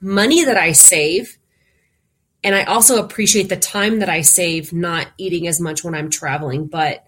money 0.02 0.44
that 0.46 0.58
I 0.58 0.74
save. 0.74 1.38
And 2.44 2.56
I 2.56 2.64
also 2.64 3.04
appreciate 3.04 3.50
the 3.50 3.58
time 3.58 4.00
that 4.00 4.10
I 4.10 4.22
save 4.22 4.74
not 4.74 5.08
eating 5.18 5.48
as 5.48 5.62
much 5.62 5.84
when 5.84 5.96
I'm 5.96 6.10
traveling. 6.10 6.68
But 6.68 7.08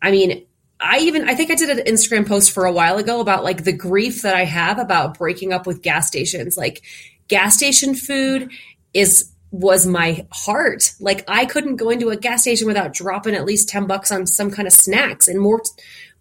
I 0.00 0.10
mean, 0.10 0.46
I 0.80 1.00
even 1.00 1.28
I 1.28 1.34
think 1.34 1.50
I 1.50 1.54
did 1.54 1.78
an 1.78 1.84
Instagram 1.84 2.26
post 2.26 2.52
for 2.52 2.64
a 2.64 2.72
while 2.72 2.96
ago 2.96 3.20
about 3.20 3.44
like 3.44 3.64
the 3.64 3.72
grief 3.72 4.22
that 4.22 4.34
I 4.34 4.44
have 4.44 4.78
about 4.78 5.18
breaking 5.18 5.52
up 5.52 5.66
with 5.66 5.82
gas 5.82 6.06
stations. 6.06 6.56
Like 6.56 6.82
gas 7.28 7.56
station 7.56 7.94
food 7.94 8.50
is 8.94 9.30
was 9.50 9.86
my 9.86 10.26
heart. 10.32 10.94
Like 10.98 11.24
I 11.28 11.44
couldn't 11.44 11.76
go 11.76 11.90
into 11.90 12.08
a 12.08 12.16
gas 12.16 12.42
station 12.42 12.66
without 12.66 12.94
dropping 12.94 13.34
at 13.34 13.44
least 13.44 13.68
10 13.68 13.86
bucks 13.86 14.10
on 14.10 14.26
some 14.26 14.50
kind 14.50 14.66
of 14.66 14.72
snacks 14.72 15.28
and 15.28 15.40
more 15.40 15.60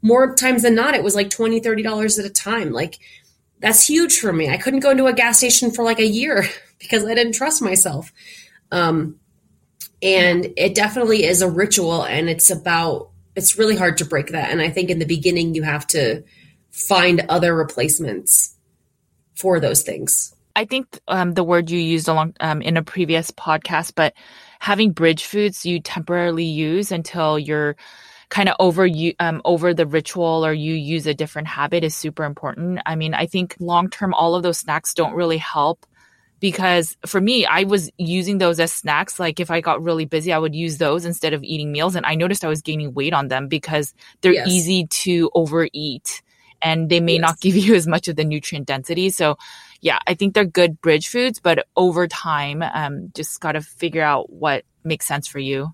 more 0.01 0.35
times 0.35 0.63
than 0.63 0.75
not, 0.75 0.95
it 0.95 1.03
was 1.03 1.15
like 1.15 1.29
20, 1.29 1.59
30 1.59 1.83
dollars 1.83 2.19
at 2.19 2.25
a 2.25 2.29
time. 2.29 2.71
Like 2.71 2.99
that's 3.59 3.87
huge 3.87 4.19
for 4.19 4.31
me. 4.31 4.49
I 4.49 4.57
couldn't 4.57 4.79
go 4.79 4.91
into 4.91 5.07
a 5.07 5.13
gas 5.13 5.37
station 5.37 5.71
for 5.71 5.83
like 5.83 5.99
a 5.99 6.07
year 6.07 6.45
because 6.79 7.05
I 7.05 7.13
didn't 7.13 7.33
trust 7.33 7.61
myself. 7.61 8.11
Um, 8.71 9.19
and 10.01 10.53
it 10.55 10.75
definitely 10.75 11.25
is 11.25 11.41
a 11.41 11.49
ritual 11.49 12.03
and 12.03 12.29
it's 12.29 12.49
about, 12.49 13.09
it's 13.35 13.57
really 13.57 13.75
hard 13.75 13.97
to 13.97 14.05
break 14.05 14.27
that. 14.27 14.49
And 14.49 14.61
I 14.61 14.69
think 14.69 14.89
in 14.89 14.99
the 14.99 15.05
beginning, 15.05 15.55
you 15.55 15.63
have 15.63 15.85
to 15.87 16.23
find 16.71 17.25
other 17.29 17.55
replacements 17.55 18.55
for 19.35 19.59
those 19.59 19.81
things. 19.81 20.33
I 20.55 20.65
think 20.65 20.99
um, 21.07 21.33
the 21.33 21.43
word 21.43 21.69
you 21.69 21.79
used 21.79 22.07
along 22.07 22.35
um, 22.39 22.61
in 22.61 22.77
a 22.77 22.83
previous 22.83 23.31
podcast, 23.31 23.93
but 23.95 24.13
having 24.59 24.91
bridge 24.91 25.25
foods 25.25 25.65
you 25.65 25.79
temporarily 25.79 26.43
use 26.43 26.91
until 26.91 27.39
you're 27.39 27.75
kind 28.29 28.47
of 28.47 28.55
over 28.59 28.85
you 28.85 29.13
um, 29.19 29.41
over 29.43 29.73
the 29.73 29.87
ritual 29.87 30.45
or 30.45 30.53
you 30.53 30.73
use 30.73 31.07
a 31.07 31.13
different 31.13 31.47
habit 31.47 31.83
is 31.83 31.95
super 31.95 32.23
important. 32.23 32.79
I 32.85 32.95
mean, 32.95 33.13
I 33.13 33.25
think 33.25 33.55
long 33.59 33.89
term, 33.89 34.13
all 34.13 34.35
of 34.35 34.43
those 34.43 34.59
snacks 34.59 34.93
don't 34.93 35.13
really 35.13 35.37
help 35.37 35.85
because 36.39 36.95
for 37.05 37.19
me, 37.19 37.45
I 37.45 37.63
was 37.63 37.89
using 37.97 38.37
those 38.37 38.59
as 38.59 38.71
snacks. 38.71 39.19
Like 39.19 39.39
if 39.39 39.49
I 39.49 39.61
got 39.61 39.83
really 39.83 40.05
busy, 40.05 40.31
I 40.31 40.37
would 40.37 40.55
use 40.55 40.77
those 40.77 41.05
instead 41.05 41.33
of 41.33 41.43
eating 41.43 41.71
meals. 41.71 41.95
And 41.95 42.05
I 42.05 42.15
noticed 42.15 42.45
I 42.45 42.49
was 42.49 42.61
gaining 42.61 42.93
weight 42.93 43.13
on 43.13 43.27
them 43.27 43.47
because 43.47 43.93
they're 44.21 44.33
yes. 44.33 44.47
easy 44.47 44.85
to 44.87 45.31
overeat 45.33 46.21
and 46.61 46.89
they 46.89 46.99
may 46.99 47.13
yes. 47.13 47.21
not 47.21 47.39
give 47.39 47.55
you 47.57 47.73
as 47.73 47.87
much 47.87 48.07
of 48.07 48.15
the 48.15 48.23
nutrient 48.23 48.67
density. 48.67 49.09
So 49.09 49.37
yeah, 49.81 49.97
I 50.05 50.13
think 50.13 50.33
they're 50.33 50.45
good 50.45 50.79
bridge 50.81 51.07
foods, 51.07 51.39
but 51.39 51.65
over 51.75 52.07
time, 52.07 52.61
um, 52.61 53.11
just 53.15 53.39
got 53.39 53.53
to 53.53 53.61
figure 53.61 54.03
out 54.03 54.29
what 54.29 54.65
makes 54.83 55.07
sense 55.07 55.27
for 55.27 55.39
you 55.39 55.73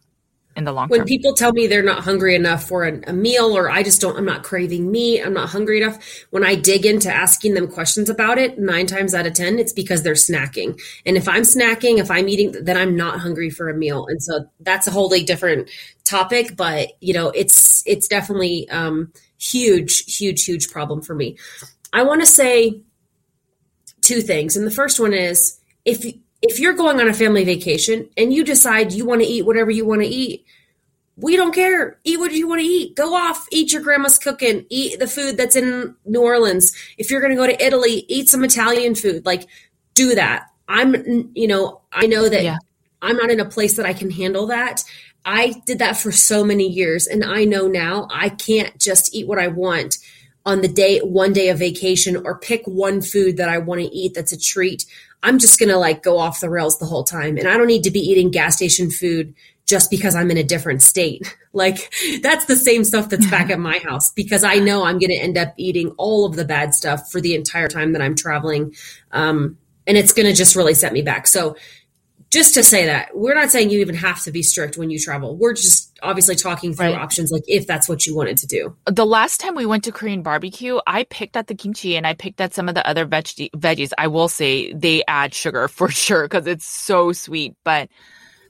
in 0.56 0.64
the 0.64 0.72
long 0.72 0.86
term. 0.86 0.92
when 0.92 1.00
term. 1.02 1.08
people 1.08 1.34
tell 1.34 1.52
me 1.52 1.68
they're 1.68 1.84
not 1.84 2.04
hungry 2.04 2.36
enough 2.36 2.68
for 2.68 2.86
a, 2.86 3.02
a, 3.08 3.14
meal 3.14 3.56
or 3.56 3.70
I 3.70 3.84
just 3.84 4.02
don't, 4.02 4.18
I'm 4.18 4.26
not 4.26 4.44
craving 4.44 4.92
meat, 4.92 5.22
I'm 5.22 5.34
not 5.34 5.50
hungry 5.50 5.82
enough. 5.82 6.26
When 6.30 6.46
I 6.46 6.56
dig 6.56 6.86
into 6.86 7.12
asking 7.14 7.54
them 7.54 7.68
questions 7.68 8.10
about 8.10 8.38
it, 8.38 8.58
nine 8.58 8.88
times 8.88 9.14
out 9.14 9.28
of 9.28 9.34
10, 9.34 9.60
it's 9.60 9.74
because 9.74 10.04
they're 10.04 10.14
snacking. 10.14 10.80
And 11.06 11.18
if 11.18 11.28
I'm 11.28 11.44
snacking, 11.44 12.00
if 12.00 12.10
I'm 12.10 12.30
eating, 12.30 12.54
then 12.64 12.78
I'm 12.78 12.96
not 12.96 13.20
hungry 13.20 13.50
for 13.50 13.70
a 13.70 13.74
meal. 13.74 14.08
And 14.08 14.22
so 14.22 14.46
that's 14.62 14.88
a 14.88 14.92
wholly 14.92 15.24
different 15.24 15.70
topic, 16.04 16.56
but 16.56 16.92
you 17.02 17.14
know, 17.14 17.30
it's, 17.30 17.84
it's 17.86 18.08
definitely, 18.08 18.70
um, 18.70 19.12
huge, 19.38 20.16
huge, 20.16 20.46
huge 20.46 20.70
problem 20.70 21.02
for 21.02 21.14
me. 21.14 21.38
I 21.94 22.04
want 22.04 22.22
to 22.22 22.28
say 22.28 22.82
two 24.02 24.22
things. 24.22 24.56
And 24.56 24.66
the 24.66 24.72
first 24.72 25.00
one 25.00 25.14
is 25.14 25.60
if, 25.84 26.06
if 26.48 26.60
you're 26.60 26.74
going 26.74 27.00
on 27.00 27.08
a 27.08 27.14
family 27.14 27.44
vacation 27.44 28.10
and 28.18 28.32
you 28.32 28.44
decide 28.44 28.94
you 28.94 29.06
want 29.06 29.22
to 29.22 29.28
eat 29.28 29.46
whatever 29.46 29.72
you 29.72 29.86
want 29.86 30.02
to 30.02 30.08
eat, 30.08 30.46
we 31.18 31.36
don't 31.36 31.56
care. 31.56 32.00
Eat 32.04 32.20
what 32.20 32.34
you 32.34 32.48
want 32.48 32.62
to 32.62 32.68
eat. 32.68 32.96
Go 32.96 33.16
off, 33.16 33.48
eat 33.52 33.72
your 33.72 33.82
grandma's 33.82 34.20
cooking, 34.20 34.66
eat 34.70 35.00
the 35.00 35.08
food 35.08 35.38
that's 35.38 35.56
in 35.56 35.96
New 36.06 36.22
Orleans. 36.22 36.74
If 36.98 37.10
you're 37.10 37.22
going 37.22 37.32
to 37.32 37.38
go 37.38 37.48
to 37.48 37.66
Italy, 37.66 38.06
eat 38.08 38.30
some 38.30 38.44
Italian 38.44 38.96
food. 38.96 39.26
Like, 39.26 39.48
do 39.94 40.14
that. 40.16 40.48
I'm, 40.68 41.32
you 41.34 41.48
know, 41.48 41.82
I 41.92 42.06
know 42.06 42.30
that 42.30 42.44
yeah. 42.44 42.58
I'm 43.02 43.18
not 43.18 43.32
in 43.32 43.40
a 43.40 43.46
place 43.46 43.76
that 43.78 43.86
I 43.86 43.94
can 43.94 44.12
handle 44.12 44.48
that. 44.48 44.84
I 45.26 45.56
did 45.66 45.80
that 45.80 45.98
for 45.98 46.12
so 46.12 46.44
many 46.44 46.68
years, 46.68 47.08
and 47.08 47.24
I 47.24 47.46
know 47.46 47.68
now 47.68 48.08
I 48.12 48.30
can't 48.30 48.78
just 48.80 49.16
eat 49.16 49.28
what 49.28 49.40
I 49.40 49.48
want 49.48 49.98
on 50.46 50.62
the 50.62 50.68
day, 50.68 51.00
one 51.00 51.34
day 51.34 51.50
of 51.50 51.58
vacation, 51.58 52.16
or 52.16 52.38
pick 52.38 52.64
one 52.66 53.02
food 53.02 53.38
that 53.38 53.50
I 53.50 53.58
want 53.58 53.82
to 53.82 53.88
eat 53.88 54.14
that's 54.14 54.32
a 54.32 54.40
treat. 54.40 54.86
I'm 55.24 55.40
just 55.40 55.60
going 55.60 55.70
to 55.70 55.78
like 55.78 56.04
go 56.04 56.18
off 56.20 56.40
the 56.40 56.50
rails 56.50 56.80
the 56.80 56.86
whole 56.86 57.04
time. 57.04 57.38
And 57.38 57.48
I 57.48 57.58
don't 57.58 57.68
need 57.68 57.84
to 57.84 57.92
be 57.92 58.00
eating 58.00 58.32
gas 58.32 58.56
station 58.56 58.92
food 58.92 59.34
just 59.66 59.90
because 59.90 60.14
I'm 60.14 60.30
in 60.30 60.38
a 60.38 60.44
different 60.44 60.82
state. 60.82 61.36
Like 61.56 61.90
that's 62.22 62.48
the 62.48 62.58
same 62.58 62.84
stuff 62.84 63.08
that's 63.08 63.32
back 63.32 63.50
at 63.50 63.60
my 63.72 63.78
house 63.78 64.12
because 64.12 64.44
I 64.44 64.56
know 64.56 64.84
I'm 64.84 65.00
going 65.00 65.12
to 65.12 65.16
end 65.16 65.38
up 65.38 65.54
eating 65.56 65.92
all 65.92 66.26
of 66.26 66.36
the 66.36 66.44
bad 66.44 66.76
stuff 66.76 67.10
for 67.10 67.22
the 67.22 67.34
entire 67.34 67.70
time 67.70 67.94
that 67.94 68.02
I'm 68.02 68.14
traveling. 68.14 68.76
Um, 69.14 69.58
and 69.88 69.96
it's 69.96 70.12
going 70.12 70.28
to 70.28 70.34
just 70.34 70.58
really 70.58 70.74
set 70.74 70.92
me 70.92 71.02
back. 71.02 71.28
So 71.28 71.56
just 72.30 72.56
to 72.56 72.64
say 72.64 72.88
that 72.88 73.16
we're 73.16 73.36
not 73.36 73.52
saying 73.52 73.70
you 73.70 73.80
even 73.80 73.96
have 73.96 74.22
to 74.24 74.32
be 74.34 74.44
strict 74.44 74.78
when 74.78 74.90
you 74.90 75.00
travel. 75.00 75.38
We're 75.38 75.54
just 75.54 75.95
obviously 76.02 76.36
talking 76.36 76.74
through 76.74 76.88
right. 76.88 76.96
options 76.96 77.32
like 77.32 77.44
if 77.48 77.68
that's 77.68 77.88
what 77.88 78.06
you 78.06 78.16
wanted 78.16 78.38
to 78.38 78.48
do. 78.48 78.76
The 78.86 79.06
last 79.06 79.40
time 79.40 79.56
we 79.56 79.66
went 79.66 79.84
to 79.86 79.92
Korean 79.92 80.22
barbecue, 80.22 80.80
I 80.88 81.04
picked 81.04 81.38
at 81.38 81.48
the 81.48 81.56
kimchi 81.56 81.96
and 81.96 82.06
I 82.06 82.14
picked 82.14 82.42
at 82.42 82.54
some 82.54 82.70
of 82.70 82.76
the 82.76 82.88
other 82.88 83.06
veg- 83.06 83.52
veggies. 83.56 83.92
I 83.98 84.08
will 84.08 84.30
say 84.30 84.74
they 84.74 85.04
add 85.08 85.34
sugar 85.34 85.68
for 85.70 85.90
sure 85.90 86.24
because 86.24 86.48
it's 86.48 86.66
so 86.66 87.12
sweet, 87.12 87.56
but 87.64 87.90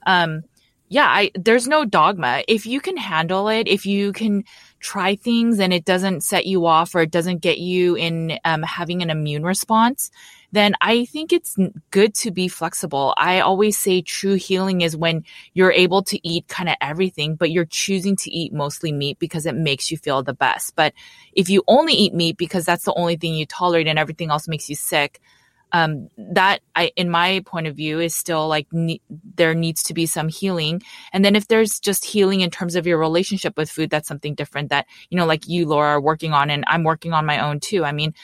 um 0.06 0.42
yeah, 0.88 1.06
I 1.06 1.30
there's 1.34 1.66
no 1.66 1.84
dogma. 1.84 2.44
If 2.46 2.66
you 2.66 2.80
can 2.80 2.96
handle 2.96 3.48
it, 3.48 3.66
if 3.66 3.86
you 3.86 4.12
can 4.12 4.44
try 4.86 5.16
things 5.16 5.58
and 5.58 5.72
it 5.72 5.84
doesn't 5.84 6.22
set 6.22 6.46
you 6.46 6.64
off 6.64 6.94
or 6.94 7.00
it 7.00 7.10
doesn't 7.10 7.38
get 7.38 7.58
you 7.58 7.96
in 7.96 8.38
um, 8.44 8.62
having 8.62 9.02
an 9.02 9.10
immune 9.10 9.42
response, 9.42 10.12
then 10.52 10.74
I 10.80 11.06
think 11.06 11.32
it's 11.32 11.56
good 11.90 12.14
to 12.22 12.30
be 12.30 12.46
flexible. 12.46 13.12
I 13.16 13.40
always 13.40 13.76
say 13.76 14.00
true 14.00 14.34
healing 14.34 14.82
is 14.82 14.96
when 14.96 15.24
you're 15.54 15.72
able 15.72 16.04
to 16.04 16.28
eat 16.28 16.46
kind 16.46 16.68
of 16.68 16.76
everything, 16.80 17.34
but 17.34 17.50
you're 17.50 17.64
choosing 17.64 18.14
to 18.16 18.30
eat 18.30 18.52
mostly 18.52 18.92
meat 18.92 19.18
because 19.18 19.44
it 19.44 19.56
makes 19.56 19.90
you 19.90 19.98
feel 19.98 20.22
the 20.22 20.32
best. 20.32 20.76
But 20.76 20.94
if 21.32 21.50
you 21.50 21.64
only 21.66 21.94
eat 21.94 22.14
meat 22.14 22.36
because 22.36 22.64
that's 22.64 22.84
the 22.84 22.94
only 22.94 23.16
thing 23.16 23.34
you 23.34 23.44
tolerate 23.44 23.88
and 23.88 23.98
everything 23.98 24.30
else 24.30 24.46
makes 24.46 24.70
you 24.70 24.76
sick, 24.76 25.20
um, 25.72 26.08
that 26.16 26.60
I, 26.74 26.92
in 26.96 27.10
my 27.10 27.42
point 27.46 27.66
of 27.66 27.76
view, 27.76 28.00
is 28.00 28.14
still 28.14 28.48
like 28.48 28.66
ne- 28.72 29.02
there 29.34 29.54
needs 29.54 29.82
to 29.84 29.94
be 29.94 30.06
some 30.06 30.28
healing. 30.28 30.82
And 31.12 31.24
then 31.24 31.36
if 31.36 31.48
there's 31.48 31.80
just 31.80 32.04
healing 32.04 32.40
in 32.40 32.50
terms 32.50 32.76
of 32.76 32.86
your 32.86 32.98
relationship 32.98 33.56
with 33.56 33.70
food, 33.70 33.90
that's 33.90 34.08
something 34.08 34.34
different 34.34 34.70
that, 34.70 34.86
you 35.10 35.16
know, 35.16 35.26
like 35.26 35.48
you, 35.48 35.66
Laura, 35.66 35.90
are 35.90 36.00
working 36.00 36.32
on 36.32 36.50
and 36.50 36.64
I'm 36.66 36.84
working 36.84 37.12
on 37.12 37.26
my 37.26 37.38
own 37.38 37.60
too. 37.60 37.84
I 37.84 37.92
mean, 37.92 38.14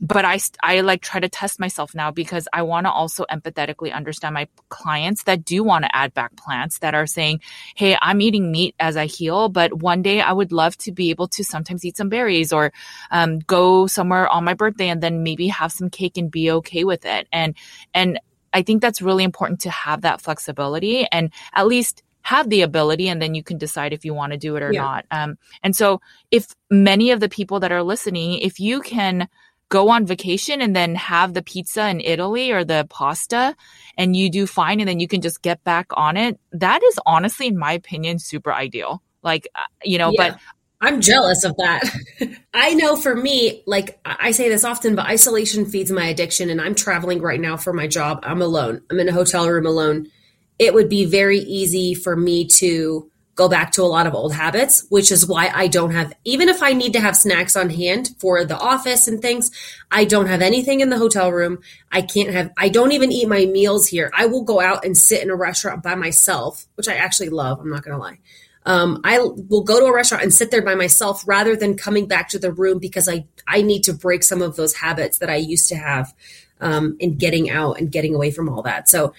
but 0.00 0.24
I, 0.24 0.38
I 0.62 0.80
like 0.80 1.02
try 1.02 1.18
to 1.18 1.28
test 1.28 1.58
myself 1.58 1.94
now 1.94 2.10
because 2.10 2.46
I 2.52 2.62
want 2.62 2.86
to 2.86 2.90
also 2.90 3.24
empathetically 3.30 3.92
understand 3.92 4.34
my 4.34 4.46
clients 4.68 5.24
that 5.24 5.44
do 5.44 5.64
want 5.64 5.84
to 5.84 5.94
add 5.94 6.14
back 6.14 6.36
plants 6.36 6.78
that 6.78 6.94
are 6.94 7.06
saying, 7.06 7.40
Hey, 7.74 7.96
I'm 8.00 8.20
eating 8.20 8.52
meat 8.52 8.76
as 8.78 8.96
I 8.96 9.06
heal, 9.06 9.48
but 9.48 9.72
one 9.72 10.02
day 10.02 10.20
I 10.20 10.32
would 10.32 10.52
love 10.52 10.76
to 10.78 10.92
be 10.92 11.10
able 11.10 11.26
to 11.28 11.42
sometimes 11.42 11.84
eat 11.84 11.96
some 11.96 12.08
berries 12.08 12.52
or, 12.52 12.72
um, 13.10 13.40
go 13.40 13.86
somewhere 13.88 14.28
on 14.28 14.44
my 14.44 14.54
birthday 14.54 14.88
and 14.88 15.02
then 15.02 15.24
maybe 15.24 15.48
have 15.48 15.72
some 15.72 15.90
cake 15.90 16.16
and 16.16 16.30
be 16.30 16.50
okay 16.52 16.84
with 16.84 17.04
it. 17.04 17.26
And, 17.32 17.56
and 17.92 18.20
I 18.52 18.62
think 18.62 18.80
that's 18.80 19.02
really 19.02 19.24
important 19.24 19.60
to 19.60 19.70
have 19.70 20.02
that 20.02 20.20
flexibility 20.20 21.06
and 21.10 21.32
at 21.52 21.66
least 21.66 22.02
have 22.22 22.50
the 22.50 22.62
ability 22.62 23.08
and 23.08 23.22
then 23.22 23.34
you 23.34 23.42
can 23.42 23.58
decide 23.58 23.92
if 23.92 24.04
you 24.04 24.12
want 24.12 24.32
to 24.32 24.38
do 24.38 24.54
it 24.56 24.62
or 24.62 24.72
yeah. 24.72 24.82
not. 24.82 25.06
Um, 25.10 25.38
and 25.62 25.74
so 25.74 26.00
if 26.30 26.54
many 26.70 27.10
of 27.10 27.20
the 27.20 27.28
people 27.28 27.60
that 27.60 27.72
are 27.72 27.82
listening, 27.82 28.40
if 28.40 28.60
you 28.60 28.80
can, 28.80 29.28
go 29.68 29.90
on 29.90 30.06
vacation 30.06 30.60
and 30.62 30.74
then 30.74 30.94
have 30.94 31.34
the 31.34 31.42
pizza 31.42 31.88
in 31.88 32.00
Italy 32.00 32.50
or 32.52 32.64
the 32.64 32.86
pasta 32.88 33.54
and 33.96 34.16
you 34.16 34.30
do 34.30 34.46
fine 34.46 34.80
and 34.80 34.88
then 34.88 35.00
you 35.00 35.08
can 35.08 35.20
just 35.20 35.42
get 35.42 35.62
back 35.64 35.86
on 35.92 36.16
it. 36.16 36.38
That 36.52 36.82
is 36.82 36.98
honestly, 37.04 37.48
in 37.48 37.58
my 37.58 37.72
opinion, 37.72 38.18
super 38.18 38.52
ideal. 38.52 39.02
Like, 39.22 39.48
uh, 39.54 39.64
you 39.82 39.98
know, 39.98 40.10
yeah. 40.12 40.30
but 40.30 40.40
I'm 40.80 41.00
jealous 41.00 41.44
of 41.44 41.56
that. 41.56 41.82
I 42.54 42.74
know 42.74 42.96
for 42.96 43.14
me, 43.14 43.62
like 43.66 43.98
I 44.04 44.30
say 44.30 44.48
this 44.48 44.64
often, 44.64 44.94
but 44.94 45.06
isolation 45.06 45.66
feeds 45.66 45.90
my 45.90 46.06
addiction. 46.06 46.50
And 46.50 46.60
I'm 46.60 46.74
traveling 46.74 47.20
right 47.20 47.40
now 47.40 47.56
for 47.56 47.72
my 47.72 47.86
job. 47.86 48.20
I'm 48.22 48.40
alone. 48.40 48.82
I'm 48.90 49.00
in 49.00 49.08
a 49.08 49.12
hotel 49.12 49.48
room 49.48 49.66
alone. 49.66 50.06
It 50.58 50.74
would 50.74 50.88
be 50.88 51.04
very 51.04 51.40
easy 51.40 51.94
for 51.94 52.16
me 52.16 52.46
to 52.46 53.10
go 53.38 53.48
back 53.48 53.70
to 53.70 53.82
a 53.82 53.84
lot 53.84 54.08
of 54.08 54.14
old 54.14 54.34
habits, 54.34 54.84
which 54.88 55.12
is 55.12 55.24
why 55.24 55.48
I 55.54 55.68
don't 55.68 55.92
have, 55.92 56.12
even 56.24 56.48
if 56.48 56.60
I 56.60 56.72
need 56.72 56.92
to 56.94 57.00
have 57.00 57.16
snacks 57.16 57.54
on 57.54 57.70
hand 57.70 58.10
for 58.18 58.44
the 58.44 58.58
office 58.58 59.06
and 59.06 59.22
things, 59.22 59.52
I 59.92 60.06
don't 60.06 60.26
have 60.26 60.42
anything 60.42 60.80
in 60.80 60.90
the 60.90 60.98
hotel 60.98 61.30
room. 61.30 61.60
I 61.92 62.02
can't 62.02 62.30
have, 62.30 62.50
I 62.58 62.68
don't 62.68 62.90
even 62.90 63.12
eat 63.12 63.28
my 63.28 63.46
meals 63.46 63.86
here. 63.86 64.10
I 64.12 64.26
will 64.26 64.42
go 64.42 64.60
out 64.60 64.84
and 64.84 64.96
sit 64.96 65.22
in 65.22 65.30
a 65.30 65.36
restaurant 65.36 65.84
by 65.84 65.94
myself, 65.94 66.66
which 66.74 66.88
I 66.88 66.94
actually 66.94 67.28
love. 67.28 67.60
I'm 67.60 67.70
not 67.70 67.84
going 67.84 67.96
to 67.96 68.02
lie. 68.02 68.18
Um, 68.66 69.00
I 69.04 69.20
will 69.20 69.62
go 69.62 69.78
to 69.78 69.86
a 69.86 69.94
restaurant 69.94 70.24
and 70.24 70.34
sit 70.34 70.50
there 70.50 70.60
by 70.60 70.74
myself 70.74 71.22
rather 71.24 71.54
than 71.54 71.76
coming 71.76 72.08
back 72.08 72.30
to 72.30 72.40
the 72.40 72.50
room 72.52 72.80
because 72.80 73.08
I, 73.08 73.24
I 73.46 73.62
need 73.62 73.84
to 73.84 73.92
break 73.92 74.24
some 74.24 74.42
of 74.42 74.56
those 74.56 74.74
habits 74.74 75.18
that 75.18 75.30
I 75.30 75.36
used 75.36 75.68
to 75.68 75.76
have 75.76 76.12
um, 76.60 76.96
in 76.98 77.16
getting 77.16 77.50
out 77.50 77.78
and 77.78 77.90
getting 77.90 78.16
away 78.16 78.32
from 78.32 78.48
all 78.48 78.62
that. 78.62 78.88
So 78.88 79.14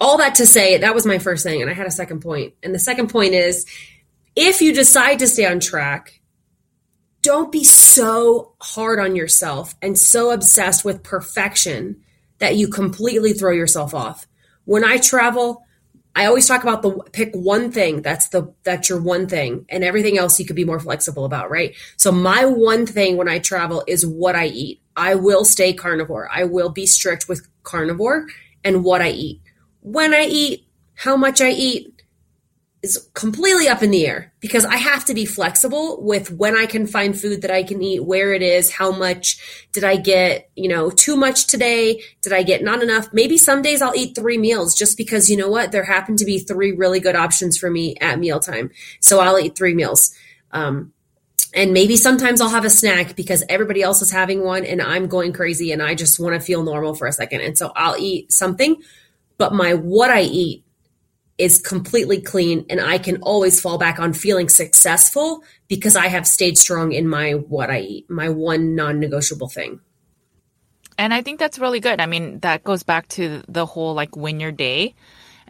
all 0.00 0.16
that 0.18 0.36
to 0.36 0.46
say, 0.46 0.78
that 0.78 0.94
was 0.94 1.04
my 1.04 1.18
first 1.18 1.44
thing. 1.44 1.60
And 1.60 1.70
I 1.70 1.74
had 1.74 1.86
a 1.86 1.90
second 1.90 2.20
point. 2.20 2.54
And 2.62 2.74
the 2.74 2.78
second 2.78 3.08
point 3.08 3.34
is 3.34 3.66
if 4.34 4.62
you 4.62 4.72
decide 4.72 5.18
to 5.18 5.26
stay 5.26 5.46
on 5.46 5.60
track, 5.60 6.20
don't 7.22 7.52
be 7.52 7.64
so 7.64 8.54
hard 8.62 8.98
on 8.98 9.14
yourself 9.14 9.74
and 9.82 9.98
so 9.98 10.30
obsessed 10.30 10.84
with 10.84 11.02
perfection 11.02 12.02
that 12.38 12.56
you 12.56 12.68
completely 12.68 13.34
throw 13.34 13.52
yourself 13.52 13.92
off. 13.92 14.26
When 14.64 14.84
I 14.84 14.96
travel, 14.96 15.62
I 16.16 16.24
always 16.24 16.48
talk 16.48 16.62
about 16.62 16.80
the 16.80 16.92
pick 17.12 17.34
one 17.34 17.70
thing. 17.70 18.00
That's 18.00 18.28
the 18.28 18.54
that's 18.62 18.88
your 18.88 19.00
one 19.00 19.28
thing, 19.28 19.66
and 19.68 19.84
everything 19.84 20.18
else 20.18 20.40
you 20.40 20.46
could 20.46 20.56
be 20.56 20.64
more 20.64 20.80
flexible 20.80 21.24
about, 21.24 21.50
right? 21.50 21.74
So 21.96 22.10
my 22.10 22.46
one 22.46 22.86
thing 22.86 23.16
when 23.16 23.28
I 23.28 23.38
travel 23.38 23.84
is 23.86 24.06
what 24.06 24.34
I 24.34 24.46
eat. 24.46 24.80
I 24.96 25.14
will 25.14 25.44
stay 25.44 25.72
carnivore. 25.72 26.28
I 26.32 26.44
will 26.44 26.70
be 26.70 26.86
strict 26.86 27.28
with 27.28 27.46
carnivore 27.62 28.26
and 28.64 28.82
what 28.82 29.02
I 29.02 29.10
eat 29.10 29.40
when 29.80 30.14
I 30.14 30.24
eat, 30.24 30.66
how 30.94 31.16
much 31.16 31.40
I 31.40 31.50
eat 31.50 32.00
is 32.82 33.08
completely 33.12 33.68
up 33.68 33.82
in 33.82 33.90
the 33.90 34.06
air 34.06 34.32
because 34.40 34.64
I 34.64 34.76
have 34.76 35.04
to 35.06 35.14
be 35.14 35.26
flexible 35.26 36.02
with 36.02 36.30
when 36.30 36.56
I 36.56 36.64
can 36.64 36.86
find 36.86 37.18
food 37.18 37.42
that 37.42 37.50
I 37.50 37.62
can 37.62 37.82
eat, 37.82 38.04
where 38.04 38.32
it 38.32 38.40
is, 38.40 38.72
how 38.72 38.90
much 38.90 39.66
did 39.72 39.84
I 39.84 39.96
get, 39.96 40.50
you 40.56 40.68
know, 40.68 40.88
too 40.88 41.14
much 41.14 41.46
today? 41.46 42.02
Did 42.22 42.32
I 42.32 42.42
get 42.42 42.62
not 42.62 42.82
enough? 42.82 43.08
Maybe 43.12 43.36
some 43.36 43.60
days 43.60 43.82
I'll 43.82 43.94
eat 43.94 44.14
three 44.14 44.38
meals 44.38 44.74
just 44.74 44.96
because 44.96 45.30
you 45.30 45.36
know 45.36 45.50
what? 45.50 45.72
There 45.72 45.84
happen 45.84 46.16
to 46.16 46.24
be 46.24 46.38
three 46.38 46.72
really 46.72 47.00
good 47.00 47.16
options 47.16 47.58
for 47.58 47.70
me 47.70 47.96
at 48.00 48.18
mealtime. 48.18 48.70
So 49.00 49.20
I'll 49.20 49.38
eat 49.38 49.56
three 49.56 49.74
meals. 49.74 50.14
Um, 50.52 50.92
and 51.52 51.72
maybe 51.72 51.96
sometimes 51.96 52.40
I'll 52.40 52.48
have 52.48 52.64
a 52.64 52.70
snack 52.70 53.14
because 53.16 53.42
everybody 53.48 53.82
else 53.82 54.00
is 54.00 54.10
having 54.10 54.42
one 54.42 54.64
and 54.64 54.80
I'm 54.80 55.06
going 55.06 55.32
crazy 55.32 55.72
and 55.72 55.82
I 55.82 55.94
just 55.94 56.18
want 56.18 56.34
to 56.34 56.40
feel 56.40 56.62
normal 56.62 56.94
for 56.94 57.06
a 57.06 57.12
second. 57.12 57.40
And 57.42 57.58
so 57.58 57.72
I'll 57.74 57.96
eat 57.98 58.32
something 58.32 58.76
but 59.40 59.54
my 59.54 59.72
what 59.72 60.10
I 60.10 60.20
eat 60.20 60.66
is 61.38 61.58
completely 61.58 62.20
clean 62.20 62.66
and 62.68 62.78
I 62.78 62.98
can 62.98 63.16
always 63.22 63.58
fall 63.58 63.78
back 63.78 63.98
on 63.98 64.12
feeling 64.12 64.50
successful 64.50 65.42
because 65.66 65.96
I 65.96 66.08
have 66.08 66.26
stayed 66.26 66.58
strong 66.58 66.92
in 66.92 67.08
my 67.08 67.32
what 67.32 67.70
I 67.70 67.80
eat, 67.80 68.10
my 68.10 68.28
one 68.28 68.74
non-negotiable 68.74 69.48
thing. 69.48 69.80
And 70.98 71.14
I 71.14 71.22
think 71.22 71.40
that's 71.40 71.58
really 71.58 71.80
good. 71.80 72.02
I 72.02 72.04
mean, 72.04 72.40
that 72.40 72.62
goes 72.62 72.82
back 72.82 73.08
to 73.16 73.42
the 73.48 73.64
whole 73.64 73.94
like 73.94 74.14
win 74.14 74.40
your 74.40 74.52
day. 74.52 74.94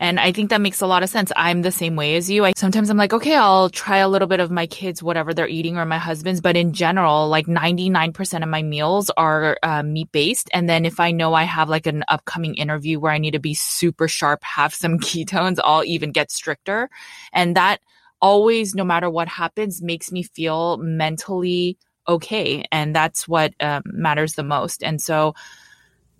And 0.00 0.18
I 0.18 0.32
think 0.32 0.48
that 0.48 0.62
makes 0.62 0.80
a 0.80 0.86
lot 0.86 1.02
of 1.02 1.10
sense. 1.10 1.30
I'm 1.36 1.60
the 1.60 1.70
same 1.70 1.94
way 1.94 2.16
as 2.16 2.30
you. 2.30 2.46
I 2.46 2.54
sometimes 2.56 2.88
I'm 2.88 2.96
like, 2.96 3.12
okay, 3.12 3.36
I'll 3.36 3.68
try 3.68 3.98
a 3.98 4.08
little 4.08 4.26
bit 4.26 4.40
of 4.40 4.50
my 4.50 4.66
kids, 4.66 5.02
whatever 5.02 5.34
they're 5.34 5.46
eating 5.46 5.76
or 5.76 5.84
my 5.84 5.98
husband's. 5.98 6.40
But 6.40 6.56
in 6.56 6.72
general, 6.72 7.28
like 7.28 7.46
99% 7.46 8.42
of 8.42 8.48
my 8.48 8.62
meals 8.62 9.10
are 9.18 9.58
uh, 9.62 9.82
meat 9.82 10.10
based. 10.10 10.48
And 10.54 10.70
then 10.70 10.86
if 10.86 10.98
I 10.98 11.10
know 11.10 11.34
I 11.34 11.42
have 11.42 11.68
like 11.68 11.86
an 11.86 12.02
upcoming 12.08 12.54
interview 12.54 12.98
where 12.98 13.12
I 13.12 13.18
need 13.18 13.32
to 13.32 13.38
be 13.38 13.52
super 13.52 14.08
sharp, 14.08 14.42
have 14.42 14.74
some 14.74 14.98
ketones, 14.98 15.58
I'll 15.62 15.84
even 15.84 16.12
get 16.12 16.30
stricter. 16.30 16.88
And 17.34 17.54
that 17.56 17.80
always, 18.22 18.74
no 18.74 18.84
matter 18.84 19.10
what 19.10 19.28
happens, 19.28 19.82
makes 19.82 20.10
me 20.10 20.22
feel 20.22 20.78
mentally 20.78 21.76
okay. 22.08 22.64
And 22.72 22.96
that's 22.96 23.28
what 23.28 23.52
um, 23.60 23.82
matters 23.84 24.34
the 24.34 24.44
most. 24.44 24.82
And 24.82 25.00
so, 25.00 25.34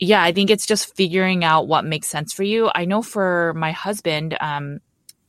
yeah, 0.00 0.22
I 0.22 0.32
think 0.32 0.50
it's 0.50 0.66
just 0.66 0.96
figuring 0.96 1.44
out 1.44 1.68
what 1.68 1.84
makes 1.84 2.08
sense 2.08 2.32
for 2.32 2.42
you. 2.42 2.70
I 2.74 2.86
know 2.86 3.02
for 3.02 3.52
my 3.54 3.70
husband, 3.70 4.36
um, 4.40 4.80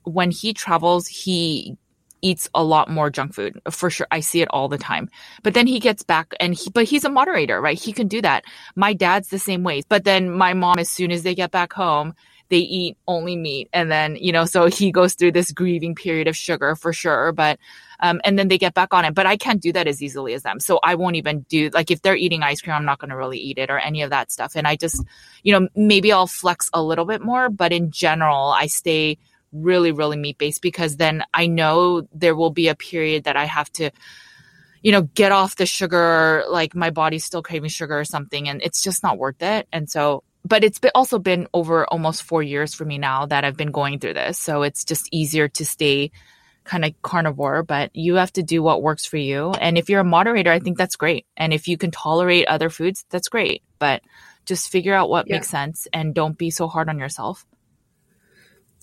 when 0.04 0.32
he 0.32 0.54
travels, 0.54 1.08
he 1.08 1.78
eats 2.22 2.50
a 2.56 2.64
lot 2.64 2.90
more 2.90 3.10
junk 3.10 3.34
food 3.34 3.60
for 3.70 3.90
sure. 3.90 4.08
I 4.12 4.22
see 4.22 4.42
it 4.42 4.48
all 4.50 4.70
the 4.70 4.78
time. 4.78 5.10
But 5.44 5.56
then 5.56 5.68
he 5.68 5.80
gets 5.80 6.04
back 6.04 6.34
and 6.40 6.54
he, 6.54 6.70
but 6.70 6.86
he's 6.86 7.04
a 7.04 7.10
moderator, 7.10 7.60
right? 7.60 7.78
He 7.78 7.92
can 7.92 8.08
do 8.08 8.22
that. 8.22 8.46
My 8.76 8.94
dad's 8.94 9.30
the 9.30 9.40
same 9.40 9.64
way. 9.64 9.82
But 9.90 10.06
then 10.06 10.32
my 10.32 10.54
mom, 10.54 10.80
as 10.80 10.90
soon 10.90 11.12
as 11.12 11.24
they 11.24 11.36
get 11.36 11.52
back 11.52 11.74
home, 11.74 12.14
they 12.50 12.60
eat 12.60 12.98
only 13.08 13.36
meat. 13.36 13.70
And 13.74 13.92
then, 13.92 14.16
you 14.18 14.32
know, 14.32 14.46
so 14.46 14.68
he 14.68 14.92
goes 14.92 15.16
through 15.16 15.32
this 15.32 15.52
grieving 15.52 15.96
period 15.96 16.28
of 16.28 16.38
sugar 16.38 16.76
for 16.76 16.94
sure. 16.94 17.32
But, 17.32 17.60
um, 18.02 18.20
and 18.24 18.38
then 18.38 18.48
they 18.48 18.58
get 18.58 18.74
back 18.74 18.94
on 18.94 19.06
it. 19.06 19.14
But 19.14 19.26
I 19.26 19.38
can't 19.38 19.62
do 19.62 19.72
that 19.74 19.88
as 19.88 20.02
easily 20.02 20.34
as 20.34 20.44
them. 20.44 20.60
So 20.60 20.80
I 20.84 20.96
won't 20.96 21.16
even 21.16 21.42
do, 21.42 21.70
like, 21.70 21.92
if 21.92 22.02
they're 22.02 22.16
eating 22.16 22.44
ice 22.44 22.62
cream, 22.62 22.76
I'm 22.76 22.86
not 22.86 23.00
going 23.00 23.10
to 23.10 23.18
really 23.18 23.38
eat 23.38 23.58
it 23.58 23.70
or 23.70 23.78
any 23.78 24.02
of 24.02 24.10
that 24.10 24.32
stuff. 24.32 24.56
And 24.56 24.68
I 24.68 24.76
just, 24.76 25.04
you 25.44 25.58
know, 25.58 25.68
maybe 25.76 26.12
I'll 26.12 26.28
flex 26.28 26.70
a 26.74 26.82
little 26.82 27.06
bit 27.06 27.22
more, 27.22 27.50
but 27.50 27.72
in 27.72 27.92
general, 27.92 28.50
I 28.50 28.68
stay 28.68 29.18
really, 29.52 29.92
really 29.92 30.18
meat 30.18 30.38
based 30.38 30.62
because 30.62 30.98
then 30.98 31.24
I 31.34 31.48
know 31.48 32.08
there 32.14 32.36
will 32.36 32.52
be 32.52 32.70
a 32.70 32.76
period 32.76 33.26
that 33.26 33.38
I 33.38 33.46
have 33.46 33.72
to, 33.74 33.92
you 34.82 34.92
know, 34.92 35.02
get 35.02 35.32
off 35.32 35.58
the 35.58 35.66
sugar, 35.66 36.44
like 36.50 36.74
my 36.74 36.90
body's 36.90 37.26
still 37.26 37.44
craving 37.44 37.70
sugar 37.70 38.00
or 38.00 38.06
something, 38.06 38.50
and 38.50 38.62
it's 38.64 38.82
just 38.82 39.04
not 39.04 39.18
worth 39.18 39.42
it. 39.42 39.68
And 39.72 39.90
so 39.90 40.24
but 40.44 40.64
it's 40.64 40.80
been 40.80 40.92
also 40.96 41.20
been 41.20 41.48
over 41.54 41.86
almost 41.86 42.24
four 42.24 42.42
years 42.42 42.74
for 42.74 42.86
me 42.86 42.98
now 42.98 43.26
that 43.28 43.44
I've 43.44 43.58
been 43.58 43.72
going 43.72 44.00
through 44.00 44.16
this. 44.16 44.40
So 44.40 44.64
it's 44.64 44.84
just 44.84 45.08
easier 45.12 45.48
to 45.50 45.66
stay 45.66 46.12
kind 46.72 46.86
of 46.86 46.94
carnivore, 47.02 47.64
but 47.64 47.94
you 47.94 48.16
have 48.16 48.32
to 48.32 48.42
do 48.42 48.64
what 48.64 48.82
works 48.82 49.06
for 49.06 49.18
you. 49.18 49.52
And 49.52 49.78
if 49.78 49.90
you're 49.90 50.00
a 50.00 50.06
moderator, 50.06 50.50
I 50.50 50.60
think 50.60 50.78
that's 50.78 50.96
great. 50.96 51.26
And 51.36 51.54
if 51.54 51.68
you 51.68 51.78
can 51.78 51.92
tolerate 51.92 52.48
other 52.48 52.70
foods, 52.70 53.04
that's 53.10 53.28
great. 53.28 53.62
But 53.78 54.02
just 54.46 54.72
figure 54.72 54.94
out 54.94 55.10
what 55.10 55.28
yeah. 55.28 55.36
makes 55.36 55.50
sense 55.50 55.86
and 55.92 56.16
don't 56.16 56.38
be 56.38 56.50
so 56.50 56.70
hard 56.70 56.88
on 56.88 56.98
yourself. 56.98 57.46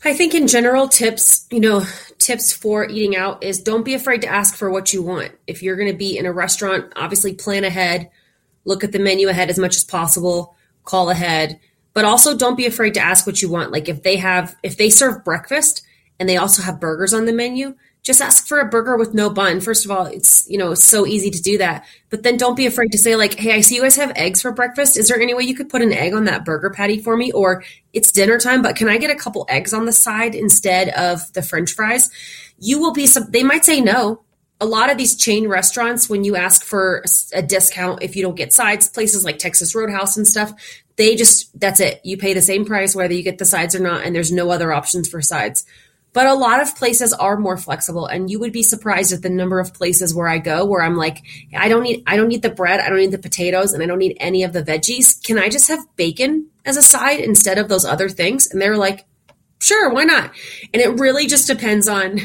I 0.05 0.13
think 0.13 0.35
in 0.35 0.49
general 0.49 0.87
tips, 0.87 1.47
you 1.51 1.61
know, 1.61 1.83
tips 2.19 2.53
for 2.53 2.87
eating 2.87 3.17
out 3.17 3.43
is 3.43 3.63
don't 3.63 3.87
be 3.87 3.95
afraid 3.95 4.21
to 4.21 4.29
ask 4.29 4.55
for 4.55 4.71
what 4.71 4.93
you 4.93 5.03
want. 5.03 5.33
If 5.47 5.63
you're 5.63 5.77
going 5.77 5.91
to 5.91 5.97
be 5.97 6.19
in 6.19 6.27
a 6.27 6.33
restaurant, 6.33 6.93
obviously 6.95 7.35
plan 7.35 7.65
ahead, 7.65 8.11
look 8.67 8.85
at 8.85 8.93
the 8.93 8.99
menu 8.99 9.31
ahead 9.31 9.49
as 9.49 9.59
much 9.59 9.77
as 9.77 9.85
possible 9.85 10.55
call 10.85 11.09
ahead, 11.09 11.59
but 11.95 12.05
also 12.05 12.37
don't 12.37 12.57
be 12.57 12.67
afraid 12.67 12.95
to 12.95 13.01
ask 13.01 13.27
what 13.27 13.41
you 13.41 13.49
want. 13.49 13.73
Like 13.73 13.89
if 13.89 14.03
they 14.03 14.17
have, 14.17 14.55
if 14.63 14.77
they 14.77 14.91
serve 14.91 15.25
breakfast 15.25 15.83
and 16.19 16.29
they 16.29 16.37
also 16.37 16.63
have 16.63 16.81
burgers 16.81 17.15
on 17.15 17.27
the 17.27 17.33
menu, 17.33 17.75
just 18.03 18.23
ask 18.23 18.47
for 18.47 18.61
a 18.61 18.69
burger 18.69 18.97
with 18.97 19.13
no 19.13 19.29
bun. 19.29 19.61
First 19.61 19.85
of 19.85 19.91
all, 19.91 20.07
it's, 20.07 20.49
you 20.49 20.57
know, 20.57 20.75
so 20.75 21.07
easy 21.07 21.31
to 21.31 21.43
do 21.43 21.59
that. 21.59 21.85
But 22.11 22.23
then 22.23 22.37
don't 22.37 22.57
be 22.57 22.67
afraid 22.67 22.93
to 22.93 22.99
say 22.99 23.17
like, 23.17 23.35
"Hey, 23.35 23.53
I 23.53 23.61
see 23.61 23.75
you 23.75 23.83
guys 23.83 23.97
have 23.97 24.13
eggs 24.17 24.41
for 24.41 24.53
breakfast. 24.53 24.97
Is 24.97 25.09
there 25.09 25.21
any 25.21 25.35
way 25.35 25.43
you 25.43 25.55
could 25.55 25.69
put 25.69 25.83
an 25.83 25.93
egg 25.93 26.15
on 26.15 26.25
that 26.25 26.45
burger 26.45 26.71
patty 26.71 26.99
for 27.01 27.17
me 27.17 27.33
or 27.33 27.65
it's 27.93 28.13
dinner 28.13 28.39
time, 28.39 28.63
but 28.63 28.77
can 28.77 28.89
I 28.89 28.99
get 28.99 29.11
a 29.11 29.17
couple 29.17 29.47
eggs 29.49 29.75
on 29.75 29.85
the 29.85 29.93
side 29.93 30.35
instead 30.35 30.89
of 30.91 31.33
the 31.35 31.43
french 31.43 31.73
fries?" 31.75 32.11
You 32.59 32.81
will 32.81 32.93
be 32.93 33.07
some 33.07 33.31
they 33.31 33.43
might 33.43 33.65
say 33.65 33.81
no 33.81 34.23
a 34.61 34.67
lot 34.67 34.91
of 34.91 34.99
these 34.99 35.15
chain 35.15 35.47
restaurants, 35.49 36.09
when 36.09 36.25
you 36.25 36.37
ask 36.37 36.65
for 36.65 37.05
a 37.33 37.43
discount, 37.43 38.03
if 38.03 38.17
you 38.17 38.23
don't 38.23 38.35
get 38.35 38.53
sides, 38.53 38.89
places 38.89 39.25
like 39.25 39.39
Texas 39.39 39.75
Roadhouse 39.75 40.17
and 40.17 40.27
stuff, 40.27 40.53
they 40.97 41.15
just, 41.15 41.59
that's 41.61 41.79
it. 41.79 42.01
You 42.03 42.17
pay 42.17 42.35
the 42.35 42.43
same 42.43 42.65
price 42.65 42.95
whether 42.95 43.15
you 43.15 43.23
get 43.23 43.39
the 43.39 43.45
sides 43.45 43.77
or 43.77 43.81
not, 43.81 44.05
and 44.05 44.15
there's 44.15 44.33
no 44.33 44.51
other 44.51 44.73
options 44.73 45.09
for 45.09 45.23
sides. 45.23 45.65
But 46.19 46.27
a 46.27 46.35
lot 46.35 46.61
of 46.61 46.75
places 46.75 47.13
are 47.13 47.37
more 47.37 47.57
flexible, 47.57 48.07
and 48.07 48.29
you 48.29 48.41
would 48.41 48.51
be 48.51 48.65
surprised 48.65 49.13
at 49.13 49.23
the 49.23 49.31
number 49.31 49.61
of 49.61 49.73
places 49.73 50.13
where 50.13 50.27
I 50.27 50.39
go 50.39 50.65
where 50.65 50.83
I'm 50.83 50.97
like, 50.97 51.23
I 51.57 51.69
don't 51.69 51.85
need, 51.85 52.03
I 52.09 52.17
don't 52.17 52.27
need 52.27 52.43
the 52.43 52.51
bread, 52.51 52.81
I 52.81 52.89
don't 52.89 52.99
need 52.99 53.13
the 53.13 53.19
potatoes, 53.19 53.73
and 53.73 53.85
I 53.85 53.87
don't 53.87 54.01
need 54.01 54.17
any 54.19 54.43
of 54.43 54.53
the 54.53 54.65
veggies. 54.65 55.23
Can 55.23 55.39
I 55.39 55.49
just 55.49 55.69
have 55.69 55.87
bacon 55.95 56.49
as 56.65 56.77
a 56.77 56.83
side 56.83 57.21
instead 57.21 57.57
of 57.57 57.69
those 57.69 57.85
other 57.85 58.09
things? 58.09 58.51
And 58.51 58.61
they're 58.61 58.77
like, 58.77 59.07
sure, 59.61 59.91
why 59.95 60.03
not? 60.03 60.33
And 60.75 60.83
it 60.83 60.99
really 60.99 61.29
just 61.29 61.47
depends 61.47 61.87
on 61.87 62.19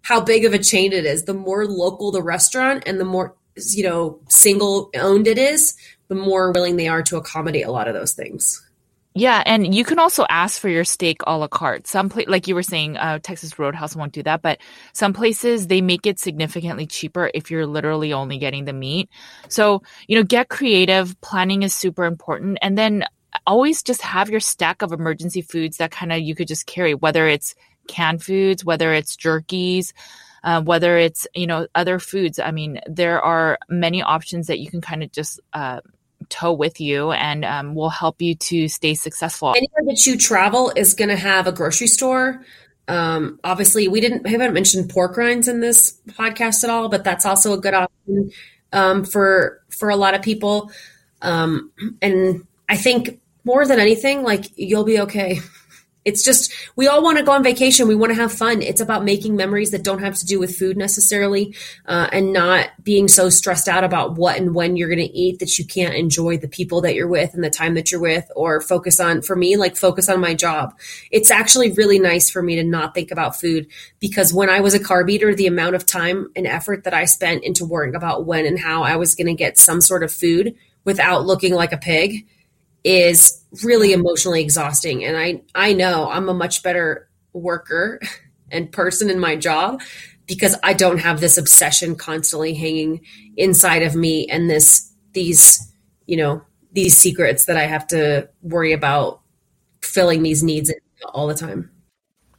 how 0.00 0.22
big 0.22 0.46
of 0.46 0.54
a 0.54 0.58
chain 0.58 0.94
it 0.94 1.04
is. 1.04 1.24
The 1.24 1.34
more 1.34 1.66
local 1.66 2.10
the 2.10 2.22
restaurant 2.22 2.84
and 2.86 2.98
the 2.98 3.04
more, 3.04 3.36
you 3.74 3.84
know, 3.84 4.20
single 4.30 4.88
owned 4.96 5.26
it 5.26 5.36
is, 5.36 5.76
the 6.08 6.14
more 6.14 6.50
willing 6.50 6.78
they 6.78 6.88
are 6.88 7.02
to 7.02 7.18
accommodate 7.18 7.66
a 7.66 7.70
lot 7.70 7.88
of 7.88 7.94
those 7.94 8.14
things. 8.14 8.66
Yeah, 9.18 9.42
and 9.46 9.74
you 9.74 9.84
can 9.84 9.98
also 9.98 10.24
ask 10.30 10.60
for 10.60 10.68
your 10.68 10.84
steak 10.84 11.22
a 11.26 11.36
la 11.36 11.48
carte. 11.48 11.88
Some 11.88 12.08
pla- 12.08 12.22
like 12.28 12.46
you 12.46 12.54
were 12.54 12.62
saying, 12.62 12.96
uh, 12.96 13.18
Texas 13.18 13.58
Roadhouse 13.58 13.96
won't 13.96 14.12
do 14.12 14.22
that, 14.22 14.42
but 14.42 14.60
some 14.92 15.12
places 15.12 15.66
they 15.66 15.80
make 15.80 16.06
it 16.06 16.20
significantly 16.20 16.86
cheaper 16.86 17.28
if 17.34 17.50
you're 17.50 17.66
literally 17.66 18.12
only 18.12 18.38
getting 18.38 18.64
the 18.64 18.72
meat. 18.72 19.10
So 19.48 19.82
you 20.06 20.16
know, 20.16 20.22
get 20.22 20.48
creative. 20.50 21.20
Planning 21.20 21.64
is 21.64 21.74
super 21.74 22.04
important, 22.04 22.58
and 22.62 22.78
then 22.78 23.06
always 23.44 23.82
just 23.82 24.02
have 24.02 24.30
your 24.30 24.38
stack 24.40 24.82
of 24.82 24.92
emergency 24.92 25.42
foods 25.42 25.78
that 25.78 25.90
kind 25.90 26.12
of 26.12 26.20
you 26.20 26.36
could 26.36 26.46
just 26.48 26.66
carry, 26.66 26.94
whether 26.94 27.26
it's 27.26 27.56
canned 27.88 28.22
foods, 28.22 28.64
whether 28.64 28.94
it's 28.94 29.16
jerkies, 29.16 29.92
uh, 30.44 30.62
whether 30.62 30.96
it's 30.96 31.26
you 31.34 31.48
know 31.48 31.66
other 31.74 31.98
foods. 31.98 32.38
I 32.38 32.52
mean, 32.52 32.80
there 32.86 33.20
are 33.20 33.58
many 33.68 34.00
options 34.00 34.46
that 34.46 34.60
you 34.60 34.70
can 34.70 34.80
kind 34.80 35.02
of 35.02 35.10
just 35.10 35.40
uh, 35.54 35.80
tow 36.28 36.52
with 36.52 36.80
you 36.80 37.12
and 37.12 37.44
um, 37.44 37.74
will 37.74 37.90
help 37.90 38.20
you 38.20 38.34
to 38.34 38.68
stay 38.68 38.94
successful. 38.94 39.50
Anywhere 39.50 39.82
that 39.86 40.06
you 40.06 40.16
travel 40.16 40.72
is 40.76 40.94
going 40.94 41.08
to 41.08 41.16
have 41.16 41.46
a 41.46 41.52
grocery 41.52 41.86
store. 41.86 42.44
Um, 42.88 43.38
obviously, 43.44 43.88
we 43.88 44.00
didn't 44.00 44.26
haven't 44.26 44.54
mentioned 44.54 44.90
pork 44.90 45.16
rinds 45.16 45.46
in 45.46 45.60
this 45.60 46.00
podcast 46.08 46.64
at 46.64 46.70
all, 46.70 46.88
but 46.88 47.04
that's 47.04 47.26
also 47.26 47.52
a 47.52 47.58
good 47.58 47.74
option 47.74 48.30
um, 48.72 49.04
for 49.04 49.62
for 49.68 49.90
a 49.90 49.96
lot 49.96 50.14
of 50.14 50.22
people. 50.22 50.70
Um, 51.20 51.70
and 52.00 52.46
I 52.68 52.76
think 52.76 53.20
more 53.44 53.66
than 53.66 53.78
anything, 53.78 54.22
like 54.22 54.46
you'll 54.56 54.84
be 54.84 55.00
okay. 55.00 55.40
It's 56.08 56.24
just, 56.24 56.50
we 56.74 56.86
all 56.88 57.02
want 57.02 57.18
to 57.18 57.24
go 57.24 57.32
on 57.32 57.42
vacation. 57.42 57.86
We 57.86 57.94
want 57.94 58.12
to 58.12 58.18
have 58.18 58.32
fun. 58.32 58.62
It's 58.62 58.80
about 58.80 59.04
making 59.04 59.36
memories 59.36 59.72
that 59.72 59.84
don't 59.84 59.98
have 59.98 60.14
to 60.16 60.24
do 60.24 60.40
with 60.40 60.56
food 60.56 60.78
necessarily 60.78 61.54
uh, 61.84 62.08
and 62.10 62.32
not 62.32 62.70
being 62.82 63.08
so 63.08 63.28
stressed 63.28 63.68
out 63.68 63.84
about 63.84 64.14
what 64.14 64.38
and 64.38 64.54
when 64.54 64.74
you're 64.76 64.88
going 64.88 65.06
to 65.06 65.14
eat 65.14 65.38
that 65.40 65.58
you 65.58 65.66
can't 65.66 65.94
enjoy 65.94 66.38
the 66.38 66.48
people 66.48 66.80
that 66.80 66.94
you're 66.94 67.06
with 67.06 67.34
and 67.34 67.44
the 67.44 67.50
time 67.50 67.74
that 67.74 67.92
you're 67.92 68.00
with 68.00 68.30
or 68.34 68.62
focus 68.62 68.98
on, 68.98 69.20
for 69.20 69.36
me, 69.36 69.58
like 69.58 69.76
focus 69.76 70.08
on 70.08 70.18
my 70.18 70.32
job. 70.32 70.74
It's 71.10 71.30
actually 71.30 71.72
really 71.72 71.98
nice 71.98 72.30
for 72.30 72.42
me 72.42 72.56
to 72.56 72.64
not 72.64 72.94
think 72.94 73.10
about 73.10 73.38
food 73.38 73.66
because 74.00 74.32
when 74.32 74.48
I 74.48 74.60
was 74.60 74.72
a 74.72 74.80
carb 74.80 75.10
eater, 75.10 75.34
the 75.34 75.46
amount 75.46 75.74
of 75.74 75.84
time 75.84 76.30
and 76.34 76.46
effort 76.46 76.84
that 76.84 76.94
I 76.94 77.04
spent 77.04 77.44
into 77.44 77.66
worrying 77.66 77.94
about 77.94 78.24
when 78.24 78.46
and 78.46 78.58
how 78.58 78.82
I 78.82 78.96
was 78.96 79.14
going 79.14 79.26
to 79.26 79.34
get 79.34 79.58
some 79.58 79.82
sort 79.82 80.02
of 80.02 80.10
food 80.10 80.54
without 80.84 81.26
looking 81.26 81.52
like 81.52 81.72
a 81.72 81.76
pig 81.76 82.26
is 82.84 83.44
really 83.64 83.92
emotionally 83.92 84.40
exhausting. 84.40 85.04
And 85.04 85.16
i 85.16 85.42
i 85.54 85.72
know 85.72 86.08
i'm 86.10 86.28
a 86.28 86.34
much 86.34 86.62
better 86.62 87.08
worker 87.32 88.00
and 88.50 88.72
person 88.72 89.10
in 89.10 89.18
my 89.18 89.36
job 89.36 89.80
because 90.26 90.56
i 90.62 90.72
don't 90.72 90.98
have 90.98 91.20
this 91.20 91.36
obsession 91.36 91.94
constantly 91.94 92.54
hanging 92.54 93.00
inside 93.36 93.82
of 93.82 93.94
me 93.94 94.26
and 94.28 94.48
this 94.48 94.92
these 95.12 95.72
you 96.06 96.16
know 96.16 96.42
these 96.72 96.96
secrets 96.96 97.46
that 97.46 97.56
i 97.56 97.64
have 97.64 97.86
to 97.86 98.28
worry 98.42 98.72
about 98.72 99.20
filling 99.82 100.22
these 100.22 100.42
needs 100.42 100.72
all 101.12 101.26
the 101.26 101.34
time. 101.34 101.70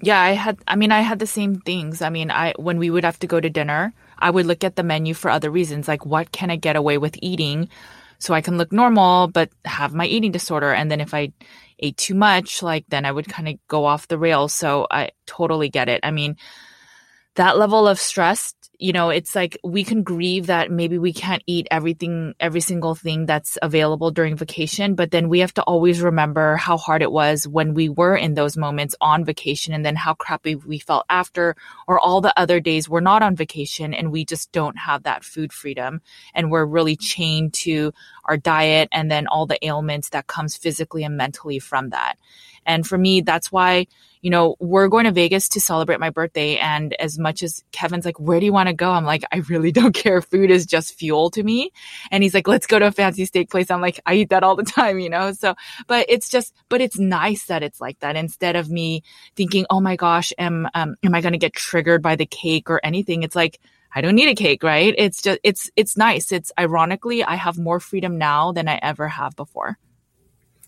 Yeah 0.01 0.21
i 0.21 0.31
had 0.31 0.57
i 0.67 0.75
mean 0.75 0.91
i 0.91 1.01
had 1.01 1.19
the 1.19 1.27
same 1.27 1.59
things. 1.61 2.01
I 2.01 2.09
mean 2.09 2.31
i 2.31 2.53
when 2.57 2.77
we 2.77 2.89
would 2.89 3.03
have 3.03 3.19
to 3.19 3.27
go 3.27 3.39
to 3.39 3.49
dinner 3.49 3.93
i 4.17 4.29
would 4.29 4.45
look 4.45 4.63
at 4.63 4.75
the 4.75 4.83
menu 4.83 5.13
for 5.13 5.29
other 5.29 5.49
reasons 5.49 5.87
like 5.87 6.05
what 6.05 6.31
can 6.31 6.51
i 6.51 6.55
get 6.55 6.75
away 6.75 6.97
with 6.97 7.17
eating 7.21 7.69
so 8.19 8.33
I 8.33 8.41
can 8.41 8.57
look 8.57 8.71
normal 8.71 9.27
but 9.27 9.49
have 9.65 9.93
my 9.93 10.05
eating 10.05 10.31
disorder. 10.31 10.73
And 10.73 10.91
then 10.91 11.01
if 11.01 11.13
I 11.13 11.31
ate 11.79 11.97
too 11.97 12.15
much, 12.15 12.61
like 12.61 12.85
then 12.89 13.05
I 13.05 13.11
would 13.11 13.27
kind 13.27 13.47
of 13.47 13.55
go 13.67 13.85
off 13.85 14.07
the 14.07 14.17
rails. 14.17 14.53
So 14.53 14.87
I 14.91 15.11
totally 15.25 15.69
get 15.69 15.89
it. 15.89 16.01
I 16.03 16.11
mean, 16.11 16.35
that 17.35 17.57
level 17.57 17.87
of 17.87 17.99
stress 17.99 18.53
you 18.79 18.93
know, 18.93 19.09
it's 19.09 19.35
like 19.35 19.57
we 19.61 19.83
can 19.83 20.03
grieve 20.03 20.47
that 20.47 20.71
maybe 20.71 20.97
we 20.97 21.11
can't 21.11 21.43
eat 21.45 21.67
everything, 21.69 22.33
every 22.39 22.61
single 22.61 22.95
thing 22.95 23.25
that's 23.25 23.57
available 23.61 24.09
during 24.09 24.37
vacation, 24.37 24.95
but 24.95 25.11
then 25.11 25.27
we 25.27 25.39
have 25.39 25.53
to 25.55 25.63
always 25.63 26.01
remember 26.01 26.55
how 26.55 26.77
hard 26.77 27.01
it 27.01 27.11
was 27.11 27.45
when 27.45 27.73
we 27.73 27.89
were 27.89 28.15
in 28.15 28.35
those 28.35 28.55
moments 28.55 28.95
on 29.01 29.25
vacation 29.25 29.73
and 29.73 29.85
then 29.85 29.97
how 29.97 30.13
crappy 30.13 30.55
we 30.55 30.79
felt 30.79 31.05
after 31.09 31.57
or 31.89 31.99
all 31.99 32.21
the 32.21 32.33
other 32.39 32.61
days 32.61 32.87
we're 32.87 33.01
not 33.01 33.21
on 33.21 33.35
vacation 33.35 33.93
and 33.93 34.13
we 34.13 34.23
just 34.23 34.49
don't 34.53 34.77
have 34.77 35.03
that 35.03 35.25
food 35.25 35.51
freedom 35.51 36.01
and 36.33 36.49
we're 36.49 36.65
really 36.65 36.95
chained 36.95 37.53
to 37.53 37.91
our 38.23 38.37
diet 38.37 38.87
and 38.93 39.11
then 39.11 39.27
all 39.27 39.45
the 39.45 39.63
ailments 39.65 40.09
that 40.09 40.27
comes 40.27 40.55
physically 40.55 41.03
and 41.03 41.17
mentally 41.17 41.59
from 41.59 41.89
that. 41.89 42.15
And 42.65 42.85
for 42.85 42.97
me, 42.97 43.21
that's 43.21 43.51
why, 43.51 43.87
you 44.21 44.29
know, 44.29 44.55
we're 44.59 44.87
going 44.87 45.05
to 45.05 45.11
Vegas 45.11 45.49
to 45.49 45.61
celebrate 45.61 45.99
my 45.99 46.09
birthday. 46.09 46.57
And 46.57 46.93
as 46.99 47.17
much 47.17 47.41
as 47.43 47.63
Kevin's 47.71 48.05
like, 48.05 48.19
where 48.19 48.39
do 48.39 48.45
you 48.45 48.53
want 48.53 48.67
to 48.67 48.73
go? 48.73 48.91
I'm 48.91 49.05
like, 49.05 49.23
I 49.31 49.37
really 49.49 49.71
don't 49.79 49.93
care. 49.93 50.21
Food 50.21 50.51
is 50.51 50.65
just 50.65 50.95
fuel 50.95 51.29
to 51.31 51.43
me. 51.43 51.71
And 52.11 52.23
he's 52.23 52.33
like, 52.33 52.47
let's 52.47 52.67
go 52.67 52.79
to 52.79 52.87
a 52.87 52.91
fancy 52.91 53.25
steak 53.25 53.49
place. 53.49 53.71
I'm 53.71 53.81
like, 53.81 53.99
I 54.05 54.15
eat 54.15 54.29
that 54.29 54.43
all 54.43 54.55
the 54.55 54.63
time, 54.79 54.99
you 54.99 55.09
know? 55.09 55.31
So, 55.33 55.55
but 55.87 56.05
it's 56.09 56.29
just, 56.29 56.53
but 56.69 56.81
it's 56.81 56.99
nice 56.99 57.45
that 57.45 57.63
it's 57.63 57.79
like 57.79 57.99
that 57.99 58.15
instead 58.15 58.55
of 58.55 58.69
me 58.69 59.03
thinking, 59.35 59.65
oh 59.69 59.81
my 59.81 59.95
gosh, 59.95 60.33
am, 60.37 60.67
um, 60.73 60.95
am 61.03 61.15
I 61.15 61.21
going 61.21 61.33
to 61.33 61.39
get 61.39 61.53
triggered 61.53 62.01
by 62.01 62.15
the 62.15 62.25
cake 62.25 62.69
or 62.69 62.79
anything? 62.83 63.23
It's 63.23 63.35
like, 63.35 63.59
I 63.93 64.01
don't 64.01 64.15
need 64.15 64.29
a 64.29 64.35
cake, 64.35 64.63
right? 64.63 64.93
It's 64.97 65.21
just, 65.21 65.39
it's, 65.43 65.71
it's 65.75 65.97
nice. 65.97 66.31
It's 66.31 66.51
ironically, 66.59 67.23
I 67.23 67.35
have 67.35 67.57
more 67.57 67.79
freedom 67.79 68.17
now 68.17 68.51
than 68.51 68.67
I 68.67 68.79
ever 68.81 69.07
have 69.07 69.35
before. 69.35 69.77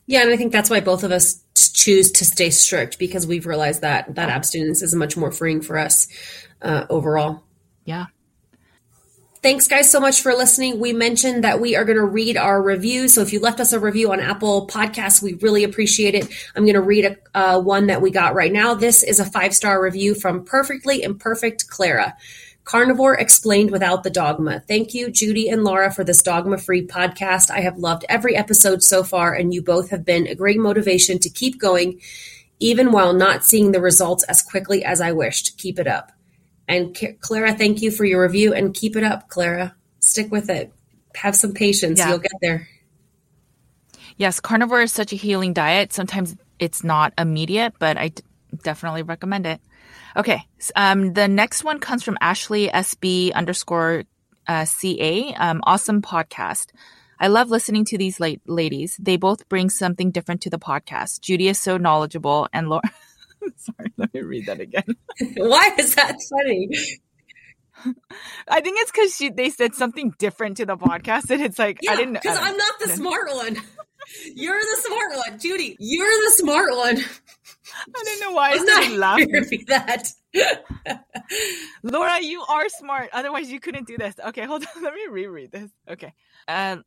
Yeah, 0.08 0.24
and 0.24 0.32
I 0.32 0.38
think 0.38 0.52
that's 0.52 0.70
why 0.70 0.80
both 0.80 1.04
of 1.04 1.12
us 1.12 1.44
choose 1.70 2.12
to 2.12 2.26
stay 2.26 2.50
strict 2.50 2.98
because 3.00 3.28
we've 3.28 3.46
realized 3.46 3.82
that 3.82 4.16
that 4.16 4.30
abstinence 4.30 4.82
is 4.82 4.96
much 4.96 5.18
more 5.18 5.32
freeing 5.32 5.62
for 5.62 5.78
us 5.78 6.08
uh, 6.62 6.86
overall. 6.90 7.44
Yeah. 7.86 8.06
Thanks, 9.44 9.68
guys, 9.68 9.90
so 9.90 10.00
much 10.00 10.22
for 10.22 10.34
listening. 10.34 10.80
We 10.80 10.94
mentioned 10.94 11.44
that 11.44 11.60
we 11.60 11.76
are 11.76 11.84
going 11.84 11.98
to 11.98 12.06
read 12.06 12.38
our 12.38 12.62
review. 12.62 13.08
So 13.08 13.22
if 13.22 13.34
you 13.34 13.40
left 13.40 13.60
us 13.60 13.74
a 13.74 13.80
review 13.80 14.12
on 14.12 14.20
Apple 14.20 14.68
Podcasts, 14.68 15.20
we 15.20 15.34
really 15.34 15.64
appreciate 15.64 16.14
it. 16.14 16.28
I'm 16.56 16.64
going 16.64 16.76
to 16.76 16.82
read 16.82 17.06
a, 17.06 17.18
uh, 17.34 17.60
one 17.60 17.88
that 17.88 18.04
we 18.04 18.12
got 18.12 18.36
right 18.36 18.54
now. 18.54 18.76
This 18.76 19.02
is 19.02 19.20
a 19.20 19.26
five 19.26 19.56
star 19.56 19.82
review 19.82 20.14
from 20.14 20.46
Perfectly 20.46 21.02
Imperfect 21.02 21.68
Clara. 21.70 22.16
Carnivore 22.64 23.16
Explained 23.16 23.72
Without 23.72 24.04
the 24.04 24.10
Dogma. 24.10 24.62
Thank 24.68 24.94
you, 24.94 25.10
Judy 25.12 25.50
and 25.50 25.64
Laura, 25.64 25.92
for 25.92 26.04
this 26.04 26.22
dogma 26.22 26.58
free 26.58 26.86
podcast. 26.86 27.50
I 27.50 27.62
have 27.62 27.78
loved 27.78 28.06
every 28.08 28.36
episode 28.36 28.84
so 28.84 29.04
far, 29.04 29.34
and 29.34 29.54
you 29.54 29.62
both 29.62 29.90
have 29.90 30.06
been 30.06 30.28
a 30.28 30.36
great 30.36 30.60
motivation 30.60 31.20
to 31.20 31.30
keep 31.30 31.60
going, 31.60 32.00
even 32.60 32.92
while 32.92 33.14
not 33.14 33.44
seeing 33.44 33.72
the 33.72 33.82
results 33.82 34.24
as 34.26 34.42
quickly 34.42 34.86
as 34.86 35.02
I 35.02 35.12
wished. 35.12 35.58
Keep 35.58 35.80
it 35.80 35.88
up. 35.88 36.12
And 36.68 36.98
Clara, 37.20 37.54
thank 37.54 37.82
you 37.82 37.92
for 37.92 38.06
your 38.06 38.22
review 38.22 38.54
and 38.54 38.74
keep 38.74 38.96
it 38.96 39.04
up, 39.04 39.28
Clara. 39.28 39.76
Stick 40.00 40.32
with 40.32 40.50
it. 40.50 40.72
Have 41.16 41.36
some 41.36 41.54
patience. 41.54 42.00
Yeah. 42.00 42.10
You'll 42.10 42.20
get 42.20 42.32
there. 42.42 42.68
Yes, 44.18 44.40
carnivore 44.40 44.84
is 44.84 44.92
such 44.92 45.12
a 45.14 45.16
healing 45.16 45.52
diet. 45.54 45.92
Sometimes 45.92 46.36
it's 46.60 46.84
not 46.84 47.14
immediate, 47.18 47.74
but 47.80 47.98
I 47.98 48.10
d- 48.10 48.24
definitely 48.64 49.02
recommend 49.02 49.48
it. 49.48 49.60
Okay. 50.16 50.48
Um, 50.76 51.14
the 51.14 51.28
next 51.28 51.64
one 51.64 51.80
comes 51.80 52.04
from 52.04 52.18
Ashley 52.22 52.68
SB 52.68 53.34
underscore 53.34 54.04
uh, 54.48 54.66
CA. 54.66 55.34
Um, 55.36 55.62
awesome 55.64 56.02
podcast. 56.02 56.68
I 57.20 57.28
love 57.28 57.52
listening 57.52 57.86
to 57.86 57.98
these 57.98 58.20
late 58.20 58.42
ladies. 58.48 58.98
They 59.00 59.16
both 59.16 59.48
bring 59.48 59.70
something 59.70 60.10
different 60.10 60.42
to 60.42 60.50
the 60.50 60.58
podcast. 60.58 61.22
Judy 61.22 61.48
is 61.48 61.60
so 61.60 61.78
knowledgeable, 61.78 62.48
and 62.52 62.68
Laura. 62.68 62.82
Sorry, 63.58 63.94
let 63.98 64.14
me 64.14 64.22
read 64.22 64.48
that 64.48 64.60
again. 64.60 64.96
Why 65.36 65.72
is 65.78 65.96
that 65.96 66.18
funny? 66.30 66.70
I 68.48 68.62
think 68.62 68.78
it's 68.80 68.92
because 68.92 69.36
they 69.36 69.50
said 69.50 69.76
something 69.76 70.14
different 70.18 70.58
to 70.58 70.66
the 70.66 70.76
podcast, 70.78 71.30
and 71.30 71.42
it's 71.42 71.60
like 71.60 71.80
yeah, 71.82 71.92
I 71.92 71.96
didn't. 71.96 72.14
Because 72.14 72.38
I'm 72.40 72.58
not 72.58 72.80
the 72.80 72.90
smart 72.90 73.30
one. 73.32 73.58
You're 74.36 74.60
the 74.60 74.82
smart 74.82 75.16
one, 75.16 75.40
Judy. 75.40 75.78
You're 75.80 76.08
the 76.08 76.32
smart 76.38 76.76
one. 76.76 76.98
I 77.96 78.04
don't 78.04 78.20
know 78.20 78.32
why 78.32 78.52
I 78.52 78.58
started 78.58 78.98
laughing. 78.98 79.66
That. 79.68 80.12
Laura, 81.84 82.22
you 82.22 82.42
are 82.42 82.70
smart. 82.70 83.10
Otherwise, 83.14 83.52
you 83.52 83.60
couldn't 83.60 83.88
do 83.88 83.98
this. 83.98 84.16
Okay, 84.28 84.46
hold 84.46 84.64
on. 84.64 84.70
Let 84.84 84.94
me 84.94 85.08
reread 85.10 85.52
this. 85.52 85.70
Okay. 85.90 86.14
Um, 86.48 86.84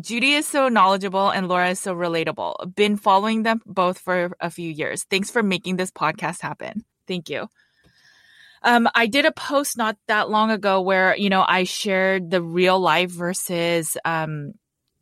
Judy 0.00 0.34
is 0.34 0.46
so 0.46 0.68
knowledgeable 0.68 1.30
and 1.30 1.48
Laura 1.48 1.70
is 1.70 1.80
so 1.80 1.94
relatable. 1.94 2.74
Been 2.74 2.96
following 2.96 3.42
them 3.42 3.60
both 3.66 3.98
for 3.98 4.36
a 4.40 4.50
few 4.50 4.70
years. 4.70 5.04
Thanks 5.04 5.30
for 5.30 5.42
making 5.42 5.76
this 5.76 5.90
podcast 5.90 6.40
happen. 6.40 6.84
Thank 7.08 7.28
you. 7.28 7.48
Um, 8.62 8.88
I 8.94 9.06
did 9.06 9.24
a 9.24 9.32
post 9.32 9.76
not 9.76 9.96
that 10.06 10.30
long 10.30 10.50
ago 10.50 10.80
where, 10.82 11.16
you 11.16 11.30
know, 11.30 11.44
I 11.46 11.64
shared 11.64 12.30
the 12.30 12.42
real 12.42 12.78
life 12.78 13.10
versus, 13.10 13.96
um, 14.04 14.52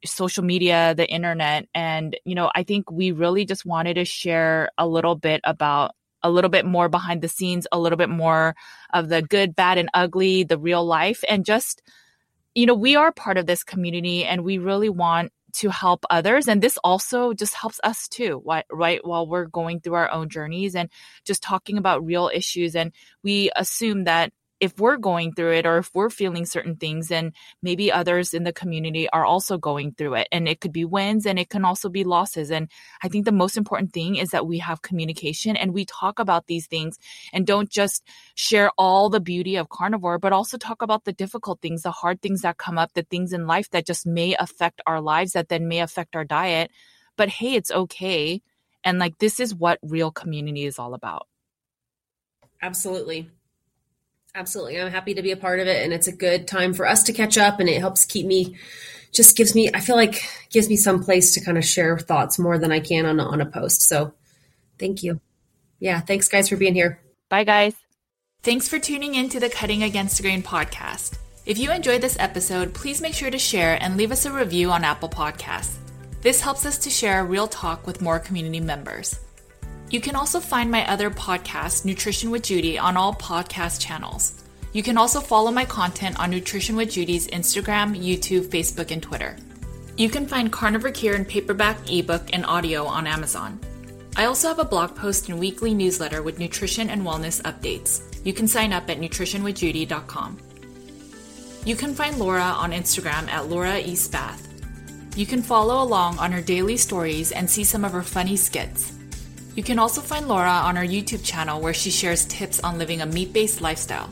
social 0.05 0.45
media, 0.45 0.95
the 0.95 1.09
internet. 1.09 1.67
And, 1.75 2.17
you 2.25 2.35
know, 2.35 2.51
I 2.55 2.63
think 2.63 2.91
we 2.91 3.13
really 3.13 3.45
just 3.45 3.65
wanted 3.67 3.95
to 3.95 4.05
share 4.05 4.71
a 4.79 4.87
little 4.87 5.15
bit 5.15 5.41
about 5.45 5.95
a 6.23 6.31
little 6.31 6.51
bit 6.51 6.67
more 6.67 6.89
behind 6.89 7.23
the 7.23 7.29
scenes, 7.29 7.67
a 7.71 7.79
little 7.79 7.97
bit 7.97 8.09
more 8.09 8.57
of 8.93 9.09
the 9.09 9.23
good, 9.23 9.55
bad, 9.55 9.79
and 9.79 9.89
ugly, 9.95 10.43
the 10.43 10.59
real 10.59 10.85
life, 10.85 11.23
and 11.29 11.45
just, 11.45 11.81
you 12.55 12.67
know, 12.67 12.75
we 12.75 12.97
are 12.97 13.13
part 13.13 13.39
of 13.39 13.47
this 13.47 13.63
community 13.63 14.25
and 14.25 14.43
we 14.43 14.59
really 14.59 14.89
want 14.89 15.33
to 15.53 15.71
help 15.71 16.05
others. 16.11 16.49
And 16.49 16.63
this 16.63 16.79
also 16.85 17.33
just 17.33 17.55
helps 17.55 17.81
us 17.83 18.09
too, 18.09 18.43
right? 18.71 19.07
While 19.07 19.27
we're 19.27 19.47
going 19.47 19.81
through 19.81 19.95
our 19.95 20.11
own 20.11 20.29
journeys 20.29 20.75
and 20.75 20.91
just 21.25 21.43
talking 21.43 21.79
about 21.79 22.05
real 22.05 22.31
issues. 22.33 22.77
And 22.77 22.93
we 23.23 23.51
assume 23.57 24.05
that 24.05 24.33
if 24.61 24.79
we're 24.79 24.97
going 24.97 25.33
through 25.33 25.53
it 25.53 25.67
or 25.67 25.79
if 25.79 25.91
we're 25.95 26.11
feeling 26.11 26.45
certain 26.45 26.77
things 26.77 27.11
and 27.11 27.33
maybe 27.63 27.93
others 27.93 28.35
in 28.35 28.45
the 28.45 28.53
community 28.53 29.09
are 29.11 29.25
also 29.25 29.57
going 29.57 29.93
through 29.93 30.15
it. 30.15 30.29
And 30.33 30.49
it 30.49 30.61
could 30.61 30.73
be 30.73 30.85
wins 30.85 31.27
and 31.27 31.39
it 31.39 31.49
can 31.49 31.65
also 31.65 31.89
be 31.89 32.05
losses. 32.05 32.51
And 32.51 32.69
i 33.03 33.09
think 33.09 33.25
the 33.25 33.33
most 33.33 33.57
important 33.57 33.93
thing 33.93 34.17
is 34.17 34.31
that 34.31 34.47
we 34.47 34.59
have 34.59 34.83
communication 34.83 35.57
and 35.57 35.73
we 35.73 35.85
talk 35.85 36.19
about 36.19 36.47
these 36.47 36.67
things 36.67 36.99
and 37.33 37.47
don't 37.47 37.71
just 37.71 38.05
share 38.35 38.71
all 38.77 39.09
the 39.11 39.21
beauty 39.21 39.57
of 39.57 39.69
carnivore 39.69 40.19
but 40.19 40.33
also 40.33 40.57
talk 40.57 40.83
about 40.83 41.05
the 41.05 41.13
difficult 41.13 41.61
things 41.61 41.83
the 41.83 41.91
hard 41.91 42.21
things 42.21 42.43
that 42.43 42.57
come 42.57 42.79
up 42.79 42.93
the 42.95 43.03
things 43.03 43.33
in 43.33 43.47
life 43.47 43.71
that 43.71 43.87
just 43.87 44.07
may 44.07 44.35
affect 44.37 44.81
our 44.87 45.01
lives 45.01 45.33
that 45.33 45.49
then 45.49 45.69
may 45.69 45.81
affect 45.81 46.17
our 46.17 46.25
diet. 46.25 46.71
But 47.17 47.29
hey 47.29 47.55
it's 47.55 47.71
okay. 47.71 48.43
And 48.85 48.99
like 48.99 49.19
this 49.19 49.41
is 49.41 49.55
what 49.55 49.79
real 49.83 50.11
community 50.11 50.65
is 50.65 50.79
all 50.79 50.95
about. 50.95 51.27
Absolutely 52.63 53.31
Absolutely. 54.35 54.81
I'm 54.81 54.91
happy 54.91 55.15
to 55.15 55.23
be 55.23 55.33
a 55.33 55.37
part 55.37 55.61
of 55.61 55.67
it. 55.67 55.83
And 55.85 55.93
it's 55.93 56.07
a 56.07 56.13
good 56.13 56.47
time 56.47 56.75
for 56.75 56.87
us 56.87 57.03
to 57.05 57.13
catch 57.13 57.37
up 57.37 57.61
and 57.61 57.69
it 57.69 57.81
helps 57.81 58.05
keep 58.05 58.27
me, 58.27 58.57
just 59.13 59.37
gives 59.37 59.55
me, 59.55 59.71
I 59.75 59.81
feel 59.81 59.97
like 59.97 60.23
gives 60.51 60.69
me 60.69 60.77
some 60.77 61.03
place 61.03 61.35
to 61.35 61.41
kind 61.41 61.59
of 61.59 61.65
share 61.65 61.99
thoughts 61.99 62.39
more 62.39 62.59
than 62.59 62.71
I 62.71 62.81
can 62.81 63.07
on, 63.07 63.19
on 63.21 63.41
a 63.41 63.47
post. 63.47 63.83
So 63.83 64.13
thank 64.79 65.03
you. 65.03 65.21
Yeah. 65.81 66.01
Thanks 66.01 66.29
guys 66.29 66.49
for 66.49 66.57
being 66.57 66.75
here. 66.75 67.01
Bye 67.29 67.45
guys. 67.45 67.75
Thanks 68.43 68.69
for 68.69 68.79
tuning 68.79 69.17
in 69.17 69.29
to 69.31 69.41
the 69.41 69.49
Cutting 69.49 69.83
Against 69.83 70.17
the 70.17 70.23
Grain 70.23 70.43
podcast. 70.43 71.19
If 71.45 71.59
you 71.59 71.73
enjoyed 71.73 72.03
this 72.03 72.19
episode, 72.21 72.75
please 72.75 73.01
make 73.01 73.15
sure 73.15 73.31
to 73.31 73.39
share 73.39 73.83
and 73.83 73.97
leave 73.97 74.13
us 74.13 74.27
a 74.27 74.33
review 74.33 74.71
on 74.71 74.85
Apple 74.85 75.09
Podcasts. 75.09 75.77
This 76.21 76.41
helps 76.41 76.67
us 76.67 76.79
to 76.79 76.91
share 76.91 77.25
real 77.25 77.49
talk 77.49 77.87
with 77.87 78.03
more 78.03 78.19
community 78.19 78.61
members. 78.61 79.19
You 79.91 80.03
can 80.03 80.17
also 80.17 80.39
find 80.39 80.71
my 80.71 80.87
other 80.87 81.11
podcast, 81.11 81.87
Nutrition 81.87 82.31
with 82.31 82.43
Judy, 82.43 82.79
on 82.79 82.99
all 82.99 83.15
podcast 83.15 83.81
channels. 83.81 84.35
You 84.75 84.83
can 84.83 84.99
also 84.99 85.19
follow 85.19 85.51
my 85.51 85.65
content 85.65 86.21
on 86.21 86.31
Nutrition 86.31 86.77
with 86.77 86.91
Judy's 86.91 87.27
Instagram, 87.29 87.97
YouTube, 87.99 88.49
Facebook, 88.49 88.91
and 88.91 89.03
Twitter. 89.03 89.35
You 89.97 90.11
can 90.11 90.27
find 90.27 90.53
Carnivore 90.53 90.91
Cure 90.91 91.15
in 91.15 91.25
paperback, 91.25 91.79
ebook, 91.91 92.35
and 92.35 92.45
audio 92.45 92.85
on 92.85 93.07
Amazon. 93.07 93.59
I 94.15 94.27
also 94.27 94.49
have 94.49 94.59
a 94.59 94.65
blog 94.65 94.95
post 94.95 95.31
and 95.31 95.39
weekly 95.39 95.73
newsletter 95.73 96.23
with 96.23 96.39
nutrition 96.39 96.91
and 96.91 97.01
wellness 97.03 97.41
updates. 97.43 98.03
You 98.27 98.35
can 98.35 98.47
sign 98.47 98.75
up 98.75 98.91
at 98.91 99.01
nutritionwithjudy.com. 99.01 100.39
You 101.65 101.77
can 101.77 101.95
find 101.95 102.19
Laura 102.19 102.43
on 102.43 102.73
Instagram 102.73 103.27
at 103.29 103.49
Laura 103.49 103.79
E. 103.79 103.95
Spath. 103.95 104.47
You 105.17 105.25
can 105.25 105.43
follow 105.43 105.83
along 105.83 106.19
on 106.19 106.31
her 106.33 106.43
daily 106.43 106.77
stories 106.77 107.33
and 107.33 107.49
see 107.49 107.65
some 107.65 107.87
of 107.87 107.93
her 107.93 108.03
funny 108.03 108.37
skits. 108.37 108.98
You 109.59 109.65
can 109.65 109.81
also 109.81 110.01
find 110.01 110.29
Laura 110.29 110.53
on 110.53 110.77
our 110.77 110.85
YouTube 110.85 111.25
channel 111.25 111.61
where 111.61 111.75
she 111.75 111.91
shares 111.91 112.27
tips 112.27 112.61
on 112.61 112.79
living 112.79 113.01
a 113.01 113.07
meat 113.07 113.33
based 113.33 113.61
lifestyle. 113.61 114.09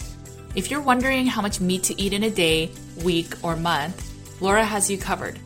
If 0.56 0.72
you're 0.72 0.80
wondering 0.80 1.24
how 1.24 1.40
much 1.40 1.60
meat 1.60 1.84
to 1.84 2.02
eat 2.02 2.12
in 2.12 2.24
a 2.24 2.30
day, 2.30 2.72
week, 3.04 3.32
or 3.44 3.54
month, 3.54 4.12
Laura 4.40 4.64
has 4.64 4.90
you 4.90 4.98
covered. 4.98 5.38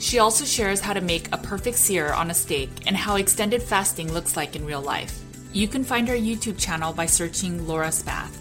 She 0.00 0.18
also 0.18 0.44
shares 0.44 0.80
how 0.80 0.92
to 0.92 1.00
make 1.00 1.28
a 1.32 1.38
perfect 1.38 1.76
sear 1.76 2.12
on 2.12 2.32
a 2.32 2.34
steak 2.34 2.68
and 2.88 2.96
how 2.96 3.14
extended 3.14 3.62
fasting 3.62 4.12
looks 4.12 4.36
like 4.36 4.56
in 4.56 4.66
real 4.66 4.82
life. 4.82 5.22
You 5.52 5.68
can 5.68 5.84
find 5.84 6.08
her 6.08 6.16
YouTube 6.16 6.58
channel 6.58 6.92
by 6.92 7.06
searching 7.06 7.64
Laura 7.68 7.92
Spath. 7.92 8.36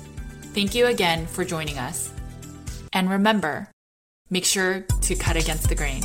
Thank 0.55 0.73
you 0.73 0.87
again 0.87 1.27
for 1.27 1.45
joining 1.45 1.77
us. 1.77 2.11
And 2.91 3.07
remember, 3.07 3.69
make 4.31 4.45
sure 4.45 4.81
to 5.01 5.15
cut 5.15 5.35
against 5.37 5.69
the 5.69 5.75
grain. 5.75 6.01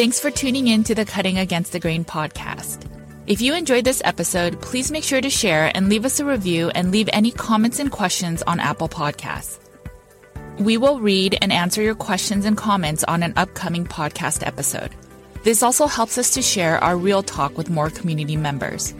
Thanks 0.00 0.18
for 0.18 0.30
tuning 0.30 0.68
in 0.68 0.82
to 0.84 0.94
the 0.94 1.04
Cutting 1.04 1.36
Against 1.36 1.72
the 1.72 1.78
Grain 1.78 2.06
podcast. 2.06 2.86
If 3.26 3.42
you 3.42 3.52
enjoyed 3.52 3.84
this 3.84 4.00
episode, 4.02 4.58
please 4.62 4.90
make 4.90 5.04
sure 5.04 5.20
to 5.20 5.28
share 5.28 5.70
and 5.76 5.90
leave 5.90 6.06
us 6.06 6.18
a 6.18 6.24
review 6.24 6.70
and 6.70 6.90
leave 6.90 7.10
any 7.12 7.30
comments 7.30 7.78
and 7.78 7.92
questions 7.92 8.42
on 8.44 8.60
Apple 8.60 8.88
Podcasts. 8.88 9.58
We 10.58 10.78
will 10.78 11.00
read 11.00 11.36
and 11.42 11.52
answer 11.52 11.82
your 11.82 11.94
questions 11.94 12.46
and 12.46 12.56
comments 12.56 13.04
on 13.04 13.22
an 13.22 13.34
upcoming 13.36 13.84
podcast 13.84 14.46
episode. 14.46 14.94
This 15.44 15.62
also 15.62 15.86
helps 15.86 16.16
us 16.16 16.30
to 16.30 16.40
share 16.40 16.82
our 16.82 16.96
real 16.96 17.22
talk 17.22 17.58
with 17.58 17.68
more 17.68 17.90
community 17.90 18.36
members. 18.36 18.94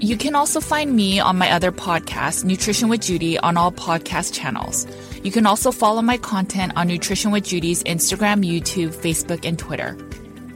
You 0.00 0.16
can 0.16 0.34
also 0.34 0.60
find 0.60 0.96
me 0.96 1.20
on 1.20 1.38
my 1.38 1.52
other 1.52 1.70
podcast, 1.70 2.42
Nutrition 2.42 2.88
with 2.88 3.02
Judy, 3.02 3.38
on 3.38 3.56
all 3.56 3.70
podcast 3.70 4.34
channels. 4.34 4.88
You 5.26 5.32
can 5.32 5.44
also 5.44 5.72
follow 5.72 6.02
my 6.02 6.18
content 6.18 6.74
on 6.76 6.86
Nutrition 6.86 7.32
with 7.32 7.42
Judy's 7.42 7.82
Instagram, 7.82 8.46
YouTube, 8.46 8.94
Facebook, 8.94 9.44
and 9.44 9.58
Twitter. 9.58 9.98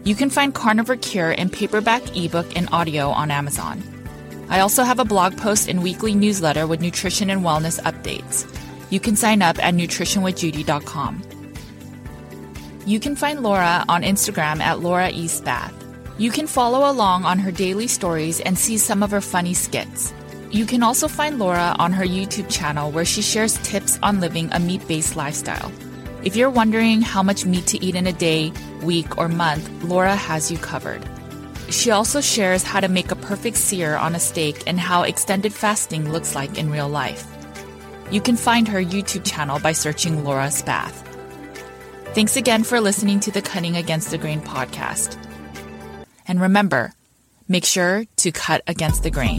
You 0.05 0.15
can 0.15 0.31
find 0.31 0.55
Carnivore 0.55 0.95
Cure 0.95 1.33
in 1.33 1.51
paperback, 1.51 2.17
ebook, 2.17 2.47
and 2.57 2.69
audio 2.71 3.09
on 3.11 3.33
Amazon. 3.33 3.83
I 4.49 4.61
also 4.61 4.85
have 4.85 5.01
a 5.01 5.05
blog 5.05 5.37
post 5.37 5.69
and 5.69 5.83
weekly 5.83 6.15
newsletter 6.15 6.69
with 6.69 6.81
nutrition 6.81 7.31
and 7.31 7.43
wellness 7.43 7.81
updates. 7.83 8.47
You 8.91 9.01
can 9.01 9.17
sign 9.17 9.43
up 9.43 9.59
at 9.59 9.75
nutritionwithjudy.com. 9.75 11.23
You 12.87 13.01
can 13.01 13.17
find 13.17 13.43
Laura 13.43 13.85
on 13.89 14.05
Instagram 14.05 14.61
at 14.61 14.79
Laura 14.79 15.11
E. 15.11 15.27
Spath. 15.27 15.75
You 16.17 16.31
can 16.31 16.47
follow 16.47 16.89
along 16.89 17.25
on 17.25 17.41
her 17.41 17.51
daily 17.51 17.89
stories 17.89 18.39
and 18.39 18.57
see 18.57 18.79
some 18.79 19.03
of 19.03 19.11
her 19.11 19.21
funny 19.21 19.53
skits. 19.53 20.15
You 20.53 20.67
can 20.67 20.83
also 20.83 21.07
find 21.07 21.39
Laura 21.39 21.77
on 21.79 21.93
her 21.93 22.05
YouTube 22.05 22.51
channel 22.51 22.91
where 22.91 23.05
she 23.05 23.23
shares 23.23 23.57
tips 23.59 24.01
on 24.03 24.19
living 24.19 24.49
a 24.53 24.59
meat 24.59 24.87
based 24.89 25.15
lifestyle. 25.15 25.71
If 26.25 26.35
you're 26.35 26.51
wondering 26.51 27.03
how 27.03 27.23
much 27.23 27.47
meat 27.47 27.69
to 27.69 27.83
eat 27.83 27.95
in 27.95 28.09
a 28.09 28.13
day, 28.13 28.53
week, 28.83 29.17
or 29.17 29.29
month, 29.29 29.71
Laura 29.85 30.17
has 30.17 30.51
you 30.51 30.59
covered. 30.59 31.07
She 31.71 31.93
also 31.93 32.21
shares 32.21 32.65
how 32.65 32.81
to 32.81 32.89
make 32.89 33.13
a 33.13 33.17
perfect 33.17 33.57
sear 33.59 33.95
on 33.95 34.17
a 34.17 34.19
steak 34.19 34.65
and 34.67 34.81
how 34.81 35.05
extended 35.05 35.53
fasting 35.53 36.11
looks 36.11 36.35
like 36.35 36.59
in 36.59 36.71
real 36.71 36.89
life. 36.89 37.25
You 38.11 38.21
can 38.21 38.37
find 38.37 38.67
her 38.67 38.83
YouTube 38.83 39.25
channel 39.25 39.61
by 39.61 39.71
searching 39.71 40.25
Laura 40.25 40.51
Spath. 40.51 41.07
Thanks 42.13 42.37
again 42.37 42.65
for 42.65 42.81
listening 42.81 43.21
to 43.21 43.31
the 43.31 43.41
Cutting 43.41 43.77
Against 43.77 44.11
the 44.11 44.19
Grain 44.19 44.41
podcast. 44.41 45.17
And 46.27 46.41
remember, 46.41 46.93
make 47.47 47.65
sure 47.65 48.05
to 48.17 48.33
cut 48.33 48.63
against 48.67 49.05
the 49.05 49.11
grain. 49.13 49.39